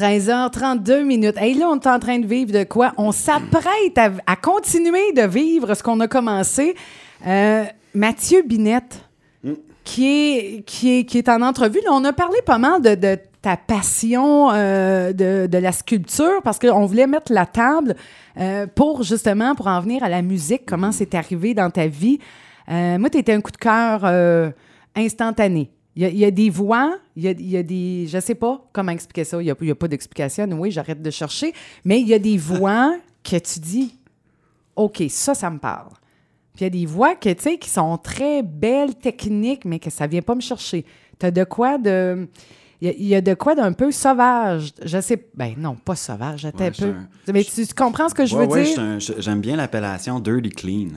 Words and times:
13h32 0.00 1.04
minutes. 1.04 1.36
Et 1.42 1.52
là, 1.52 1.68
on 1.68 1.78
est 1.78 1.86
en 1.86 1.98
train 1.98 2.18
de 2.18 2.26
vivre 2.26 2.52
de 2.52 2.64
quoi? 2.64 2.92
On 2.96 3.12
s'apprête 3.12 3.98
à, 3.98 4.10
à 4.26 4.36
continuer 4.36 5.12
de 5.12 5.26
vivre 5.26 5.74
ce 5.74 5.82
qu'on 5.82 6.00
a 6.00 6.08
commencé. 6.08 6.74
Euh, 7.26 7.64
Mathieu 7.92 8.42
Binette, 8.42 9.04
qui, 9.84 10.06
est, 10.06 10.62
qui, 10.64 11.00
est, 11.00 11.04
qui 11.04 11.18
est 11.18 11.28
en 11.28 11.42
entrevue, 11.42 11.80
là, 11.84 11.90
on 11.92 12.02
a 12.06 12.14
parlé 12.14 12.38
pas 12.46 12.56
mal 12.56 12.80
de, 12.80 12.94
de 12.94 13.18
ta 13.42 13.58
passion 13.58 14.50
euh, 14.52 15.12
de, 15.12 15.46
de 15.46 15.58
la 15.58 15.72
sculpture 15.72 16.40
parce 16.42 16.58
qu'on 16.58 16.86
voulait 16.86 17.06
mettre 17.06 17.30
la 17.30 17.44
table 17.44 17.94
euh, 18.38 18.66
pour 18.74 19.02
justement 19.02 19.54
pour 19.54 19.66
en 19.66 19.80
venir 19.80 20.02
à 20.02 20.08
la 20.08 20.22
musique, 20.22 20.62
comment 20.66 20.92
c'est 20.92 21.14
arrivé 21.14 21.52
dans 21.52 21.70
ta 21.70 21.86
vie. 21.86 22.18
Moi, 22.68 23.10
tu 23.10 23.18
étais 23.18 23.32
un 23.32 23.40
coup 23.40 23.50
de 23.50 23.56
cœur 23.56 24.04
instantané. 24.94 25.70
Il 25.96 26.02
y, 26.02 26.04
a, 26.04 26.08
il 26.08 26.18
y 26.18 26.24
a 26.24 26.30
des 26.30 26.50
voix, 26.50 26.96
il 27.16 27.24
y 27.24 27.28
a, 27.28 27.32
il 27.32 27.50
y 27.50 27.56
a 27.56 27.62
des. 27.64 28.06
Je 28.06 28.20
sais 28.20 28.36
pas 28.36 28.64
comment 28.72 28.92
expliquer 28.92 29.24
ça. 29.24 29.42
Il 29.42 29.52
n'y 29.60 29.70
a, 29.70 29.74
pas 29.74 29.88
d'explication. 29.88 30.46
Oui, 30.52 30.70
j'arrête 30.70 31.02
de 31.02 31.10
chercher. 31.10 31.52
Mais 31.84 32.00
il 32.00 32.06
y 32.06 32.14
a 32.14 32.18
des 32.20 32.36
voix 32.38 32.94
que 33.24 33.36
tu 33.36 33.58
dis 33.60 33.94
OK, 34.76 35.02
ça, 35.08 35.34
ça 35.34 35.50
me 35.50 35.58
parle. 35.58 35.90
Puis 36.54 36.60
il 36.60 36.64
y 36.64 36.66
a 36.66 36.70
des 36.70 36.86
voix 36.86 37.14
que, 37.16 37.28
tu 37.32 37.42
sais, 37.42 37.58
qui 37.58 37.68
sont 37.68 37.96
très 37.98 38.42
belles, 38.42 38.94
techniques, 38.94 39.64
mais 39.64 39.78
que 39.80 39.90
ça 39.90 40.06
vient 40.06 40.22
pas 40.22 40.34
me 40.34 40.40
chercher. 40.40 40.84
Tu 41.18 41.26
as 41.26 41.30
de 41.30 41.44
quoi 41.44 41.76
de. 41.76 42.28
Il 42.82 43.04
y 43.06 43.14
a- 43.14 43.20
de 43.20 43.34
quoi 43.34 43.54
d'un 43.54 43.72
peu 43.74 43.90
sauvage. 43.92 44.72
Je 44.82 45.00
sais. 45.02 45.28
Ben 45.34 45.54
non, 45.58 45.74
pas 45.74 45.96
sauvage, 45.96 46.40
j'étais 46.40 46.58
Ouais, 46.64 46.66
un 46.68 46.70
peu. 46.70 46.94
Mais 47.32 47.44
tu, 47.44 47.66
tu 47.66 47.74
comprends 47.74 48.08
ce 48.08 48.14
que 48.14 48.24
je 48.24 48.34
Ouais, 48.34 48.46
veux 48.46 48.52
ouais, 48.52 48.62
dire? 48.64 48.98
J'aime 49.18 49.40
bien 49.42 49.56
l'appellation 49.56 50.18
dirty 50.18 50.48
clean. 50.50 50.88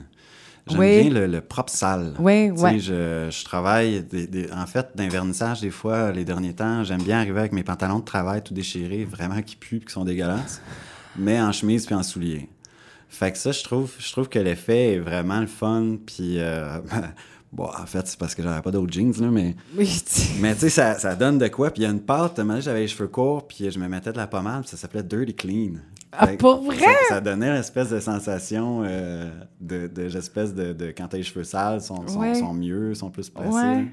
J'aime 0.66 0.80
Oui. 0.80 1.02
bien 1.02 1.10
le, 1.10 1.26
le 1.26 1.40
propre 1.42 1.70
sale. 1.70 2.14
Oui, 2.18 2.50
ouais. 2.50 2.78
Je, 2.78 3.28
je 3.30 3.44
travaille, 3.44 4.02
des- 4.02 4.26
des- 4.26 4.50
en 4.52 4.66
fait, 4.66 4.88
d'un 4.94 5.08
vernissage, 5.08 5.60
des 5.60 5.70
fois, 5.70 6.10
les 6.10 6.24
derniers 6.24 6.54
temps, 6.54 6.84
j'aime 6.84 7.02
bien 7.02 7.18
arriver 7.20 7.40
avec 7.40 7.52
mes 7.52 7.62
pantalons 7.64 7.98
de 7.98 8.04
travail 8.04 8.42
tout 8.42 8.54
déchirés, 8.54 9.04
vraiment 9.04 9.42
qui 9.42 9.56
puent 9.56 9.76
et 9.76 9.80
qui 9.84 9.92
sont 9.92 10.04
dégueulasses, 10.04 10.62
mais 11.18 11.38
en 11.40 11.52
chemise 11.52 11.84
puis 11.84 11.94
en 11.94 12.02
souliers. 12.02 12.48
Fait 13.10 13.30
que 13.30 13.38
ça, 13.38 13.52
je 13.52 13.62
trouve, 13.62 13.92
je 13.98 14.10
trouve 14.10 14.28
que 14.30 14.38
l'effet 14.38 14.94
est 14.94 14.98
vraiment 15.00 15.38
le 15.40 15.46
fun. 15.46 15.96
Puis, 16.06 16.38
euh, 16.38 16.78
bon, 17.52 17.64
en 17.66 17.86
fait, 17.86 18.06
c'est 18.08 18.18
parce 18.18 18.34
que 18.34 18.42
j'avais 18.42 18.62
pas 18.62 18.70
d'autres 18.70 18.92
jeans, 18.92 19.12
là, 19.20 19.28
mais, 19.30 19.54
Oui, 19.76 20.02
mais 20.40 20.54
tu 20.54 20.60
sais, 20.60 20.70
ça, 20.70 20.98
ça 20.98 21.14
donne 21.14 21.36
de 21.38 21.48
quoi. 21.48 21.70
Puis 21.70 21.82
il 21.82 21.84
y 21.84 21.88
a 21.88 21.90
une 21.92 22.00
pâte, 22.00 22.40
j'avais 22.60 22.80
les 22.80 22.88
cheveux 22.88 23.08
courts, 23.08 23.46
puis 23.46 23.70
je 23.70 23.78
me 23.78 23.86
mettais 23.86 24.12
de 24.12 24.16
la 24.16 24.26
pommade, 24.26 24.62
puis 24.62 24.70
ça 24.70 24.76
s'appelait 24.78 25.02
Dirty 25.02 25.34
Clean. 25.34 25.72
Ah, 26.18 26.26
pour 26.38 26.62
vrai? 26.62 26.78
Ça, 27.08 27.14
ça 27.16 27.20
donnait 27.20 27.52
l'espèce 27.52 27.90
de 27.90 28.00
sensation 28.00 28.82
euh, 28.84 29.30
de, 29.60 29.86
de, 29.88 30.08
de, 30.08 30.72
de 30.72 30.86
quand 30.96 31.08
t'as 31.08 31.16
les 31.16 31.22
cheveux 31.22 31.44
sales, 31.44 31.80
sont, 31.80 32.06
sont, 32.06 32.20
Ouais. 32.20 32.34
sont 32.34 32.52
mieux, 32.54 32.94
sont 32.94 33.10
plus 33.10 33.28
placés. 33.30 33.50
Ouais, 33.50 33.84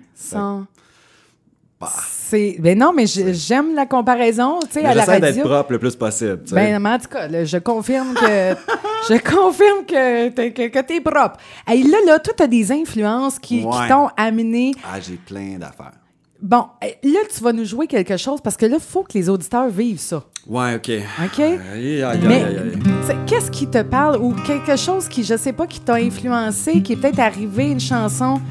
bah, 1.80 1.90
C'est. 2.08 2.58
Ben 2.60 2.78
non, 2.78 2.94
mais 2.94 3.08
j'aime 3.08 3.74
la 3.74 3.88
comparaison, 3.88 4.60
tu 4.62 4.74
sais, 4.74 4.86
à 4.86 4.94
la 4.94 5.02
J'essaie 5.02 5.20
d'être 5.20 5.36
radio. 5.38 5.44
propre 5.50 5.72
le 5.72 5.80
plus 5.80 5.96
possible. 5.96 6.40
Ben, 6.52 6.86
en 6.86 7.00
tout 7.00 7.08
cas, 7.08 7.28
là, 7.28 7.44
je 7.44 7.58
confirme 7.58 8.14
que 8.14 8.20
je 9.10 9.18
confirme 9.20 9.86
que 9.88 10.30
t'es, 10.30 10.54
que, 10.54 10.68
que 10.68 10.80
t'es 10.80 11.02
propre. 11.02 11.38
Hey, 11.66 11.82
là, 11.84 11.98
là, 12.06 12.20
toi, 12.20 12.34
t'as 12.38 12.46
des 12.46 12.72
influences 12.72 13.40
qui, 13.40 13.62
qui 13.62 13.88
t'ont 13.90 14.10
amené. 14.16 14.74
Ah, 14.84 15.00
j'ai 15.00 15.16
plein 15.16 15.58
d'affaires. 15.58 15.94
Bon, 16.42 16.66
hey, 16.82 16.96
là, 17.04 17.20
tu 17.34 17.44
vas 17.44 17.54
nous 17.54 17.66
jouer 17.66 17.86
quelque 17.86 18.18
chose 18.18 18.42
parce 18.42 18.58
que 18.58 18.66
là, 18.66 18.78
il 18.78 18.82
faut 18.84 19.04
que 19.04 19.14
les 19.14 19.30
auditeurs 19.30 19.70
vivent 19.70 20.00
ça. 20.00 20.24
Ouais, 20.48 20.76
OK. 20.76 20.90
OK? 21.24 21.40
Aïe, 21.40 22.02
aïe, 22.02 22.04
aïe, 22.04 22.20
Mais 22.26 23.16
qu'est-ce 23.28 23.52
qui 23.52 23.68
te 23.68 23.84
parle 23.84 24.18
ou 24.20 24.34
quelque 24.34 24.76
chose 24.76 25.08
qui, 25.08 25.24
je 25.24 25.38
sais 25.38 25.54
pas, 25.54 25.68
qui 25.68 25.80
t'a 25.82 25.96
influencé, 25.96 26.82
qui 26.82 26.94
est 26.94 26.96
peut-être 26.96 27.20
arrivé, 27.20 27.70
une 27.70 27.80
chanson 27.80 28.42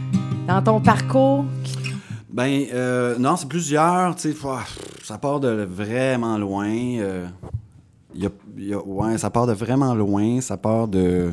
dans 0.47 0.63
ton 0.63 0.81
parcours? 0.81 1.45
qui- 1.65 1.79
Ben, 2.33 2.65
euh, 2.73 3.19
non, 3.19 3.35
c'est 3.35 3.49
plusieurs, 3.49 4.15
tu 4.15 4.33
sais, 4.33 4.37
ouah, 4.47 4.63
ça 5.03 5.19
part 5.19 5.41
de 5.41 5.65
vraiment 5.69 6.39
loin. 6.39 6.69
euh, 6.71 7.27
a- 8.15 8.29
y 8.57 8.73
a- 8.73 8.79
ouais, 8.87 9.19
ça 9.19 9.31
part 9.31 9.49
de 9.49 9.53
vraiment 9.53 9.95
loin, 9.97 10.41
ça 10.41 10.57
part 10.57 10.87
de 10.87 11.33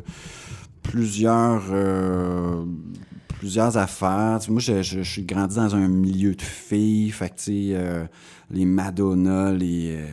plusieurs, 0.81 1.61
euh, 1.71 2.63
plusieurs 3.37 3.77
affaires. 3.77 4.39
Moi, 4.49 4.59
je, 4.59 4.81
je, 4.81 5.01
je 5.03 5.11
suis 5.11 5.23
grandi 5.23 5.55
dans 5.55 5.75
un 5.75 5.87
milieu 5.87 6.35
de 6.35 6.41
filles, 6.41 7.11
fait 7.11 7.29
que, 7.29 7.35
tu 7.35 7.43
sais, 7.43 7.69
euh, 7.73 8.05
les 8.51 8.65
Madonna, 8.65 9.51
les... 9.51 9.97
euh, 9.97 10.07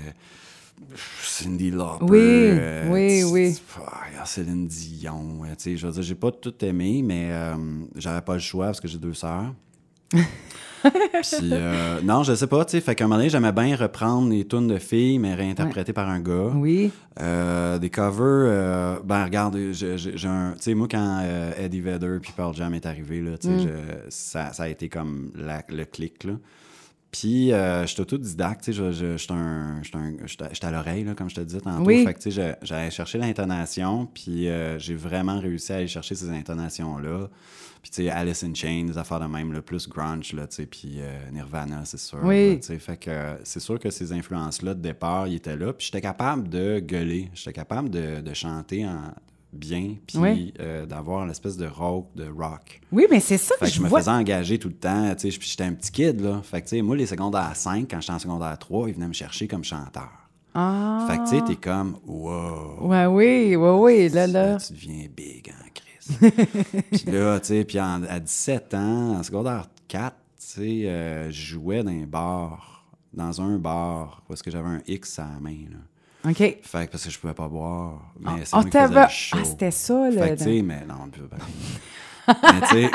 Cindy 1.23 1.71
Lauper. 1.71 2.05
Oui, 2.05 2.21
euh, 2.21 2.91
oui, 2.93 3.25
oui. 3.25 3.61
ah, 3.87 4.25
Céline 4.25 4.69
Dion. 4.69 5.41
euh, 5.45 5.49
tu 5.57 5.65
sais, 5.65 5.77
je 5.77 5.87
veux 5.87 5.93
dire, 5.93 6.03
j'ai 6.03 6.15
pas 6.15 6.31
tout 6.31 6.55
aimé, 6.65 7.03
mais 7.05 7.33
j'avais 7.97 8.21
pas 8.21 8.35
le 8.35 8.41
choix 8.41 8.67
parce 8.67 8.81
que 8.81 8.87
j'ai 8.87 8.99
deux 8.99 9.15
sœurs. 9.15 9.53
Puis, 10.83 11.49
euh, 11.53 12.01
non, 12.03 12.23
je 12.25 12.35
sais 12.35 12.47
pas, 12.47 12.63
tu 12.67 12.73
sais. 12.73 12.81
Fait 12.83 12.95
qu'à 12.95 13.05
un 13.05 13.09
moment 13.09 13.17
donné, 13.17 13.31
j'aimais 13.31 13.53
bien 13.53 13.75
reprendre 13.75 14.29
les 14.29 14.47
tunes 14.47 14.67
de 14.69 14.77
filles, 14.79 15.19
mais 15.19 15.35
réinterprétées 15.35 15.95
par 15.95 16.11
un 16.11 16.21
gars. 16.21 16.53
Oui. 16.55 16.93
Euh, 17.21 17.79
des 17.79 17.89
covers, 17.89 18.21
euh, 18.21 18.97
ben 19.03 19.25
regarde, 19.25 19.59
j'ai 19.73 19.97
j'ai 19.97 20.29
un. 20.29 20.53
Tu 20.57 20.63
sais, 20.63 20.75
moi, 20.75 20.87
quand 20.91 21.23
Eddie 21.59 21.81
Vedder 21.81 22.19
puis 22.21 22.33
Pearl 22.37 22.55
Jam 22.55 22.75
est 22.75 22.85
arrivé, 22.85 23.23
là, 23.23 23.39
tu 23.39 23.49
sais, 23.49 23.59
je- 23.61 24.11
ça, 24.11 24.53
ça 24.53 24.65
a 24.65 24.69
été 24.69 24.91
comme 24.91 25.31
la- 25.35 25.65
le 25.71 25.87
clic, 25.87 26.25
là. 26.25 26.35
Puis, 27.11 27.53
euh, 27.53 27.87
j'étais 27.87 28.01
autodidacte, 28.03 28.65
tu 28.65 28.73
sais, 28.75 28.93
je- 28.93 29.17
je- 29.17 29.33
un- 29.33 29.81
un- 29.95 30.27
j'étais 30.27 30.67
à 30.67 30.71
l'oreille, 30.71 31.05
là, 31.05 31.15
comme 31.15 31.31
je 31.31 31.37
te 31.37 31.41
disais 31.41 31.61
tantôt. 31.61 31.85
Oui. 31.87 32.05
Fait 32.05 32.13
que, 32.13 32.19
tu 32.19 32.31
sais, 32.31 32.57
je- 32.61 32.67
j'allais 32.67 32.91
chercher 32.91 33.17
l'intonation, 33.19 34.07
puis 34.13 34.49
j'ai 34.79 34.95
vraiment 34.97 35.39
réussi 35.41 35.73
à 35.73 35.77
aller 35.77 35.87
chercher 35.89 36.15
ces 36.15 36.29
intonations-là. 36.29 37.31
Puis, 37.85 37.91
tu 37.91 38.03
sais, 38.05 38.09
Alice 38.09 38.43
in 38.43 38.55
Chains, 38.55 38.87
des 38.87 38.97
affaires 38.97 39.21
de 39.21 39.27
même, 39.27 39.53
le 39.53 39.61
plus 39.61 39.87
grunge, 39.91 40.33
là, 40.33 40.47
tu 40.47 40.57
sais, 40.57 40.65
puis 40.67 40.95
euh, 41.01 41.31
Nirvana, 41.31 41.83
c'est 41.85 41.99
sûr. 42.01 42.19
Oui. 42.23 42.53
là, 42.53 42.57
tu 42.57 42.63
sais, 42.63 42.79
fait 42.79 42.97
que 42.97 43.37
c'est 43.45 43.61
sûr 43.61 43.79
que 43.79 43.91
ces 43.91 44.11
influences-là, 44.11 44.73
de 44.73 44.81
départ, 44.81 45.29
ils 45.29 45.35
étaient 45.35 45.55
là. 45.55 45.75
Puis 45.75 45.89
j'étais 45.89 46.01
capable 46.01 46.49
de 46.49 46.79
gueuler. 46.81 47.29
J'étais 47.35 47.53
capable 47.53 47.91
de, 47.91 48.23
de 48.23 48.33
chanter 48.33 48.87
en 48.87 49.13
bien, 49.53 49.97
puis 50.07 50.17
Oui. 50.19 50.55
euh, 50.61 50.87
d'avoir 50.87 51.27
l'espèce 51.27 51.59
de 51.59 51.67
rock, 51.67 52.09
de 52.17 52.27
rock. 52.27 52.81
Oui, 52.91 53.07
mais 53.11 53.21
c'est 53.21 53.37
ça 53.37 53.55
Fait 53.59 53.67
que 53.67 53.71
que 53.71 53.77
je 53.77 53.81
je 53.81 53.83
me 53.83 53.89
faisais 53.91 54.11
engager 54.11 54.59
tout 54.59 54.69
le 54.69 54.75
temps, 54.77 55.15
tu 55.15 55.31
sais, 55.31 55.39
j'étais 55.39 55.65
un 55.65 55.75
petit 55.75 55.93
kid, 55.93 56.21
là. 56.23 56.41
Fait 56.43 56.63
que, 56.63 56.67
tu 56.69 56.77
sais, 56.77 56.83
moi, 56.83 56.97
les 56.97 57.05
secondaires 57.07 57.55
5, 57.55 57.87
quand 57.91 58.01
j'étais 58.01 58.15
en 58.15 58.19
secondaire 58.19 58.59
3, 58.59 58.89
ils 58.89 58.95
venaient 58.95 59.09
me 59.09 59.13
chercher 59.13 59.47
comme 59.47 59.63
chanteur. 59.63 60.09
Ah. 60.55 61.07
Fait 61.07 61.19
que, 61.19 61.25
tu 61.25 61.37
sais, 61.37 61.43
t'es 61.45 61.57
comme, 61.57 61.99
wow. 62.07 62.89
Ouais, 62.89 63.05
oui, 63.07 63.57
oui, 63.57 63.69
oui, 63.69 64.09
là, 64.09 64.27
là. 64.27 64.57
tu 64.57 64.73
deviens 64.73 65.07
big 65.15 65.51
en 65.51 65.69
crise. 65.75 65.84
Puis 66.19 67.05
là, 67.13 67.41
tu 67.41 67.47
sais, 67.49 67.65
puis 67.65 67.79
à 67.79 67.99
17 68.21 68.75
ans, 68.75 69.17
en 69.19 69.23
secondaire 69.23 69.67
4, 69.89 70.15
tu 70.15 70.17
sais, 70.39 70.83
euh, 70.87 71.31
je 71.31 71.47
jouais 71.55 71.83
dans 71.83 71.91
un 71.91 72.07
bar, 72.07 72.85
dans 73.13 73.41
un 73.41 73.59
bar, 73.59 74.23
parce 74.29 74.43
que 74.43 74.51
j'avais 74.51 74.69
un 74.69 74.81
X 74.87 75.19
à 75.19 75.23
la 75.35 75.41
main, 75.41 75.57
là. 75.71 76.31
OK. 76.31 76.37
Fait 76.39 76.87
que 76.87 76.93
parce 76.93 77.05
que 77.05 77.11
je 77.11 77.19
pouvais 77.19 77.35
pas 77.35 77.49
boire. 77.49 78.01
Mais 78.19 78.45
c'est 78.45 78.57
Ah, 78.57 78.63
ah, 78.65 79.09
c'était 79.45 79.71
ça, 79.71 80.11
là. 80.11 80.23
Fait 80.23 80.31
que, 80.33 80.39
tu 80.39 80.45
sais, 80.45 80.63
mais 80.63 80.83
non, 80.89 80.95
on 81.05 81.09
peut 81.09 81.27
pas. 81.29 81.37
mais 82.55 82.61
tu 82.63 82.67
sais, 82.69 82.91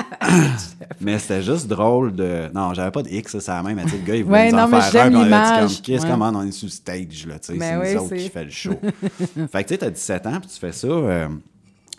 mais 1.01 1.19
c'était 1.19 1.43
juste 1.43 1.67
drôle 1.67 2.15
de. 2.15 2.49
Non, 2.55 2.73
j'avais 2.73 2.89
pas 2.89 3.03
de 3.03 3.09
X, 3.09 3.37
ça, 3.37 3.57
la 3.57 3.63
même. 3.63 3.75
Mais 3.75 3.83
tu 3.83 3.89
sais, 3.91 3.97
le 3.97 4.03
gars, 4.03 4.15
il 4.15 4.23
voulait 4.23 4.37
Ouais, 4.39 4.51
nous 4.51 4.57
non, 4.57 4.63
en 4.63 4.67
mais 4.69 4.81
faire 4.81 5.05
un, 5.05 5.09
puis 5.09 5.17
on 5.17 5.65
dit 5.67 5.81
Qu'est-ce 5.83 6.03
Ouais. 6.05 6.09
comment 6.09 6.29
on 6.33 6.41
est 6.47 6.51
sur 6.51 6.65
le 6.65 6.71
stage, 6.71 7.27
là, 7.27 7.37
tu 7.37 7.53
sais, 7.53 7.59
Ben 7.59 7.79
c'est 7.83 7.87
oui, 7.89 7.95
nous 7.95 8.01
autres 8.05 8.15
qui 8.15 8.29
fait 8.29 8.43
le 8.45 8.49
show. 8.49 8.71
fait 8.81 9.63
que 9.63 9.67
tu 9.67 9.73
sais, 9.75 9.77
t'as 9.77 9.89
17 9.91 10.25
ans, 10.25 10.39
puis 10.39 10.49
tu 10.49 10.59
fais 10.59 10.71
ça, 10.71 10.87
euh, 10.87 11.27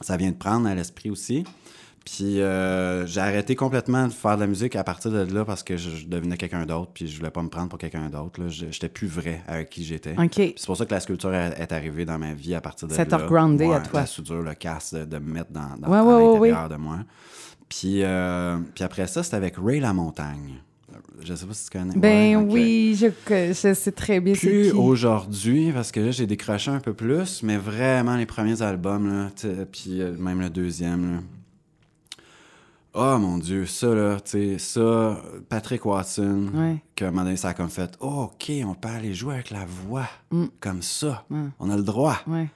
ça 0.00 0.16
vient 0.16 0.30
de 0.30 0.36
prendre 0.36 0.66
à 0.68 0.74
l'esprit 0.74 1.10
aussi. 1.10 1.44
Puis 2.04 2.40
euh, 2.40 3.06
j'ai 3.06 3.20
arrêté 3.20 3.54
complètement 3.54 4.08
de 4.08 4.12
faire 4.12 4.36
de 4.36 4.40
la 4.40 4.46
musique 4.46 4.74
à 4.74 4.82
partir 4.82 5.10
de 5.10 5.32
là 5.32 5.44
parce 5.44 5.62
que 5.62 5.76
je, 5.76 5.90
je 5.90 6.06
devenais 6.06 6.36
quelqu'un 6.38 6.64
d'autre, 6.64 6.90
puis 6.94 7.06
je 7.06 7.16
voulais 7.18 7.30
pas 7.30 7.42
me 7.42 7.48
prendre 7.50 7.68
pour 7.68 7.78
quelqu'un 7.78 8.08
d'autre. 8.08 8.40
J'étais 8.48 8.88
plus 8.88 9.06
vrai 9.06 9.42
avec 9.46 9.68
qui 9.68 9.84
j'étais. 9.84 10.14
C'est 10.56 10.66
pour 10.66 10.76
ça 10.76 10.86
que 10.86 10.94
la 10.94 11.00
sculpture 11.00 11.34
est, 11.34 11.72
arrivée 11.72 12.06
dans 12.06 12.18
ma 12.18 12.32
vie 12.32 12.54
à 12.54 12.60
partir 12.62 12.88
de 12.88 12.94
Ça 12.94 13.04
là. 13.04 13.10
t'a 13.10 13.18
regroundé 13.18 13.70
à 13.70 13.80
toi. 13.80 14.00
La 14.00 14.06
soudure, 14.06 14.42
le 14.42 14.54
casse, 14.54 14.94
de, 14.94 15.04
de 15.04 15.18
me 15.18 15.32
mettre 15.34 15.52
dans, 15.52 15.76
dans 15.78 15.88
Ouais, 15.88 16.32
l'intérieur 16.34 16.68
de 16.70 16.76
moi. 16.76 17.00
Puis, 17.68 18.02
euh, 18.02 18.58
puis 18.74 18.82
après 18.82 19.06
ça, 19.06 19.22
c'était 19.22 19.36
avec 19.36 19.54
Ray 19.62 19.78
Lamontagne. 19.80 20.62
Je 21.22 21.34
sais 21.34 21.46
pas 21.46 21.54
si 21.54 21.70
tu 21.70 21.78
connais. 21.78 21.94
Ben 21.96 22.36
Ouais, 22.36 22.52
oui, 22.52 22.96
je, 22.98 23.06
je 23.28 23.74
sais 23.74 23.92
très 23.92 24.20
bien 24.20 24.34
Plus 24.34 24.72
aujourd'hui, 24.72 25.70
parce 25.72 25.92
que 25.92 26.00
là, 26.00 26.10
j'ai 26.10 26.26
décroché 26.26 26.70
un 26.70 26.80
peu 26.80 26.92
plus, 26.94 27.42
mais 27.42 27.56
vraiment 27.56 28.16
les 28.16 28.26
premiers 28.26 28.62
albums, 28.62 29.08
là, 29.08 29.30
puis 29.70 30.00
euh, 30.00 30.14
même 30.18 30.40
le 30.40 30.50
deuxième, 30.50 31.12
là. 31.16 31.20
Oh 32.92 33.18
mon 33.18 33.38
Dieu, 33.38 33.66
ça, 33.66 33.94
là, 33.94 34.18
tu 34.18 34.30
sais, 34.32 34.58
ça, 34.58 35.22
Patrick 35.48 35.86
Watson, 35.86 36.48
Ouais. 36.52 36.82
que 36.96 37.04
à 37.04 37.08
un 37.08 37.10
moment 37.12 37.22
donné, 37.22 37.36
ça 37.36 37.50
a 37.50 37.54
comme 37.54 37.68
fait, 37.70 37.92
oh, 38.00 38.30
OK, 38.32 38.50
on 38.66 38.74
peut 38.74 38.88
aller 38.88 39.14
jouer 39.14 39.34
avec 39.34 39.50
la 39.50 39.64
voix, 39.64 40.08
Mm. 40.32 40.46
comme 40.58 40.82
ça, 40.82 41.24
on 41.60 41.70
a 41.70 41.76
le 41.76 41.82
droit. 41.84 42.16
Ouais. 42.26 42.48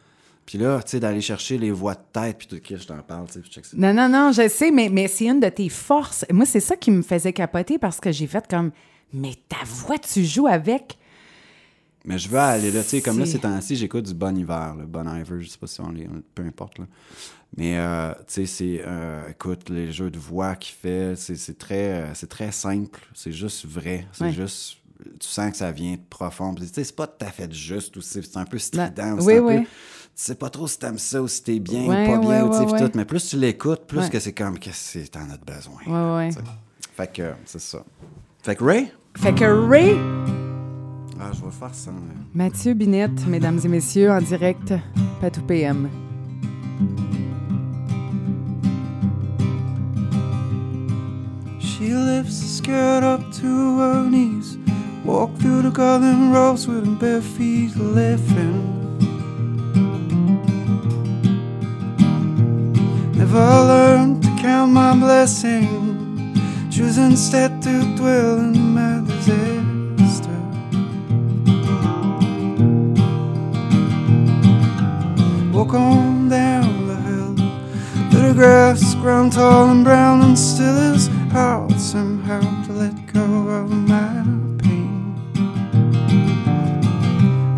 Puis 0.46 0.58
là, 0.58 0.82
tu 0.82 0.90
sais, 0.90 1.00
d'aller 1.00 1.20
chercher 1.22 1.56
les 1.56 1.70
voix 1.70 1.94
de 1.94 2.00
tête, 2.12 2.36
puis 2.38 2.46
tout, 2.46 2.56
OK, 2.56 2.78
je 2.78 2.86
t'en 2.86 2.98
parle, 3.02 3.26
tu 3.30 3.40
sais. 3.50 3.60
Non, 3.76 3.94
non, 3.94 4.08
non, 4.08 4.30
je 4.32 4.46
sais, 4.48 4.70
mais, 4.70 4.88
mais 4.90 5.08
c'est 5.08 5.24
une 5.26 5.40
de 5.40 5.48
tes 5.48 5.68
forces. 5.70 6.24
Moi, 6.30 6.44
c'est 6.44 6.60
ça 6.60 6.76
qui 6.76 6.90
me 6.90 7.02
faisait 7.02 7.32
capoter 7.32 7.78
parce 7.78 7.98
que 7.98 8.12
j'ai 8.12 8.26
fait 8.26 8.46
comme, 8.48 8.70
mais 9.12 9.34
ta 9.48 9.64
voix, 9.64 9.98
tu 9.98 10.22
joues 10.24 10.46
avec? 10.46 10.98
Mais 12.04 12.18
je 12.18 12.28
veux 12.28 12.38
aller 12.38 12.70
là, 12.70 12.82
tu 12.82 12.90
sais, 12.90 13.00
comme 13.00 13.18
là, 13.18 13.24
C'est- 13.24 13.32
ces 13.32 13.38
temps-ci, 13.38 13.76
j'écoute 13.76 14.04
du 14.04 14.12
Bon 14.12 14.36
Hiver, 14.36 14.74
le 14.78 14.84
Bon 14.84 15.06
Iver, 15.08 15.40
je 15.40 15.48
sais 15.48 15.56
pas 15.56 15.66
si 15.66 15.80
on 15.80 15.88
les. 15.90 16.06
Peu 16.34 16.42
importe, 16.42 16.78
là. 16.78 16.84
Mais, 17.56 17.78
euh, 17.78 18.12
tu 18.26 18.34
sais, 18.34 18.46
c'est. 18.46 18.82
euh, 18.84 19.26
écoute, 19.30 19.70
les 19.70 19.90
jeux 19.92 20.10
de 20.10 20.18
voix 20.18 20.54
qu'il 20.56 20.74
fait, 20.74 21.14
c'est 21.16 21.56
très, 21.56 22.02
euh, 22.02 22.14
c'est 22.14 22.28
très 22.28 22.52
simple, 22.52 23.00
c'est 23.14 23.32
juste 23.32 23.64
vrai, 23.64 24.06
c'est 24.12 24.24
Ouais. 24.24 24.32
juste 24.32 24.76
tu 25.20 25.28
sens 25.28 25.50
que 25.50 25.56
ça 25.56 25.70
vient 25.70 25.92
de 25.94 26.00
profond. 26.08 26.54
Tu 26.54 26.64
sais, 26.66 26.84
c'est 26.84 26.94
pas 26.96 27.06
tout 27.06 27.24
à 27.26 27.30
fait 27.30 27.52
juste, 27.52 27.96
ou 27.96 28.00
c'est 28.00 28.36
un 28.36 28.44
peu 28.44 28.58
strident. 28.58 29.18
ou 29.18 29.24
oui, 29.24 29.34
un 29.36 29.40
oui. 29.40 29.58
peu- 29.62 29.68
sais 30.14 30.34
pas 30.34 30.50
trop 30.50 30.66
si 30.68 30.78
t'aimes 30.78 30.98
ça, 30.98 31.22
ou 31.22 31.28
si 31.28 31.42
t'es 31.42 31.58
bien 31.58 31.86
Ouais, 31.86 32.06
ou 32.06 32.12
pas 32.12 32.18
bien, 32.18 32.46
ouais, 32.46 32.58
ou 32.66 32.76
tu 32.76 32.82
tout. 32.84 32.90
Mais 32.94 33.04
plus 33.04 33.28
tu 33.28 33.36
l'écoutes, 33.36 33.86
plus 33.86 33.98
Ouais. 33.98 34.10
que 34.10 34.18
c'est 34.20 34.32
comme, 34.32 34.58
qu'est-ce 34.58 34.98
que 34.98 35.06
t'en 35.08 35.20
as 35.30 35.38
besoin. 35.38 35.74
Ouais, 35.86 36.16
ouais. 36.16 36.28
tu 36.30 36.34
sais. 36.36 36.44
Fait 36.96 37.12
que, 37.12 37.32
c'est 37.44 37.60
ça. 37.60 37.84
Fait 38.42 38.54
que 38.56 38.64
Ray, 38.64 38.92
Fait 39.16 39.34
que 39.34 39.44
Ray, 39.68 39.96
ah, 41.20 41.30
je 41.32 41.44
vais 41.44 41.50
faire 41.50 41.74
ça. 41.74 41.90
hein. 41.90 42.24
Mathieu 42.34 42.74
Binette, 42.74 43.26
mesdames 43.26 43.58
et 43.64 43.68
messieurs, 43.68 44.10
en 44.10 44.20
direct, 44.20 44.72
Patou 45.20 45.40
PM. 45.42 45.88
She 51.58 51.88
lifts 51.92 52.40
the 52.40 52.46
skirt 52.46 53.02
up 53.02 53.20
to 53.40 53.78
her 53.80 54.08
knees. 54.08 54.58
Walk 55.04 55.34
through 55.38 55.62
the 55.62 55.70
garden 55.70 56.32
rows 56.32 56.66
with 56.66 56.86
her 56.86 56.94
bare 56.98 57.20
feet 57.20 57.76
laughing. 57.76 58.83
Never 63.16 63.38
learned 63.38 64.24
to 64.24 64.28
count 64.40 64.72
my 64.72 64.92
blessings. 64.96 66.36
Choose 66.74 66.98
instead 66.98 67.62
to 67.62 67.96
dwell 67.96 68.40
in 68.40 68.74
my 68.74 69.04
disaster. 69.06 70.40
Walk 75.52 75.74
on 75.74 76.28
down 76.28 76.88
the 76.88 76.96
hill. 77.06 77.34
The 78.10 78.34
grass 78.34 78.96
grown 78.96 79.30
tall 79.30 79.70
and 79.70 79.84
brown 79.84 80.22
and 80.22 80.36
still 80.36 80.76
is 80.92 81.06
hard 81.30 81.78
somehow 81.80 82.40
to 82.66 82.72
let 82.72 83.12
go 83.12 83.22
of 83.22 83.70
my 83.70 84.24
pain. 84.58 85.14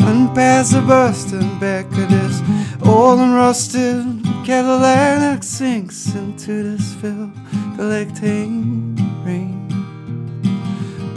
And 0.01 0.29
the 0.37 0.85
busted 0.87 1.59
back 1.59 1.87
of 1.87 2.11
this 2.11 2.43
old 2.83 3.21
and 3.21 3.33
rusted 3.33 4.26
Cadillac 4.47 5.43
sinks 5.43 6.15
into 6.15 6.63
this 6.63 6.95
field 6.95 7.33
collecting 7.75 8.95
rain. 9.25 9.67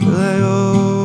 Will 0.00 0.16
I 0.16 0.40
always 0.40 0.99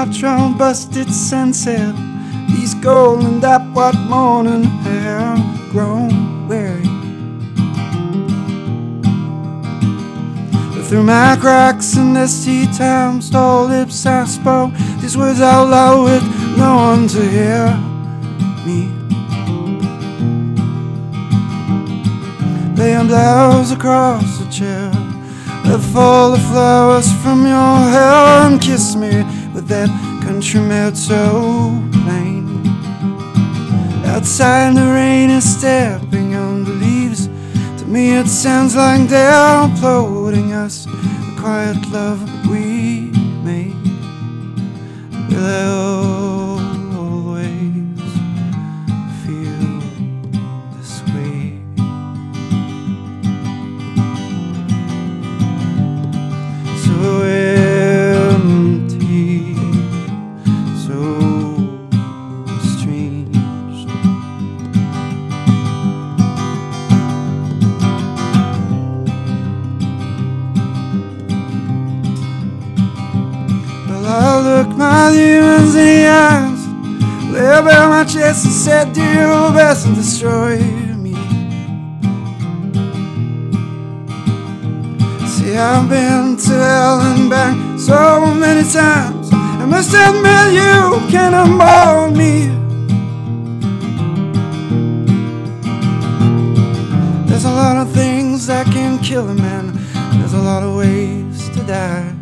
These 0.00 0.16
scotch-on 0.16 0.56
busted 0.56 1.12
sunset, 1.12 1.94
these 2.48 2.72
golden 2.76 3.38
dappled 3.38 3.98
morning 4.08 4.62
hair 4.62 5.36
grown 5.70 6.48
weary. 6.48 6.88
But 10.74 10.86
through 10.86 11.02
my 11.02 11.36
cracks 11.38 11.96
and 11.96 12.14
dusty 12.14 12.66
times, 12.68 13.28
tall 13.28 13.66
lips 13.66 14.06
I 14.06 14.24
spoke 14.24 14.72
these 15.02 15.18
words 15.18 15.42
out 15.42 15.68
loud 15.68 16.04
with 16.04 16.22
no 16.56 16.76
one 16.76 17.06
to 17.08 17.20
hear 17.20 17.66
me. 18.64 18.88
Laying 22.74 23.08
blouse 23.08 23.70
across 23.70 24.38
the 24.38 24.50
chair, 24.50 24.90
let 25.66 25.80
fall 25.92 26.30
the 26.30 26.38
flowers 26.38 27.12
from 27.22 27.44
your 27.44 27.76
hair 27.92 28.46
and 28.46 28.62
kiss 28.62 28.96
me 28.96 29.39
that 29.70 29.88
country 30.24 30.58
made 30.58 30.96
so 30.96 31.80
plain. 32.02 32.44
Outside 34.04 34.74
the 34.74 34.92
rain 34.92 35.30
is 35.30 35.44
stepping 35.44 36.34
on 36.34 36.64
the 36.64 36.72
leaves. 36.72 37.28
To 37.78 37.84
me 37.86 38.16
it 38.18 38.26
sounds 38.26 38.74
like 38.74 39.08
they're 39.08 39.32
uploading 39.32 40.52
us 40.52 40.86
the 40.86 41.36
quiet 41.40 41.78
love 41.92 42.20
we 42.50 43.12
made. 43.44 43.76
Will 45.30 45.89
and 78.44 78.54
said, 78.54 78.92
Do 78.92 79.02
your 79.02 79.52
best 79.52 79.86
and 79.86 79.94
destroy 79.94 80.58
me. 80.96 81.14
See, 85.26 85.56
I've 85.56 85.88
been 85.88 86.36
and 86.38 87.30
back 87.30 87.78
so 87.78 88.34
many 88.34 88.62
times. 88.70 89.30
I 89.32 89.64
must 89.66 89.92
admit, 89.92 90.54
you 90.54 91.10
cannonball 91.10 92.10
me. 92.10 92.46
There's 97.28 97.44
a 97.44 97.50
lot 97.50 97.76
of 97.76 97.92
things 97.92 98.46
that 98.46 98.66
can 98.66 98.98
kill 99.00 99.28
a 99.28 99.34
man. 99.34 99.72
There's 100.18 100.34
a 100.34 100.42
lot 100.42 100.62
of 100.62 100.76
ways 100.76 101.48
to 101.50 101.62
die. 101.64 102.14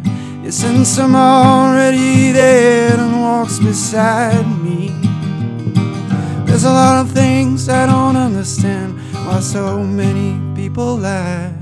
Since 0.50 0.98
I'm 0.98 1.14
already 1.14 2.32
dead 2.32 2.98
and 2.98 3.20
walks 3.20 3.58
beside 3.58 4.46
me. 4.46 4.57
There's 6.58 6.72
a 6.72 6.74
lot 6.74 7.06
of 7.06 7.12
things 7.12 7.68
I 7.68 7.86
don't 7.86 8.16
understand. 8.16 8.98
Why 9.12 9.38
so 9.38 9.78
many 9.78 10.34
people 10.60 10.96
lie. 10.96 11.54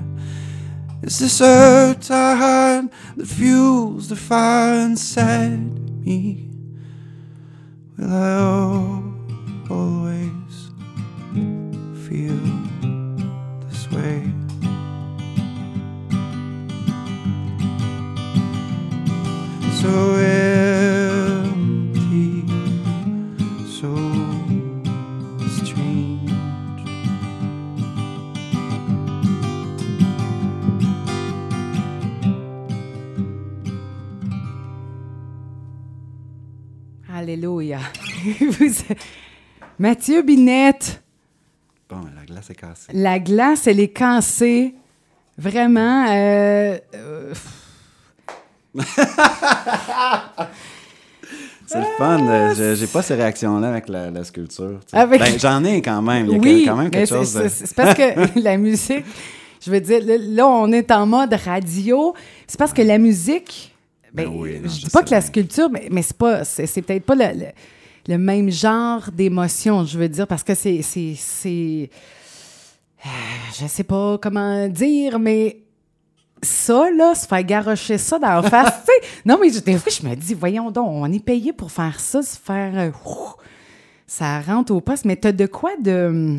It's 1.03 1.19
this 1.19 1.39
hurt 1.39 2.11
I 2.11 2.35
hide 2.35 2.89
that 3.19 3.27
fuels 3.27 4.09
the 4.09 4.17
fire 4.17 4.87
inside 4.87 5.61
me. 6.03 6.49
Will 7.99 8.11
I 8.11 8.39
Mathieu 39.79 40.23
Binette, 40.23 41.03
Bon, 41.89 42.01
la 42.17 42.25
glace 42.25 42.51
est 42.51 42.55
cassée. 42.55 42.93
la 42.93 43.19
glace, 43.19 43.67
elle 43.67 43.79
est 43.81 43.89
cassée. 43.89 44.75
Vraiment. 45.39 46.07
euh, 46.09 46.79
euh, 46.95 47.35
C'est 51.67 51.79
le 51.81 51.85
fun. 51.99 52.27
euh, 52.29 52.55
je- 52.55 52.75
J'ai 52.77 52.87
pas 52.87 53.03
ces 53.03 53.15
réactions-là 53.15 53.69
avec 53.69 53.89
la, 53.89 54.11
la 54.11 54.23
sculpture. 54.25 54.79
Avec- 54.93 55.21
Ben, 55.21 55.39
J'en 55.39 55.65
ai 55.65 55.83
quand 55.83 56.01
même. 56.01 56.27
Il 56.27 56.33
y 56.33 56.37
a 56.37 56.39
oui, 56.39 56.65
quand 56.67 56.77
même 56.77 56.91
quelque 56.91 57.07
c'est- 57.09 57.15
chose 57.15 57.35
de... 57.35 57.49
c'est 57.49 57.75
parce 57.75 57.95
que 57.95 58.39
la 58.41 58.57
musique, 58.57 59.05
je 59.65 59.71
veux 59.71 59.81
dire, 59.81 60.01
là, 60.07 60.47
on 60.47 60.71
est 60.73 60.91
en 60.93 61.07
mode 61.07 61.33
radio. 61.35 62.15
C'est 62.47 62.59
parce 62.59 62.73
que 62.73 62.83
la 62.83 62.99
musique, 62.99 63.75
ben, 64.15 64.25
Ben 64.29 64.33
oui, 64.37 64.61
non, 64.63 64.69
je 64.71 64.85
dis 64.85 64.91
pas 64.91 65.03
que 65.03 65.11
la 65.11 65.21
sculpture, 65.21 65.69
mais, 65.71 65.89
mais 65.91 66.03
c'est 66.03 66.17
pas, 66.17 66.45
c'est 66.45 66.83
peut-être 66.83 67.05
pas 67.05 67.17
le, 67.17 67.39
le- 67.41 67.53
le 68.09 68.19
même 68.19 68.51
genre 68.51 69.11
d'émotion, 69.13 69.85
je 69.85 69.99
veux 69.99 70.09
dire, 70.09 70.27
parce 70.27 70.43
que 70.43 70.55
c'est, 70.55 70.83
c'est, 70.83 71.15
c'est, 71.19 71.91
euh, 73.05 73.09
je 73.61 73.67
sais 73.67 73.85
pas 73.85 74.19
comment 74.19 74.69
dire, 74.69 75.19
mais 75.19 75.59
ça, 76.43 76.91
là, 76.91 77.15
se 77.15 77.27
faire 77.27 77.43
garrocher 77.43 77.99
ça 77.99 78.19
dans 78.19 78.41
la 78.41 78.43
face, 78.51 78.73
tu 78.85 78.93
sais. 78.93 79.09
Non, 79.25 79.39
mais 79.41 79.51
je- 79.51 79.59
des 79.61 79.77
fois, 79.79 79.91
je 79.91 80.07
me 80.07 80.15
dis, 80.15 80.35
voyons 80.35 80.71
donc, 80.71 80.87
on 80.89 81.11
est 81.13 81.25
payé 81.25 81.53
pour 81.53 81.71
faire 81.73 81.99
ça, 81.99 82.23
se 82.23 82.37
faire. 82.39 82.73
euh, 82.79 82.91
ça 84.07 84.41
rentre 84.41 84.73
au 84.73 84.81
poste, 84.81 85.05
mais 85.05 85.17
t'as 85.17 85.33
de 85.33 85.47
quoi 85.47 85.73
de. 85.83 86.39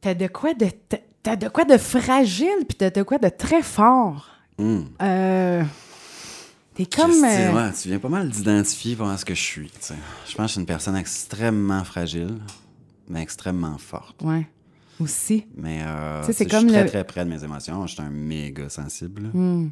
T'as 0.00 0.14
de 0.14 0.26
quoi 0.26 0.54
de. 0.54 0.66
t'as- 1.22 1.36
de 1.36 1.48
quoi 1.48 1.64
de 1.64 1.76
fragile, 1.78 2.64
puis 2.68 2.76
t'as 2.76 2.90
de 2.90 3.02
quoi 3.04 3.18
de 3.18 3.28
très 3.28 3.62
fort. 3.62 4.28
Hum. 4.58 4.88
Euh, 5.00 5.62
T'es 6.74 6.86
comme. 6.86 7.10
Euh, 7.10 7.52
ouais, 7.52 7.72
tu 7.80 7.88
viens 7.88 7.98
pas 7.98 8.08
mal 8.08 8.28
d'identifier 8.30 8.96
comment 8.96 9.16
ce 9.16 9.24
que 9.24 9.34
je 9.34 9.40
suis. 9.40 9.70
Je 9.80 10.34
pense 10.34 10.36
que 10.36 10.42
je 10.42 10.46
suis 10.46 10.60
une 10.60 10.66
personne 10.66 10.96
extrêmement 10.96 11.84
fragile, 11.84 12.38
mais 13.08 13.22
extrêmement 13.22 13.76
forte. 13.78 14.22
ouais, 14.22 14.46
aussi. 15.00 15.46
Mais 15.56 15.82
euh, 15.82 16.22
c'est 16.22 16.32
je 16.32 16.36
suis 16.38 16.46
comme 16.46 16.68
très, 16.68 16.86
très 16.86 17.04
près 17.04 17.24
de 17.24 17.30
mes 17.30 17.44
émotions. 17.44 17.86
Je 17.86 17.94
suis 17.94 18.02
un 18.02 18.10
méga 18.10 18.68
sensible. 18.68 19.30
Hmm. 19.32 19.68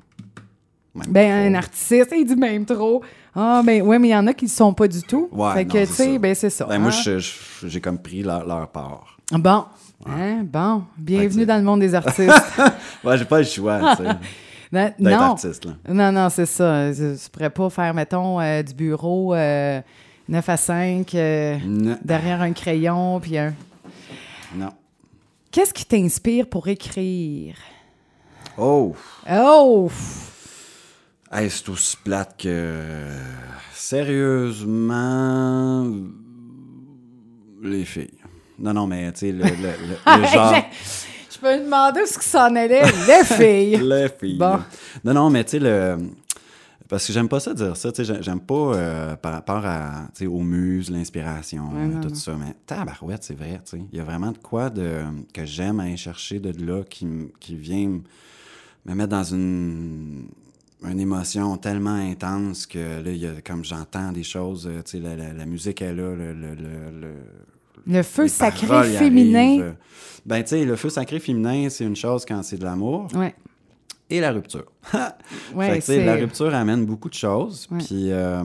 Ben, 0.95 1.04
trop. 1.04 1.49
un 1.49 1.54
artiste, 1.54 2.12
il 2.12 2.25
dit 2.26 2.37
même 2.37 2.66
trop. 2.66 3.02
Ah, 3.35 3.62
ben, 3.64 3.80
ouais, 3.83 3.99
mais 3.99 4.09
il 4.09 4.11
y 4.11 4.16
en 4.16 4.26
a 4.26 4.35
qui 4.35 4.47
ne 4.47 4.50
sont 4.50 4.75
pas 4.75 4.88
du 4.88 5.02
tout. 5.02 5.28
Ouais, 5.30 5.54
fait 5.54 5.64
non, 5.64 5.73
que, 5.73 5.87
tu 5.87 5.92
sais, 5.92 6.19
ben, 6.19 6.35
c'est 6.35 6.50
ça. 6.50 6.66
Ben, 6.66 6.80
moi, 6.80 6.90
hein. 6.90 7.19
j'ai 7.64 7.80
comme 7.80 7.99
pris 7.99 8.23
leur, 8.23 8.45
leur 8.45 8.69
part. 8.69 9.16
Bon. 9.30 9.64
Hein, 10.07 10.42
bon. 10.42 10.85
Bienvenue 10.99 11.47
dans 11.47 11.57
le 11.57 11.62
monde 11.62 11.80
des 11.80 11.95
artistes. 11.95 12.33
Ouais, 13.04 13.16
j'ai 13.16 13.25
pas 13.25 13.38
le 13.38 13.45
choix, 13.45 13.97
tu 13.97 14.02
sais, 14.02 14.11
Non, 14.73 14.93
non. 15.00 15.19
artiste. 15.19 15.65
Là. 15.65 15.73
Non, 15.89 16.12
non, 16.12 16.29
c'est 16.31 16.47
ça. 16.47 16.93
Je, 16.93 17.29
pourrais 17.31 17.50
pas 17.50 17.69
faire, 17.71 17.93
mettons, 17.93 18.41
euh, 18.41 18.62
du 18.62 18.73
bureau 18.75 19.35
euh, 19.35 19.81
9 20.29 20.49
à 20.49 20.57
5 20.57 21.15
euh, 21.15 21.59
derrière 22.05 22.41
un 22.43 22.53
crayon, 22.53 23.19
puis 23.21 23.37
un. 23.39 23.53
non. 24.55 24.71
Qu'est-ce 25.50 25.75
qui 25.75 25.85
t'inspire 25.85 26.47
pour 26.49 26.69
écrire? 26.69 27.57
Oh! 28.57 28.95
Oh! 29.29 29.91
Hey, 31.33 31.50
c'est 31.50 31.69
aussi 31.69 31.97
plate 32.05 32.37
que. 32.41 33.09
Sérieusement. 34.71 35.87
Les 37.62 37.85
filles. 37.85 38.11
Non, 38.59 38.73
non, 38.75 38.87
mais 38.87 39.11
tu 39.12 39.19
sais, 39.21 39.33
le, 39.33 39.43
le, 39.43 39.49
le- 39.50 40.21
le 40.21 40.27
genre. 40.33 40.55
Je 41.42 41.47
me 41.47 41.64
demander 41.64 42.06
ce 42.06 42.18
que 42.18 42.25
s'en 42.25 42.54
allait. 42.54 42.82
Les 43.06 43.25
filles! 43.25 43.76
Les 43.82 44.09
filles. 44.09 44.38
Bon. 44.38 44.59
Non, 45.04 45.14
non, 45.14 45.30
mais 45.30 45.44
tu 45.44 45.52
sais, 45.52 45.59
le. 45.59 45.97
Parce 46.88 47.06
que 47.06 47.12
j'aime 47.12 47.28
pas 47.28 47.38
ça 47.38 47.54
dire 47.54 47.76
ça, 47.76 47.92
tu 47.92 48.04
sais, 48.04 48.14
j'ai- 48.14 48.20
j'aime 48.23 48.40
pas 48.40 48.75
euh, 48.75 49.14
par 49.16 49.32
rapport 49.32 49.64
à, 49.64 50.09
tu 50.12 50.25
sais, 50.25 50.26
aux 50.26 50.40
muses, 50.40 50.90
l'inspiration, 50.90 51.68
Ouais, 51.73 52.00
tout 52.02 52.09
non. 52.09 52.14
ça. 52.16 52.32
Mais 52.37 52.54
tabarouette, 52.66 53.23
c'est 53.23 53.38
vrai, 53.38 53.61
tu 53.64 53.76
sais. 53.78 53.82
Il 53.92 53.97
y 53.99 54.00
a 54.00 54.04
vraiment 54.04 54.32
de 54.32 54.38
quoi 54.38 54.70
de, 54.70 55.02
que 55.32 55.44
j'aime 55.44 55.78
aller 55.78 55.97
chercher 55.97 56.40
de 56.40 56.50
là 56.66 56.82
qui, 56.82 57.06
qui 57.38 57.54
vient 57.54 58.00
me 58.87 58.94
mettre 58.94 59.11
dans 59.11 59.23
une, 59.23 60.26
une 60.82 60.99
émotion 60.99 61.56
tellement 61.59 61.94
intense 61.94 62.66
que 62.66 62.78
là, 62.78 63.11
il 63.12 63.18
y 63.18 63.26
a, 63.28 63.40
comme 63.47 63.64
j'entends 63.64 64.11
des 64.11 64.25
choses, 64.25 64.66
euh, 64.68 64.82
tu 64.85 64.92
sais, 64.92 64.99
la, 64.99 65.14
la- 65.14 65.32
la 65.32 65.47
musique 65.47 65.82
est 65.82 65.94
là, 65.94 66.12
le- 66.16 66.32
le- 66.32 66.54
le- 66.56 67.00
le, 67.00 67.12
Le 67.87 68.03
feu 68.03 68.29
sacré 68.29 68.67
féminin. 68.99 69.39
arrivent. 69.61 69.77
Ben, 70.27 70.43
tu 70.43 70.49
sais, 70.51 70.65
le 70.65 70.77
feu 70.77 70.91
sacré 70.91 71.19
féminin, 71.21 71.69
c'est 71.71 71.85
une 71.85 71.97
chose 71.97 72.25
quand 72.27 72.43
c'est 72.43 72.59
de 72.59 72.65
l'amour 72.65 73.09
Ouais. 73.15 73.35
et 74.11 74.21
la 74.21 74.33
rupture. 74.33 74.67
Ouais, 75.55 75.67
fait 75.69 75.71
que, 75.71 75.75
tu 75.77 75.81
sais, 75.81 75.97
c'est- 75.97 76.05
la 76.05 76.15
rupture 76.17 76.55
amène 76.55 76.85
beaucoup 76.85 77.09
de 77.09 77.15
choses. 77.15 77.67
Ouais. 77.71 77.79
Puis, 77.79 78.11
euh, 78.13 78.43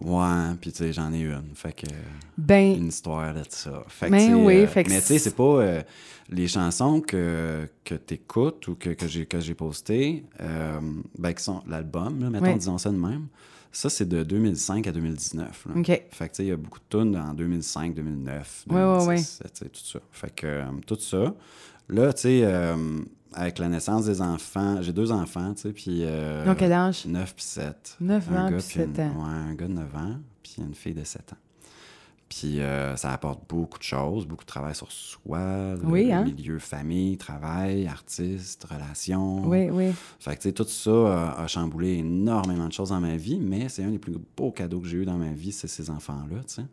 ouais, 0.00 0.54
puis 0.60 0.72
tu 0.72 0.78
sais, 0.78 0.92
j'en 0.92 1.12
ai 1.12 1.20
une. 1.20 1.54
Fait 1.54 1.72
que, 1.72 1.86
Ben, 2.36 2.76
une 2.76 2.88
histoire 2.88 3.32
de 3.34 3.42
ça. 3.48 3.82
Fait 3.88 4.06
que, 4.06 4.10
Ben 4.12 4.34
oui, 4.34 4.56
euh, 4.58 4.66
fait 4.66 4.84
que 4.84 4.90
mais 4.90 5.00
tu 5.00 5.06
sais, 5.06 5.18
c'est- 5.18 5.34
pas 5.36 5.42
euh, 5.42 5.82
les 6.30 6.48
chansons 6.48 7.00
que, 7.00 7.68
que 7.84 7.94
tu 7.94 8.14
écoutes 8.14 8.68
ou 8.68 8.74
que, 8.74 8.90
que 8.90 9.40
j'ai 9.40 9.54
postées, 9.54 10.24
euh, 10.40 10.80
ben, 11.18 11.32
qui 11.32 11.42
sont 11.42 11.62
l'album, 11.66 12.28
mettons, 12.30 12.44
Ouais. 12.44 12.54
disons 12.58 12.78
ça 12.78 12.90
de 12.90 12.96
même. 12.96 13.26
Ça, 13.76 13.90
c'est 13.90 14.08
de 14.08 14.22
2005 14.22 14.86
à 14.86 14.92
2019. 14.92 15.66
là. 15.66 15.72
OK. 15.80 15.86
Fait 15.86 16.04
que, 16.04 16.24
tu 16.24 16.28
sais, 16.32 16.44
il 16.44 16.48
y 16.48 16.52
a 16.52 16.56
beaucoup 16.56 16.78
de 16.78 16.98
tunes 16.98 17.16
en 17.16 17.34
2005, 17.34 17.94
2009, 17.94 18.64
Ouais, 18.70 18.76
ouais, 18.76 18.98
2010, 19.16 19.42
tu 19.42 19.48
sais, 19.52 19.64
tout 19.68 19.80
ça. 19.84 19.98
Fait 20.12 20.34
que, 20.34 20.46
euh, 20.46 20.64
tout 20.86 20.98
ça. 21.00 21.34
Là, 21.88 22.12
tu 22.12 22.20
sais, 22.22 22.40
euh, 22.44 22.76
avec 23.32 23.58
la 23.58 23.68
naissance 23.68 24.06
des 24.06 24.22
enfants, 24.22 24.80
j'ai 24.80 24.92
deux 24.92 25.10
enfants, 25.10 25.52
tu 25.54 25.62
sais, 25.62 25.72
puis... 25.72 26.02
Euh, 26.04 26.44
donc, 26.44 26.58
quel 26.58 26.72
âge? 26.72 27.04
9 27.04 27.34
puis 27.34 27.44
7. 27.44 27.96
9 28.00 28.28
un 28.30 28.46
ans 28.46 28.46
puis 28.56 28.56
puis 28.68 28.80
une- 28.80 28.94
7 28.94 29.00
ans. 29.00 29.24
Ouais, 29.24 29.32
un 29.50 29.54
gars 29.54 29.66
de 29.66 29.72
9 29.72 29.94
ans, 29.96 30.16
puis 30.42 30.54
une 30.58 30.74
fille 30.74 30.94
de 30.94 31.04
7 31.04 31.32
ans. 31.32 31.36
Puis 32.28 32.60
euh, 32.60 32.96
ça 32.96 33.12
apporte 33.12 33.42
beaucoup 33.48 33.78
de 33.78 33.84
choses, 33.84 34.26
beaucoup 34.26 34.42
de 34.44 34.48
travail 34.48 34.74
sur 34.74 34.90
soi, 34.90 35.74
Oui, 35.84 36.06
le 36.06 36.12
hein? 36.12 36.24
milieu 36.24 36.58
famille, 36.58 37.16
travail, 37.16 37.86
artiste, 37.86 38.64
relations. 38.64 39.46
Oui, 39.46 39.68
oui. 39.70 39.92
Fait 40.18 40.32
que, 40.34 40.42
tu 40.42 40.48
sais, 40.48 40.52
tout 40.52 40.64
ça 40.64 40.90
a, 41.36 41.42
a 41.42 41.46
chamboulé 41.46 41.98
énormément 41.98 42.66
de 42.66 42.72
choses 42.72 42.88
dans 42.88 43.00
ma 43.00 43.16
vie, 43.16 43.38
mais 43.38 43.68
c'est 43.68 43.84
un 43.84 43.90
des 43.90 43.98
plus 43.98 44.16
beaux 44.36 44.50
cadeaux 44.50 44.80
que 44.80 44.86
j'ai 44.88 44.98
eu 44.98 45.04
dans 45.04 45.18
ma 45.18 45.30
vie, 45.32 45.52
c'est 45.52 45.68
ces 45.68 45.90
enfants-là, 45.90 46.38
tu 46.48 46.54
sais. 46.54 46.64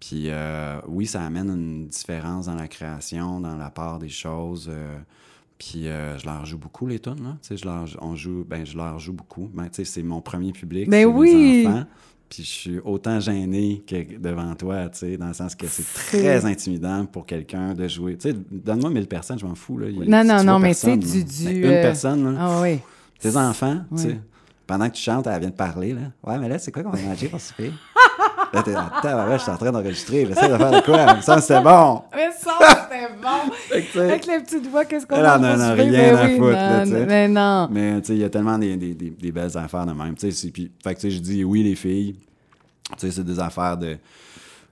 Puis 0.00 0.30
euh, 0.30 0.80
oui, 0.86 1.06
ça 1.06 1.22
amène 1.24 1.50
une 1.50 1.88
différence 1.88 2.46
dans 2.46 2.54
la 2.54 2.68
création, 2.68 3.40
dans 3.40 3.56
la 3.56 3.70
part 3.70 3.98
des 3.98 4.08
choses. 4.08 4.68
euh, 4.72 4.96
puis 5.58 5.88
euh, 5.88 6.16
je 6.18 6.24
leur 6.24 6.46
joue 6.46 6.56
beaucoup, 6.56 6.86
les 6.86 7.00
tunes, 7.00 7.20
là. 7.24 7.36
Tu 7.42 7.48
sais, 7.48 7.56
je 7.56 7.64
leur, 7.64 7.84
on 8.00 8.14
joue, 8.14 8.44
ben, 8.48 8.64
je 8.64 8.76
leur 8.76 9.00
joue 9.00 9.12
beaucoup. 9.12 9.50
Ben, 9.52 9.64
tu 9.64 9.74
sais, 9.74 9.84
c'est 9.84 10.04
mon 10.04 10.20
premier 10.20 10.52
public, 10.52 10.88
Ben 10.88 11.00
c'est 11.00 11.04
oui! 11.04 11.66
enfants. 11.66 11.84
Puis 12.28 12.42
je 12.42 12.48
suis 12.48 12.78
autant 12.84 13.18
gêné 13.20 13.82
que 13.86 14.18
devant 14.18 14.54
toi, 14.54 14.88
tu 14.90 14.98
sais, 14.98 15.16
dans 15.16 15.28
le 15.28 15.32
sens 15.32 15.54
que 15.54 15.66
c'est 15.66 15.82
très 15.94 16.44
intimidant 16.44 17.06
pour 17.06 17.24
quelqu'un 17.24 17.72
de 17.74 17.88
jouer. 17.88 18.16
Tu 18.18 18.30
sais, 18.30 18.36
donne-moi 18.50 18.90
1000 18.90 19.06
personnes, 19.06 19.38
je 19.38 19.46
m'en 19.46 19.54
fous, 19.54 19.78
là. 19.78 19.88
Il 19.88 20.02
a- 20.02 20.22
Non, 20.24 20.28
non, 20.36 20.44
non, 20.44 20.58
mais 20.58 20.74
tu 20.74 20.80
sais, 20.80 20.96
du- 20.96 21.24
Ben, 21.46 21.56
Une 21.56 21.64
euh, 21.64 21.82
personne, 21.82 22.34
là. 22.34 22.38
Ah 22.40 22.60
oui. 22.62 22.80
Tes 23.18 23.34
enfants, 23.36 23.80
tu 23.96 24.02
sais, 24.02 24.20
pendant 24.66 24.88
que 24.90 24.94
tu 24.94 25.02
chantes, 25.02 25.26
elle 25.26 25.40
vient 25.40 25.48
de 25.48 25.54
parler, 25.54 25.94
là. 25.94 26.12
Ouais, 26.22 26.38
mais 26.38 26.48
là, 26.50 26.58
c'est 26.58 26.70
quoi 26.70 26.82
qu'on 26.82 26.90
va 26.90 27.00
manger 27.00 27.28
pour 27.28 27.40
souper? 27.40 27.72
là, 28.52 28.62
t'es 28.62 28.74
attends, 28.74 29.28
ouais, 29.28 29.38
je 29.38 29.42
suis 29.42 29.50
en 29.50 29.56
train 29.56 29.70
d'enregistrer, 29.72 30.26
j'essaie 30.26 30.48
de 30.48 30.56
faire 30.56 30.70
de 30.70 30.80
quoi? 30.80 31.20
Ça, 31.22 31.40
c'était 31.40 31.60
bon! 31.60 32.02
Mais 32.14 32.30
ça, 32.38 32.52
c'était 32.60 33.08
bon! 33.20 33.52
Fait 33.92 33.98
Avec 34.00 34.26
les 34.26 34.38
petites 34.40 34.66
voix, 34.68 34.84
qu'est-ce 34.84 35.06
qu'on 35.06 35.16
a- 35.16 35.32
a 35.34 35.70
souper? 35.70 35.82
rien 35.82 36.12
Ben 36.12 36.16
à 36.16 36.28
foutre, 36.36 36.50
là, 36.52 36.78
non, 36.78 36.84
tu 36.84 36.90
sais. 36.90 37.06
Mais 37.06 37.28
non. 37.28 37.68
Mais, 37.70 38.00
tu 38.00 38.06
sais, 38.06 38.12
il 38.14 38.20
y 38.20 38.24
a 38.24 38.30
tellement 38.30 38.58
des, 38.58 38.76
des, 38.76 38.94
des, 38.94 39.10
des 39.10 39.32
belles 39.32 39.56
affaires 39.56 39.86
de 39.86 39.92
même, 39.92 40.14
tu 40.14 40.30
sais. 40.32 40.50
fait 40.82 40.94
que, 40.94 41.00
tu 41.00 41.00
sais, 41.00 41.10
je 41.10 41.20
dis 41.20 41.44
oui, 41.44 41.62
les 41.62 41.74
filles, 41.74 42.16
tu 42.92 43.06
sais, 43.06 43.10
c'est 43.10 43.24
des 43.24 43.38
affaires 43.38 43.76
de... 43.76 43.96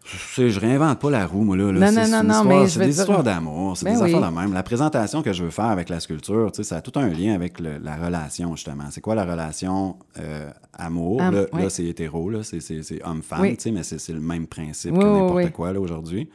Sais, 0.04 0.50
je 0.50 0.60
réinvente 0.60 1.00
pas 1.00 1.10
la 1.10 1.26
roue, 1.26 1.42
moi, 1.42 1.56
là. 1.56 1.72
là. 1.72 1.90
Non, 1.90 2.02
non, 2.08 2.22
non, 2.22 2.34
non, 2.34 2.44
mais 2.44 2.62
je 2.66 2.74
C'est 2.74 2.78
des 2.78 2.86
dire- 2.92 3.00
histoires 3.00 3.24
d'amour, 3.24 3.76
c'est 3.76 3.86
Ben 3.86 3.96
des 3.96 4.02
oui. 4.02 4.14
affaires 4.14 4.30
de 4.30 4.36
même. 4.36 4.52
La 4.52 4.62
présentation 4.62 5.20
que 5.20 5.32
je 5.32 5.42
veux 5.42 5.50
faire 5.50 5.64
avec 5.64 5.88
la 5.88 5.98
sculpture, 5.98 6.52
tu 6.52 6.58
sais, 6.62 6.68
ça 6.68 6.76
a 6.76 6.80
tout 6.80 6.96
un 6.96 7.08
lien 7.08 7.34
avec 7.34 7.58
le- 7.58 7.78
la 7.78 7.96
relation, 7.96 8.54
justement. 8.54 8.84
C'est 8.92 9.00
quoi 9.00 9.16
la 9.16 9.24
relation 9.24 9.96
euh, 10.20 10.48
amour? 10.74 11.20
Am- 11.20 11.46
là, 11.52 11.68
c'est 11.70 11.84
hétéro, 11.86 12.30
là, 12.30 12.44
c'est- 12.44 12.60
homme-femme, 13.04 13.40
Oui. 13.40 13.56
tu 13.56 13.64
sais, 13.64 13.70
mais 13.72 13.82
c'est 13.82 14.12
le 14.12 14.20
même 14.20 14.46
principe 14.46 14.96
que 14.96 15.04
n'importe 15.04 15.50
quoi, 15.50 15.72
là, 15.72 15.80
aujourd'hui. 15.80 16.30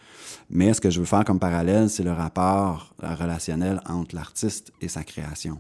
Mais 0.50 0.74
ce 0.74 0.82
que 0.82 0.89
je 0.89 1.00
veux 1.00 1.06
faire 1.06 1.24
comme 1.24 1.39
parallèle, 1.39 1.89
c'est 1.89 2.03
le 2.03 2.12
rapport 2.12 2.94
euh, 3.03 3.15
relationnel 3.15 3.80
entre 3.88 4.15
l'artiste 4.15 4.74
et 4.82 4.89
sa 4.89 5.06
création 5.06 5.60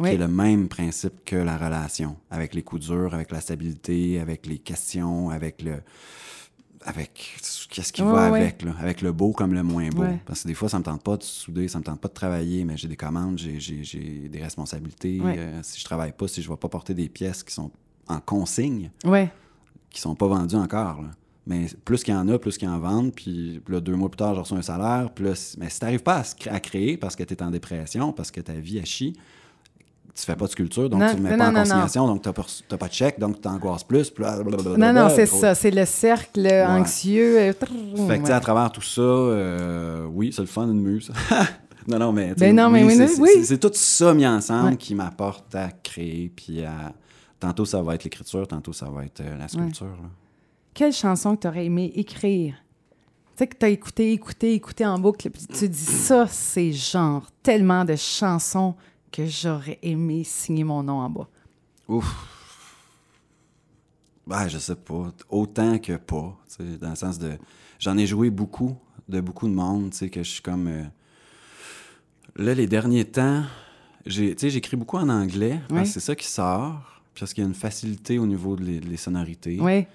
Oui. 0.00 0.08
qui 0.08 0.14
est 0.16 0.18
le 0.18 0.26
même 0.26 0.66
principe 0.66 1.24
que 1.24 1.36
la 1.36 1.56
relation, 1.56 2.16
avec 2.32 2.52
les 2.52 2.62
coups 2.62 2.86
durs, 2.88 3.14
avec 3.14 3.30
la 3.30 3.40
stabilité, 3.40 4.18
avec 4.18 4.44
les 4.46 4.58
questions, 4.58 5.30
avec 5.30 5.62
le. 5.62 5.74
Avec 6.84 7.38
qu'est-ce 7.70 7.92
qui 7.92 8.02
Ouais, 8.02 8.12
va 8.12 8.30
ouais. 8.30 8.40
avec, 8.40 8.62
là, 8.62 8.74
avec 8.78 9.00
le 9.02 9.12
beau 9.12 9.32
comme 9.32 9.54
le 9.54 9.62
moins 9.62 9.88
beau. 9.88 10.02
Ouais. 10.02 10.20
Parce 10.26 10.42
que 10.42 10.48
des 10.48 10.54
fois, 10.54 10.68
ça 10.68 10.78
me 10.78 10.84
tente 10.84 11.02
pas 11.02 11.16
de 11.16 11.22
souder, 11.22 11.66
ça 11.68 11.78
me 11.78 11.84
tente 11.84 12.00
pas 12.00 12.08
de 12.08 12.14
travailler, 12.14 12.64
mais 12.64 12.76
j'ai 12.76 12.88
des 12.88 12.96
commandes, 12.96 13.38
j'ai, 13.38 14.28
des 14.28 14.42
responsabilités. 14.42 15.20
Euh, 15.24 15.60
si 15.62 15.80
je 15.80 15.84
travaille 15.84 16.12
pas, 16.12 16.28
si 16.28 16.42
je 16.42 16.48
vais 16.50 16.56
pas 16.56 16.68
porter 16.68 16.94
des 16.94 17.08
pièces 17.08 17.42
qui 17.42 17.52
sont 17.54 17.70
en 18.06 18.20
consigne, 18.20 18.90
qui 19.90 20.00
sont 20.00 20.14
pas 20.14 20.26
vendues 20.28 20.56
encore. 20.56 21.02
là. 21.02 21.10
Mais 21.46 21.66
plus 21.84 22.02
qu'il 22.02 22.14
y 22.14 22.16
en 22.16 22.26
a, 22.28 22.38
plus 22.38 22.56
qu'ils 22.56 22.68
en 22.68 22.78
vendent. 22.78 23.12
Puis 23.14 23.60
là, 23.68 23.80
deux 23.80 23.94
mois 23.96 24.08
plus 24.10 24.16
tard, 24.16 24.34
je 24.34 24.40
reçois 24.40 24.58
un 24.58 24.62
salaire. 24.62 25.10
C- 25.34 25.56
mais 25.60 25.68
si 25.70 25.78
t'arrives 25.80 26.02
pas 26.02 26.20
à, 26.22 26.54
à 26.54 26.60
créer 26.60 26.96
parce 26.96 27.16
que 27.16 27.22
tu 27.22 27.34
es 27.34 27.42
en 27.42 27.50
dépression, 27.50 28.12
parce 28.12 28.30
que 28.30 28.40
ta 28.40 28.54
vie 28.54 28.78
a 28.78 28.84
chie, 28.84 29.14
tu 30.14 30.24
fais 30.24 30.36
pas 30.36 30.46
de 30.46 30.50
sculpture, 30.50 30.88
donc 30.88 31.00
Non, 31.00 31.10
tu 31.10 31.16
le 31.16 31.22
mets 31.22 31.30
non, 31.32 31.38
pas 31.38 31.50
non, 31.50 31.56
en 31.58 31.62
consignation, 31.62 32.06
donc 32.06 32.22
t'as 32.22 32.32
pas, 32.32 32.42
reçu- 32.42 32.62
t'as 32.68 32.76
pas 32.76 32.88
de 32.88 32.92
chèque, 32.92 33.18
donc 33.18 33.40
tu 33.40 33.48
angoisses 33.48 33.82
plus. 33.84 34.12
Non, 34.76 34.92
non, 34.92 35.08
c'est 35.08 35.26
ça. 35.26 35.54
C'est 35.54 35.70
le 35.72 35.84
cercle 35.84 36.46
anxieux. 36.66 37.54
trrr, 37.58 37.68
Fait 38.06 38.18
que, 38.18 38.20
tu 38.20 38.26
sais, 38.26 38.32
à 38.32 38.36
ouais. 38.36 38.40
travers 38.40 38.70
tout 38.72 38.80
ça, 38.82 39.00
euh, 39.00 40.06
oui, 40.06 40.32
c'est 40.32 40.42
le 40.42 40.46
fun, 40.46 40.64
une 40.68 40.80
muse. 40.80 41.10
non, 41.88 41.98
non, 41.98 42.12
mais. 42.12 42.34
tu 42.34 42.40
Ben 42.40 42.54
non, 42.54 42.70
mais 42.70 42.84
oui, 42.84 42.96
c'est- 42.96 43.20
oui, 43.20 43.58
tout 43.58 43.70
ça 43.74 44.14
mis 44.14 44.26
ensemble 44.26 44.70
Ouais. 44.70 44.76
qui 44.76 44.94
m'apporte 44.94 45.54
à 45.54 45.68
créer, 45.70 46.30
puis 46.34 46.64
à. 46.64 46.92
Tantôt, 47.40 47.64
ça 47.64 47.82
va 47.82 47.94
être 47.96 48.04
l'écriture, 48.04 48.46
tantôt, 48.48 48.72
ça 48.72 48.86
va 48.88 49.04
être 49.04 49.20
euh, 49.20 49.36
la 49.36 49.48
sculpture. 49.48 49.86
là. 49.86 50.08
Quelle 50.72 50.92
chanson 50.92 51.36
que 51.36 51.42
tu 51.42 51.48
aurais 51.48 51.66
aimé 51.66 51.92
écrire? 51.94 52.54
Tu 53.36 53.38
sais, 53.40 53.46
que 53.48 53.56
tu 53.58 53.66
as 53.66 53.68
écouté, 53.68 54.12
écouté, 54.12 54.54
écouté 54.54 54.86
en 54.86 54.98
boucle, 54.98 55.28
puis 55.28 55.44
tu 55.46 55.68
dis 55.68 55.76
ça, 55.84 56.26
c'est 56.28 56.72
genre 56.72 57.26
tellement 57.42 57.84
de 57.84 57.96
chansons 57.96 58.74
que 59.14 59.26
j'aurais 59.26 59.78
aimé 59.82 60.24
signer 60.24 60.64
mon 60.64 60.82
nom 60.82 60.98
en 61.00 61.08
bas. 61.10 61.28
Ouf. 61.88 62.30
Ben, 64.26 64.48
je 64.48 64.58
sais 64.58 64.74
pas. 64.74 65.12
Autant 65.28 65.78
que 65.78 65.96
pas. 65.96 66.36
Dans 66.80 66.90
le 66.90 66.96
sens 66.96 67.18
de. 67.18 67.32
J'en 67.78 67.96
ai 67.98 68.06
joué 68.06 68.30
beaucoup, 68.30 68.76
de 69.08 69.20
beaucoup 69.20 69.46
de 69.48 69.52
monde, 69.54 69.90
tu 69.90 69.98
sais, 69.98 70.10
que 70.10 70.22
je 70.22 70.30
suis 70.30 70.42
comme. 70.42 70.66
euh, 70.66 70.84
Là, 72.36 72.52
les 72.54 72.66
derniers 72.66 73.04
temps, 73.04 73.44
j'ai- 74.06 74.34
tu 74.34 74.40
sais, 74.40 74.50
j'écris 74.50 74.76
beaucoup 74.76 74.96
en 74.96 75.08
anglais. 75.08 75.60
C'est 75.84 76.00
ça 76.00 76.16
qui 76.16 76.26
sort. 76.26 77.00
Puis 77.14 77.20
Parce 77.20 77.32
qu'il 77.32 77.44
y 77.44 77.46
a 77.46 77.48
une 77.48 77.54
facilité 77.54 78.18
au 78.18 78.26
niveau 78.26 78.56
des 78.56 78.96
sonorités. 78.96 79.58
Oui. 79.60 79.86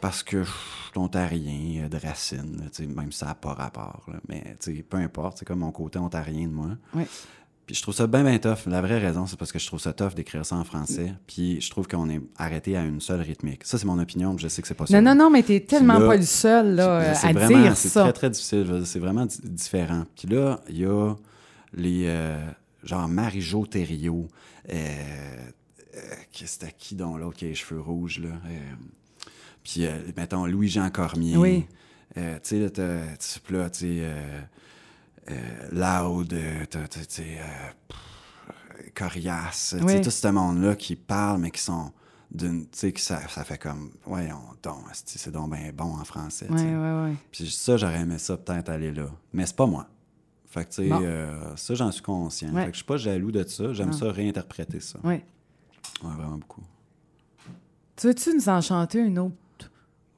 Parce 0.00 0.22
que 0.24 0.42
je 0.42 0.50
suis 0.50 0.98
ontarien 0.98 1.84
euh, 1.84 1.88
de 1.88 1.96
racine, 1.98 2.56
là, 2.58 2.64
tu 2.70 2.82
sais, 2.82 2.86
même 2.86 3.12
ça 3.12 3.26
n'a 3.26 3.34
pas 3.36 3.52
rapport. 3.54 4.04
là. 4.08 4.18
Mais 4.28 4.56
tu 4.60 4.74
sais, 4.76 4.82
peu 4.82 4.96
importe, 4.96 5.38
c'est 5.38 5.44
comme 5.44 5.58
mon 5.60 5.70
côté 5.72 5.98
ontarien 6.00 6.48
de 6.48 6.52
moi. 6.52 6.70
Oui. 6.94 7.04
Puis 7.68 7.74
je 7.76 7.82
trouve 7.82 7.94
ça 7.94 8.06
bien, 8.06 8.24
bien 8.24 8.38
tough. 8.38 8.64
La 8.66 8.80
vraie 8.80 8.96
raison, 8.98 9.26
c'est 9.26 9.38
parce 9.38 9.52
que 9.52 9.58
je 9.58 9.66
trouve 9.66 9.78
ça 9.78 9.92
tough 9.92 10.14
d'écrire 10.14 10.46
ça 10.46 10.56
en 10.56 10.64
français. 10.64 11.12
Puis 11.26 11.60
je 11.60 11.68
trouve 11.70 11.86
qu'on 11.86 12.08
est 12.08 12.18
arrêté 12.38 12.78
à 12.78 12.82
une 12.82 12.98
seule 13.02 13.20
rythmique. 13.20 13.60
Ça, 13.66 13.76
c'est 13.76 13.84
mon 13.84 13.98
opinion, 13.98 14.38
je 14.38 14.48
sais 14.48 14.62
que 14.62 14.68
c'est 14.68 14.72
pas 14.72 14.86
ça. 14.86 14.98
Non, 14.98 15.14
non, 15.14 15.24
non, 15.24 15.30
mais 15.30 15.42
t'es 15.42 15.60
tellement 15.60 15.98
là, 15.98 16.06
pas 16.06 16.16
le 16.16 16.22
seul 16.22 16.76
là, 16.76 16.88
euh, 17.00 17.12
c'est 17.14 17.26
à 17.26 17.32
vraiment- 17.34 17.60
dire 17.62 17.76
C'est 17.76 17.90
ça. 17.90 18.04
très, 18.04 18.12
très 18.14 18.30
difficile. 18.30 18.82
C'est 18.86 18.98
vraiment 18.98 19.26
di- 19.26 19.36
différent. 19.44 20.04
Puis 20.16 20.28
là, 20.28 20.60
il 20.70 20.78
y 20.78 20.86
a 20.86 21.14
les... 21.74 22.04
euh, 22.06 22.42
genre 22.84 23.06
Marie-Jo 23.06 23.66
Thériault. 23.66 24.28
Euh, 24.70 24.72
euh, 24.74 26.00
Qu'est-ce 26.32 26.58
que 26.58 26.64
c'était 26.64 26.74
qui 26.78 26.94
donc 26.94 27.18
l'autre 27.18 27.36
qui 27.36 27.44
a 27.44 27.48
les 27.48 27.54
cheveux 27.54 27.82
rouges, 27.82 28.18
là? 28.20 28.30
Euh, 28.30 28.58
puis, 29.62 29.84
euh, 29.84 29.90
mettons, 30.16 30.46
Louis-Jean 30.46 30.88
Cormier. 30.88 31.36
Oui. 31.36 31.66
Tu 32.14 32.22
sais, 32.44 32.58
là, 32.60 32.70
tu 33.68 33.78
sais... 33.78 34.02
euh, 35.30 35.68
Loud, 36.02 36.32
euh, 36.32 36.64
tu 36.70 37.22
euh, 37.22 37.42
Coriace. 38.94 39.74
Oui. 39.82 40.00
tout 40.00 40.10
ce 40.10 40.28
monde-là 40.28 40.76
qui 40.76 40.96
parle, 40.96 41.40
mais 41.40 41.50
qui 41.50 41.60
sont... 41.60 41.92
d'une- 42.30 42.64
Tu 42.68 42.78
sais, 42.78 42.92
que 42.92 43.00
ça, 43.00 43.26
ça 43.28 43.44
fait 43.44 43.58
comme... 43.58 43.90
On, 44.06 44.16
donc, 44.62 44.84
c'est 44.92 45.30
donc 45.30 45.54
bien 45.54 45.70
bon 45.72 45.96
en 45.98 46.04
français. 46.04 46.46
Oui, 46.50 46.60
oui, 46.62 47.10
oui. 47.10 47.16
Puis 47.30 47.50
ça, 47.50 47.76
j'aurais 47.76 48.00
aimé 48.00 48.18
ça 48.18 48.36
peut-être 48.36 48.68
aller 48.68 48.92
là. 48.92 49.06
Mais 49.32 49.46
c'est 49.46 49.56
pas 49.56 49.66
moi. 49.66 49.86
Fait 50.46 50.64
que, 50.64 50.70
tu 50.70 50.74
sais, 50.82 50.88
Bon. 50.88 51.00
euh, 51.02 51.56
ça, 51.56 51.74
j'en 51.74 51.92
suis 51.92 52.02
conscient. 52.02 52.52
Fait 52.54 52.66
que 52.66 52.72
je 52.72 52.76
suis 52.76 52.84
pas 52.84 52.96
jaloux 52.96 53.30
de 53.30 53.44
ça. 53.46 53.72
J'aime 53.72 53.92
ça 53.92 54.10
réinterpréter 54.10 54.80
ça. 54.80 54.98
Oui. 55.04 55.14
Ouais, 56.02 56.14
vraiment 56.14 56.38
beaucoup. 56.38 56.62
Tu 57.96 58.06
veux-tu 58.06 58.34
nous 58.34 58.48
en 58.48 58.60
chanter 58.60 59.00
une 59.00 59.18
autre? 59.18 59.34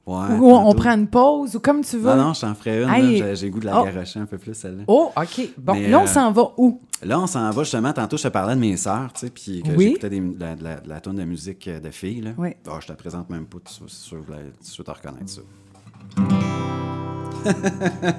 Ouais. 0.05 0.35
ou 0.39 0.51
on 0.51 0.73
prend 0.73 0.91
une 0.97 1.07
pause, 1.07 1.55
ou 1.55 1.59
comme 1.59 1.81
tu 1.83 1.97
veux? 1.97 2.09
Non, 2.09 2.15
non, 2.15 2.33
je 2.33 2.41
t'en 2.41 2.55
ferai 2.55 2.83
une. 2.83 2.89
Hey. 2.89 3.23
J'ai- 3.35 3.49
goût 3.51 3.59
de 3.59 3.65
la 3.67 3.81
Oh. 3.81 3.85
garocher 3.85 4.19
un 4.19 4.25
peu 4.25 4.37
plus, 4.39 4.55
celle-là. 4.55 4.83
Oh, 4.87 5.11
OK. 5.15 5.49
Bon, 5.59 5.73
Mais, 5.73 5.89
là, 5.89 5.99
on 5.99 6.03
euh, 6.03 6.07
s'en 6.07 6.31
va 6.31 6.43
où? 6.57 6.81
Là, 7.03 7.19
on 7.19 7.27
s'en 7.27 7.49
va 7.51 7.63
justement. 7.63 7.93
Tantôt, 7.93 8.17
je 8.17 8.23
te 8.23 8.27
parlais 8.29 8.55
de 8.55 8.59
mes 8.59 8.77
sœurs, 8.77 9.13
tu 9.13 9.19
sais, 9.21 9.29
puis 9.29 9.61
que 9.61 9.71
Oui. 9.75 9.85
j'écoutais 9.89 10.09
de 10.09 10.33
la, 10.39 10.55
de 10.55 10.63
la, 10.63 10.75
de 10.79 10.89
la 10.89 10.99
tonne 11.01 11.15
de 11.17 11.23
musique 11.23 11.67
euh, 11.67 11.79
de 11.79 11.91
filles, 11.91 12.21
là. 12.21 12.31
Oui. 12.37 12.49
Ah, 12.67 12.79
je 12.81 12.87
te 12.87 12.93
présente 12.93 13.29
même 13.29 13.45
pas, 13.45 13.59
tu 13.63 13.73
sûr 13.87 14.25
te 14.25 14.91
reconnaître 14.91 15.29
ça. 15.29 15.41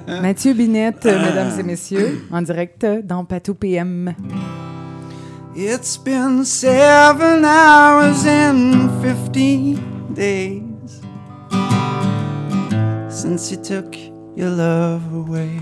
Mathieu 0.21 0.53
Binette, 0.53 1.05
euh, 1.05 1.19
mesdames 1.21 1.59
et 1.59 1.63
messieurs, 1.63 2.25
en 2.31 2.41
direct 2.41 2.85
dans 3.03 3.25
Patou 3.25 3.53
PM. 3.55 4.13
It's 5.55 5.97
been 5.97 6.43
seven 6.45 7.45
hours 7.45 8.25
and 8.25 8.89
fifteen 9.03 9.77
days 10.15 10.62
since 13.23 13.51
you 13.51 13.57
took 13.63 13.95
your 14.35 14.49
love 14.49 15.01
away. 15.13 15.57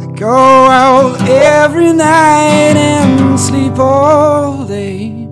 I 0.00 0.06
go 0.14 0.68
out 0.70 1.20
every 1.28 1.92
night 1.92 2.76
and 2.76 3.40
sleep 3.40 3.80
all 3.80 4.64
day 4.64 5.28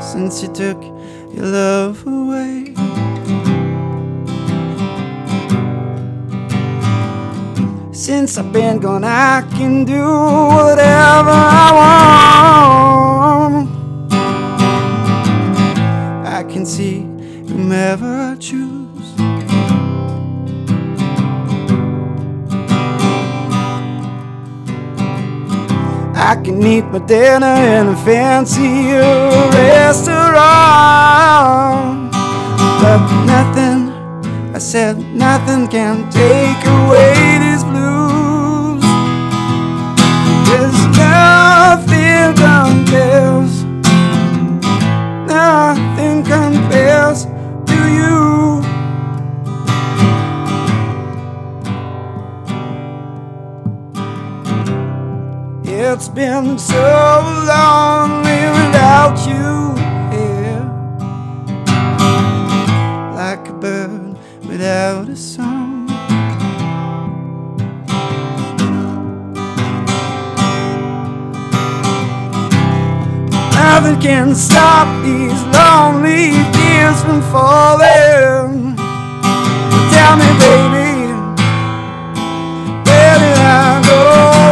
since 0.00 0.42
you 0.42 0.52
took 0.52 0.82
your 1.32 1.46
love 1.46 2.04
away. 2.04 2.74
Since 7.92 8.38
I've 8.38 8.52
been 8.52 8.80
gone, 8.80 9.04
I 9.04 9.42
can 9.52 9.84
do 9.84 10.02
whatever 10.02 11.30
I 11.30 11.70
want. 11.78 12.95
Whomever 17.66 18.06
I 18.06 18.36
choose. 18.36 19.08
I 26.14 26.40
can 26.44 26.62
eat 26.62 26.84
my 26.92 27.00
dinner 27.00 27.56
in 27.74 27.88
a 27.88 27.96
fancy 28.04 28.92
restaurant. 29.58 30.52
But 32.82 33.00
nothing, 33.34 33.80
I 34.54 34.58
said, 34.58 34.98
nothing 35.12 35.66
can 35.66 36.08
take 36.08 36.64
away 36.78 37.14
these 37.44 37.64
blues. 37.64 38.84
There's 40.46 40.80
nothing 40.96 42.32
compares, 42.46 43.64
nothing 45.26 46.22
compares 46.22 47.26
you. 47.86 48.62
It's 55.64 56.08
been 56.08 56.58
so 56.58 57.22
long 57.46 58.22
without 58.22 59.16
you 59.26 59.74
here 60.12 60.66
like 63.14 63.48
a 63.48 63.52
bird 63.54 64.18
without 64.46 65.08
a 65.08 65.16
song. 65.16 65.86
Nothing 73.54 74.00
can 74.00 74.34
stop 74.34 74.86
these 75.04 75.42
lonely 75.54 76.45
tears 76.96 77.02
from 77.02 77.22
falling. 77.32 78.76
Tell 79.92 80.16
me, 80.16 80.28
baby, 80.40 81.12
where 82.84 83.18
did 83.18 83.38
I 83.38 83.82
go 83.86 83.98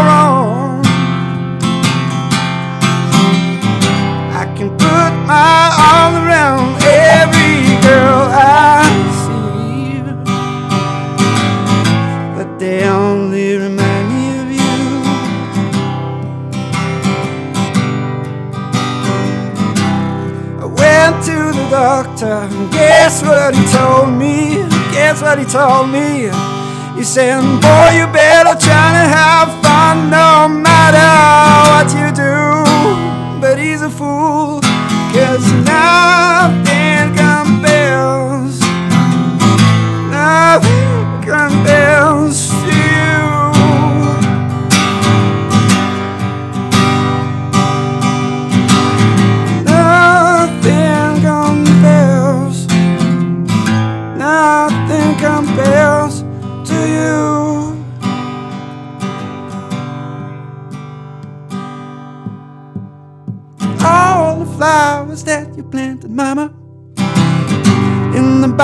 wrong? 0.06 0.84
I 4.32 4.54
can 4.56 4.70
put 4.70 5.12
my 5.26 5.70
arm 5.78 6.14
around 6.26 6.73
doctor, 21.84 22.48
guess 22.70 23.22
what 23.22 23.54
he 23.54 23.62
told 23.66 24.08
me? 24.08 24.56
Guess 24.96 25.20
what 25.20 25.38
he 25.38 25.44
told 25.44 25.90
me? 25.90 26.30
He 26.96 27.04
said, 27.04 27.42
Boy, 27.60 27.90
you 27.98 28.06
better 28.10 28.56
try 28.58 28.88
to 28.98 29.04
have 29.18 29.48
fun 29.62 30.08
no 30.08 30.48
matter 30.48 31.12
what 31.68 31.88
you 31.92 32.08
do. 32.24 32.36
But 33.38 33.58
he's 33.58 33.82
a 33.82 33.90
fool, 33.90 34.62
cause 35.12 35.46
nothing 35.68 37.04
compares. 37.20 38.58
Nothing 40.08 41.20
compares 41.20 42.43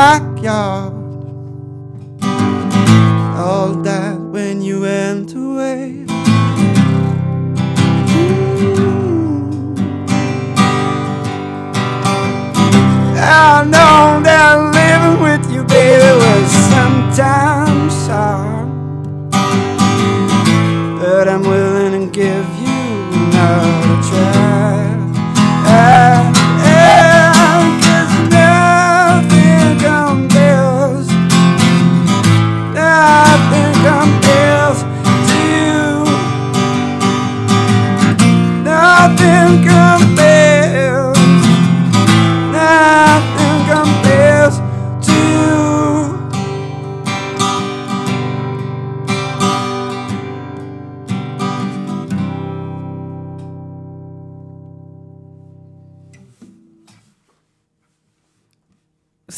backyard, 0.00 0.89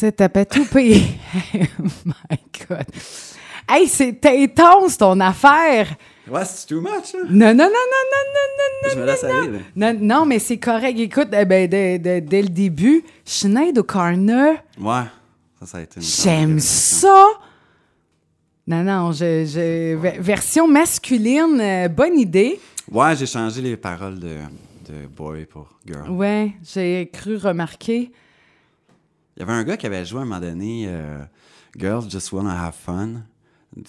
C'est 0.03 0.17
tapatoupé. 0.17 1.01
oh 1.55 1.83
my 2.03 2.37
God. 2.67 2.83
Hey, 3.69 3.87
c'est 3.87 4.19
intense 4.25 4.97
ton 4.97 5.17
affaire. 5.21 5.95
Ouais, 6.29 6.43
c'est 6.43 6.67
too 6.67 6.81
much, 6.81 7.13
là. 7.13 7.19
Non, 7.29 7.53
non, 7.53 7.53
non, 7.53 7.63
non, 7.63 7.69
non, 8.11 8.25
non, 8.33 8.67
non, 8.83 8.89
Je 8.93 8.99
me 8.99 9.05
laisse 9.05 9.23
aller, 9.23 9.47
là. 9.47 9.59
non. 9.77 9.93
Non, 9.93 9.99
non, 10.01 10.25
mais 10.25 10.39
c'est 10.39 10.57
correct. 10.57 10.99
Écoute, 10.99 11.29
eh 11.31 11.45
ben, 11.45 11.69
dès, 11.69 11.99
dès- 11.99 12.19
dès 12.19 12.41
le 12.41 12.49
début, 12.49 13.01
Sinead 13.23 13.77
O'Connor, 13.77 14.55
Ouais, 14.77 15.03
ça, 15.61 15.65
ça 15.67 15.77
a 15.77 15.81
été 15.83 16.01
une 16.01 16.05
j'aime 16.05 16.59
ça. 16.59 17.25
Non, 18.67 18.83
non, 18.83 19.13
je, 19.13 19.45
je- 19.45 19.95
ve- 19.95 20.19
version 20.19 20.67
masculine, 20.67 21.61
euh, 21.61 21.87
bonne 21.87 22.19
idée. 22.19 22.59
Ouais, 22.91 23.15
j'ai 23.15 23.25
changé 23.25 23.61
les 23.61 23.77
paroles 23.77 24.19
de, 24.19 24.35
de 24.89 25.07
boy 25.15 25.45
pour 25.45 25.79
girl. 25.87 26.09
Ouais, 26.09 26.51
j'ai 26.73 27.09
cru 27.13 27.37
remarquer. 27.37 28.11
Il 29.35 29.39
y 29.39 29.43
avait 29.43 29.53
un 29.53 29.63
gars 29.63 29.77
qui 29.77 29.85
avait 29.87 30.05
joué 30.05 30.19
à 30.19 30.21
un 30.21 30.25
moment 30.25 30.39
donné 30.39 30.85
euh, 30.87 31.23
Girls 31.77 32.09
Just 32.09 32.31
Wanna 32.31 32.65
Have 32.67 32.75
Fun. 32.75 33.09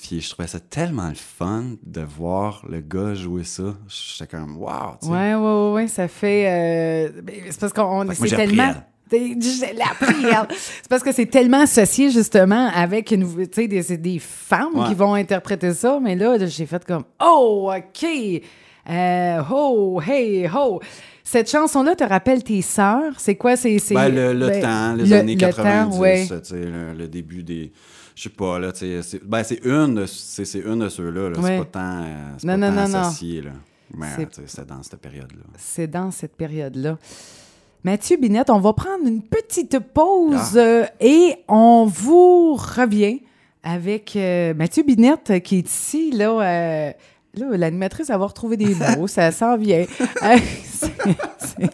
Puis 0.00 0.22
je 0.22 0.30
trouvais 0.30 0.48
ça 0.48 0.60
tellement 0.60 1.08
le 1.10 1.14
fun 1.14 1.72
de 1.84 2.00
voir 2.00 2.64
le 2.66 2.80
gars 2.80 3.12
jouer 3.14 3.44
ça. 3.44 3.74
J'étais 3.86 4.26
comme, 4.34 4.56
wow, 4.56 4.96
tu 5.00 5.06
sais. 5.08 5.12
Ouais, 5.12 5.34
ouais, 5.34 5.72
ouais, 5.74 5.88
ça 5.88 6.08
fait. 6.08 6.46
euh, 7.18 7.20
ben, 7.22 7.34
c'est 7.50 7.60
parce 7.60 7.72
qu'on. 7.74 8.10
C'est 8.14 8.34
tellement. 8.34 8.72
C'est 9.10 10.88
parce 10.88 11.02
que 11.04 11.12
c'est 11.12 11.26
tellement 11.26 11.60
associé, 11.60 12.10
justement, 12.10 12.68
avec 12.74 13.10
une, 13.12 13.28
tu 13.48 13.62
sais, 13.62 13.68
des, 13.68 13.96
des 13.98 14.18
femmes 14.18 14.74
Ouais. 14.76 14.88
qui 14.88 14.94
vont 14.94 15.14
interpréter 15.14 15.72
ça. 15.74 16.00
Mais 16.02 16.16
là, 16.16 16.36
j'ai 16.46 16.66
fait 16.66 16.84
comme 16.84 17.04
Oh, 17.22 17.70
OK. 17.72 18.06
Euh, 18.88 19.42
oh, 19.50 20.00
hey, 20.06 20.48
oh. 20.54 20.80
Cette 21.22 21.50
chanson-là 21.50 21.94
te 21.96 22.04
rappelle 22.04 22.44
tes 22.44 22.60
sœurs? 22.60 23.14
C'est 23.18 23.34
quoi? 23.36 23.56
C'est, 23.56 23.78
c'est, 23.78 23.94
Ben, 23.94 24.08
le, 24.14 24.34
le 24.34 24.46
ben, 24.48 24.60
temps, 24.62 24.94
les 24.94 25.06
le- 25.06 25.16
années 25.16 25.34
le 25.34 25.40
90, 25.40 25.90
temps, 25.94 26.00
ouais. 26.00 26.28
le, 26.52 26.92
le 26.94 27.08
début 27.08 27.42
des. 27.42 27.72
Je 28.14 28.22
sais 28.24 28.28
pas, 28.28 28.58
là, 28.58 28.70
c'est- 28.74 29.24
Ben, 29.24 29.42
c'est 29.42 29.64
une, 29.64 29.94
de- 29.94 30.06
c'est, 30.06 30.58
une 30.58 30.80
de 30.80 30.88
ceux-là, 30.88 31.30
là. 31.30 31.38
Ouais. 31.40 31.50
C'est 31.50 31.58
pas 31.58 31.64
tant, 31.80 32.02
euh, 32.02 32.30
c'est 32.38 32.46
Non, 32.46 32.52
pas 32.52 32.56
non, 32.58 32.76
tant 32.76 32.82
non, 32.82 32.88
non. 32.88 32.98
associé, 33.06 33.40
là. 33.42 33.50
Mais, 33.96 34.06
C'est- 34.46 34.66
dans 34.66 34.82
cette 34.82 35.00
période-là. 35.00 35.42
C'est 35.56 35.86
dans 35.90 36.10
cette 36.10 36.36
période-là. 36.36 36.98
Mathieu 37.84 38.16
Binette, 38.18 38.50
on 38.50 38.60
va 38.60 38.72
prendre 38.72 39.06
une 39.06 39.22
petite 39.22 39.78
pause 39.78 40.56
Ah. 40.56 40.58
euh, 40.58 40.84
et 41.00 41.36
on 41.48 41.84
vous 41.86 42.54
revient 42.54 43.20
avec 43.62 44.14
euh, 44.16 44.52
Mathieu 44.54 44.82
Binette 44.84 45.42
qui 45.42 45.58
est 45.58 45.68
ici. 45.70 46.10
Là, 46.12 46.30
euh, 46.40 46.92
là 47.36 47.56
l'animatrice 47.56 48.10
avoir 48.10 48.30
retrouvé 48.30 48.56
des 48.56 48.74
mots, 48.96 49.06
ça 49.06 49.30
s'en 49.32 49.56
vient. 49.56 49.84
C'est- 50.64 50.90
c'est 51.38 51.70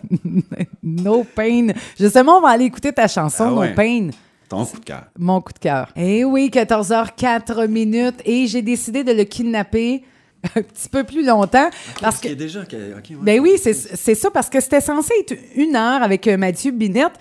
no 0.82 1.24
Pain. 1.34 1.68
Justement, 1.98 2.38
on 2.38 2.40
va 2.40 2.48
aller 2.50 2.64
écouter 2.66 2.92
ta 2.92 3.08
chanson, 3.08 3.44
Ah 3.48 3.52
ouais. 3.54 3.68
No 3.70 3.74
Pain. 3.74 4.10
Ton 4.48 4.64
coup 4.66 4.78
de 4.80 4.84
cœur. 4.84 5.04
Mon 5.18 5.40
coup 5.40 5.52
de 5.52 5.58
cœur. 5.58 5.88
Eh 5.96 6.24
oui, 6.24 6.50
14h04 6.52 7.66
minutes 7.68 8.20
et 8.24 8.46
j'ai 8.46 8.62
décidé 8.62 9.04
de 9.04 9.12
le 9.12 9.24
kidnapper 9.24 10.02
un 10.56 10.62
petit 10.62 10.88
peu 10.88 11.04
plus 11.04 11.24
longtemps 11.24 11.70
parce 12.00 12.16
que 12.16 12.22
qu'il 12.22 12.30
y 12.30 12.32
a 12.32 12.36
déjà. 12.36 12.60
ouais. 12.60 13.16
ben 13.22 13.40
oui, 13.40 13.52
c'est 13.62 13.74
c'est 13.74 14.14
ça, 14.14 14.30
parce 14.30 14.48
que 14.48 14.60
c'était 14.60 14.80
censé 14.80 15.12
être 15.20 15.36
une 15.54 15.76
heure 15.76 16.02
avec 16.02 16.26
euh, 16.26 16.36
Mathieu 16.36 16.72
Binette, 16.72 17.12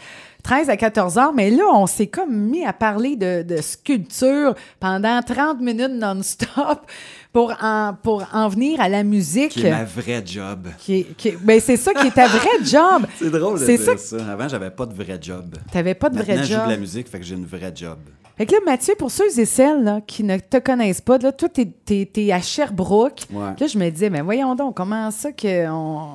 13 0.41 0.69
à 0.69 0.77
14 0.77 1.17
heures, 1.17 1.33
mais 1.33 1.49
là, 1.49 1.65
on 1.73 1.85
s'est 1.85 2.07
comme 2.07 2.33
mis 2.33 2.65
à 2.65 2.71
parler 2.73 3.15
de, 3.17 3.43
de 3.43 3.57
sculpture 3.61 4.55
pendant 4.79 5.21
30 5.21 5.59
minutes 5.59 5.91
non-stop 5.91 6.79
pour 7.31 7.53
en, 7.61 7.93
pour 8.01 8.25
en 8.33 8.47
venir 8.49 8.81
à 8.81 8.89
la 8.89 9.03
musique. 9.03 9.49
Qui 9.51 9.65
est 9.67 9.71
ma 9.71 9.83
vraie 9.83 10.23
job. 10.25 10.67
Qui 10.79 11.05
qui 11.17 11.31
ben 11.41 11.59
c'est 11.59 11.77
ça 11.77 11.93
qui 11.93 12.07
est 12.07 12.11
ta 12.11 12.27
vraie 12.27 12.63
job. 12.63 13.05
C'est 13.17 13.29
drôle 13.29 13.59
de 13.59 13.65
C'est 13.65 13.77
dire 13.77 13.85
ça 13.85 14.17
ça. 14.17 14.31
Avant, 14.31 14.47
j'avais 14.47 14.71
pas 14.71 14.85
de 14.85 14.93
vrai 14.93 15.17
job. 15.21 15.55
T'avais 15.71 15.93
pas 15.95 16.09
de 16.09 16.15
Maintenant, 16.15 16.33
vrai 16.35 16.43
je 16.43 16.53
joue 16.53 16.59
de 16.59 16.65
la 16.65 16.71
job. 16.71 16.79
musique, 16.79 17.07
fait 17.09 17.19
que 17.19 17.25
j'ai 17.25 17.35
une 17.35 17.45
vraie 17.45 17.71
job. 17.75 17.97
Fait 18.37 18.45
que 18.45 18.53
là, 18.53 18.59
Mathieu, 18.65 18.93
pour 18.97 19.11
ceux 19.11 19.37
et 19.37 19.43
celles 19.43 19.83
là, 19.83 19.99
qui 19.99 20.23
ne 20.23 20.37
te 20.37 20.59
connaissent 20.59 21.01
pas, 21.01 21.17
là, 21.17 21.33
toi, 21.33 21.49
t'es, 21.49 21.65
t'es- 21.65 22.09
t'es 22.11 22.31
à 22.31 22.39
Sherbrooke. 22.39 23.23
Ouais. 23.33 23.49
Là, 23.59 23.67
je 23.67 23.77
me 23.77 23.89
disais, 23.89 24.09
mais 24.09 24.21
voyons 24.21 24.55
donc, 24.55 24.77
comment 24.77 25.11
ça 25.11 25.33
que 25.33 25.69
on, 25.69 26.07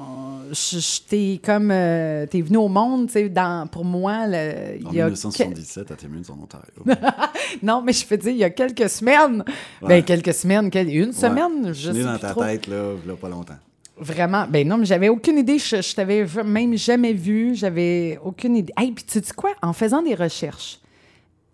je, 0.50 0.78
je- 0.78 1.00
t'es 1.06 1.38
comme, 1.44 1.70
euh, 1.70 2.24
t'es 2.24 2.40
venu 2.40 2.56
au 2.56 2.68
monde, 2.68 3.08
tu 3.08 3.12
sais, 3.12 3.28
dans, 3.28 3.66
pour 3.66 3.84
moi, 3.84 4.12
En 4.20 4.24
il 4.30 4.94
y 4.94 5.02
a 5.02 5.04
1977, 5.10 5.90
à 5.90 5.96
Témune, 5.96 6.22
en 6.30 6.42
Ontario. 6.42 6.72
non, 7.62 7.82
mais 7.82 7.92
je 7.92 8.06
peux 8.06 8.16
dire, 8.16 8.30
il 8.32 8.38
y 8.38 8.44
a 8.44 8.48
quelques 8.48 8.88
semaines, 8.88 9.44
Ouais. 9.82 9.88
ben 9.88 10.02
quelques 10.02 10.32
semaines, 10.32 10.70
quel- 10.70 10.88
une 11.04 11.10
Ouais. 11.10 11.14
semaine, 11.14 11.66
je 11.68 11.72
Je 11.72 11.92
sais 11.92 12.02
dans 12.04 12.12
plus 12.12 12.20
ta 12.20 12.30
trop. 12.30 12.42
tête, 12.42 12.66
là, 12.66 12.94
là, 13.06 13.14
pas 13.16 13.28
longtemps. 13.28 13.56
Vraiment, 13.96 14.46
ben 14.48 14.66
non, 14.66 14.76
mais 14.78 14.86
j'avais 14.86 15.08
aucune 15.08 15.38
idée, 15.38 15.58
je, 15.58 15.80
je 15.80 15.94
t'avais 15.94 16.26
même 16.44 16.76
jamais 16.76 17.12
vu, 17.12 17.54
j'avais 17.54 18.18
aucune 18.24 18.56
idée. 18.56 18.72
Hey, 18.76 18.90
puis 18.90 19.04
tu 19.04 19.20
sais 19.22 19.32
quoi, 19.36 19.50
en 19.62 19.72
faisant 19.72 20.02
des 20.02 20.16
recherches, 20.16 20.80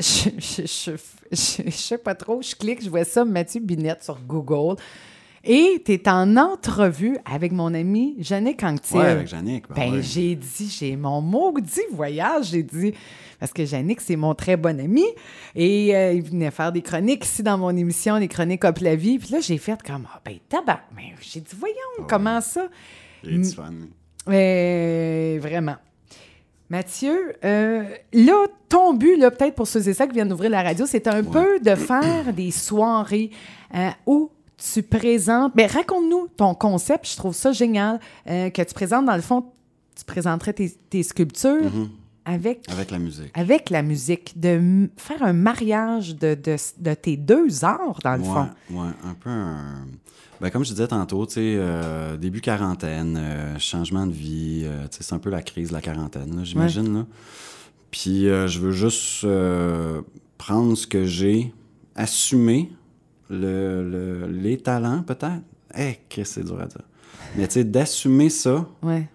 je, 0.01 0.31
je, 0.39 0.93
je, 1.31 1.71
sais 1.71 1.99
pas 1.99 2.15
trop, 2.15 2.41
je 2.41 2.55
clique, 2.55 2.83
je 2.83 2.89
vois 2.89 3.05
ça, 3.05 3.27
Mathieu 3.27 3.61
Binette 3.61 4.03
sur 4.05 4.19
Google, 4.27 4.77
et 5.45 5.83
tu 5.85 5.93
es 5.93 6.09
en 6.09 6.35
entrevue 6.39 7.19
avec 7.31 7.53
mon 7.53 7.75
ami 7.75 8.17
Jannick 8.21 8.63
Anctil. 8.63 8.97
Ouais, 8.97 9.07
avec 9.09 9.29
Jannick. 9.29 9.69
ben 9.69 9.75
Ben, 9.75 9.93
ouais. 9.97 10.03
j'ai 10.03 10.35
dit, 10.35 10.75
j'ai 10.75 10.97
mon 10.97 11.21
maudit 11.21 11.81
voyage, 11.93 12.47
j'ai 12.53 12.63
dit, 12.63 12.95
parce 13.41 13.53
que 13.53 13.65
Jannick, 13.65 14.01
c'est 14.01 14.17
mon 14.17 14.35
très 14.35 14.57
bon 14.57 14.79
ami, 14.79 15.05
et 15.57 15.97
euh, 15.97 16.13
il 16.13 16.23
venait 16.23 16.51
faire 16.51 16.71
des 16.71 16.83
chroniques 16.83 17.25
ici 17.25 17.43
dans 17.43 17.59
mon 17.59 17.75
émission, 17.77 18.17
les 18.17 18.29
chroniques 18.29 18.65
Hop 18.65 18.79
la 18.79 18.95
vie, 18.95 19.19
puis 19.19 19.31
là, 19.31 19.41
j'ai 19.41 19.59
fait 19.59 19.83
comme, 19.83 20.07
ah, 20.15 20.21
ben, 20.25 20.37
tabac, 20.49 20.83
mais 20.95 21.15
j'ai 21.21 21.41
dit, 21.41 21.57
voyons, 21.59 22.07
comment 22.09 22.41
ça? 22.41 22.69
Il 23.25 23.35
est 23.35 23.39
du 23.39 23.51
fun. 23.51 23.73
Euh, 24.29 25.39
vraiment. 25.41 25.77
Mathieu, 26.69 27.35
euh, 27.45 27.83
là, 28.13 28.47
ton 28.69 28.95
but, 28.95 29.17
là, 29.17 29.33
peut-être 29.33 29.57
pour 29.57 29.67
ceux 29.67 29.89
et 29.89 29.93
celles 29.93 30.09
qui 30.09 30.15
viennent 30.15 30.29
d'ouvrir 30.29 30.51
la 30.51 30.63
radio, 30.63 30.87
c'est 30.87 31.09
un 31.09 31.25
peu 31.25 31.59
de 31.59 31.75
faire 31.75 32.33
des 32.33 32.53
soirées 32.53 33.31
euh, 33.75 33.89
où 34.07 34.31
tu 34.57 34.83
présentes. 34.85 35.53
Mais 35.57 35.67
raconte-nous 35.67 36.29
ton 36.37 36.55
concept, 36.55 37.09
je 37.11 37.17
trouve 37.17 37.35
ça 37.35 37.51
génial, 37.51 37.99
euh, 38.29 38.51
que 38.51 38.63
tu 38.63 38.73
présentes, 38.73 39.05
dans 39.07 39.17
le 39.17 39.23
fond, 39.23 39.47
tu 39.97 40.05
présenterais 40.05 40.53
tes, 40.53 40.71
tes 40.71 41.03
sculptures 41.03 41.65
Mhm. 41.75 41.89
Avec, 42.33 42.65
Avec 42.71 42.91
la 42.91 42.99
musique. 42.99 43.31
avec 43.35 43.71
la 43.71 43.83
musique, 43.83 44.39
de 44.39 44.89
faire 44.97 45.23
un 45.23 45.33
mariage 45.33 46.17
de, 46.17 46.35
de, 46.35 46.57
de 46.79 46.95
tes 46.95 47.17
deux 47.17 47.65
arts, 47.65 47.99
dans 48.05 48.15
le 48.17 48.23
ouais, 48.23 48.27
fond. 48.29 48.49
ouais, 48.71 48.91
un 49.05 49.15
peu 49.15 49.31
un... 49.31 49.85
Ben, 50.41 50.49
comme 50.51 50.65
je 50.65 50.71
disais 50.71 50.89
tantôt, 50.89 51.27
tu 51.27 51.35
sais, 51.35 51.41
euh, 51.59 52.17
début 52.17 52.41
quarantaine, 52.41 53.17
euh, 53.19 53.59
changement 53.59 54.07
de 54.07 54.13
vie, 54.13 54.63
euh, 54.65 54.87
tu 54.89 54.97
sais, 54.99 55.03
c'est 55.03 55.15
un 55.15 55.19
peu 55.19 55.29
la 55.29 55.43
crise 55.43 55.69
de 55.69 55.75
la 55.75 55.83
quarantaine, 55.83 56.41
j'imagine, 56.45 56.95
là. 56.95 57.07
Puis 57.91 58.29
euh, 58.29 58.47
je 58.47 58.59
veux 58.61 58.71
juste 58.73 59.27
prendre 60.39 60.75
ce 60.77 60.87
que 60.87 61.05
j'ai, 61.05 61.53
assumer 61.95 62.71
le, 63.29 63.89
le- 63.89 64.27
les 64.29 64.57
talents, 64.59 65.03
peut-être. 65.03 65.43
Eh, 65.77 65.99
Chris, 66.09 66.25
c'est 66.25 66.45
dur 66.45 66.59
à 66.61 66.67
dire. 66.67 66.83
Mais 67.37 67.47
tu 67.47 67.55
sais, 67.55 67.65
d'assumer 67.65 68.31
ça, 68.31 68.67
Ouais. 68.83 69.09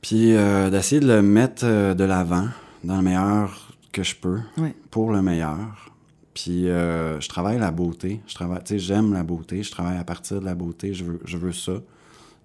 Puis 0.00 0.34
euh, 0.34 0.70
d'essayer 0.70 1.00
de 1.00 1.06
le 1.06 1.22
mettre 1.22 1.62
euh, 1.64 1.94
de 1.94 2.04
l'avant 2.04 2.48
dans 2.84 2.96
le 2.96 3.02
meilleur 3.02 3.72
que 3.92 4.02
je 4.02 4.14
peux 4.16 4.38
Ouais. 4.56 4.74
pour 4.90 5.12
le 5.12 5.20
meilleur. 5.22 5.90
Puis 6.34 6.68
euh, 6.68 7.20
je 7.20 7.28
travaille 7.28 7.58
la 7.58 7.70
beauté. 7.70 8.20
Je 8.26 8.34
travaille, 8.34 8.60
j'aime 8.78 9.12
la 9.12 9.22
beauté. 9.22 9.62
Je 9.62 9.70
travaille 9.70 9.98
à 9.98 10.04
partir 10.04 10.40
de 10.40 10.44
la 10.44 10.54
beauté. 10.54 10.94
Je 10.94 11.04
veux, 11.04 11.20
je 11.24 11.36
veux 11.36 11.52
ça. 11.52 11.72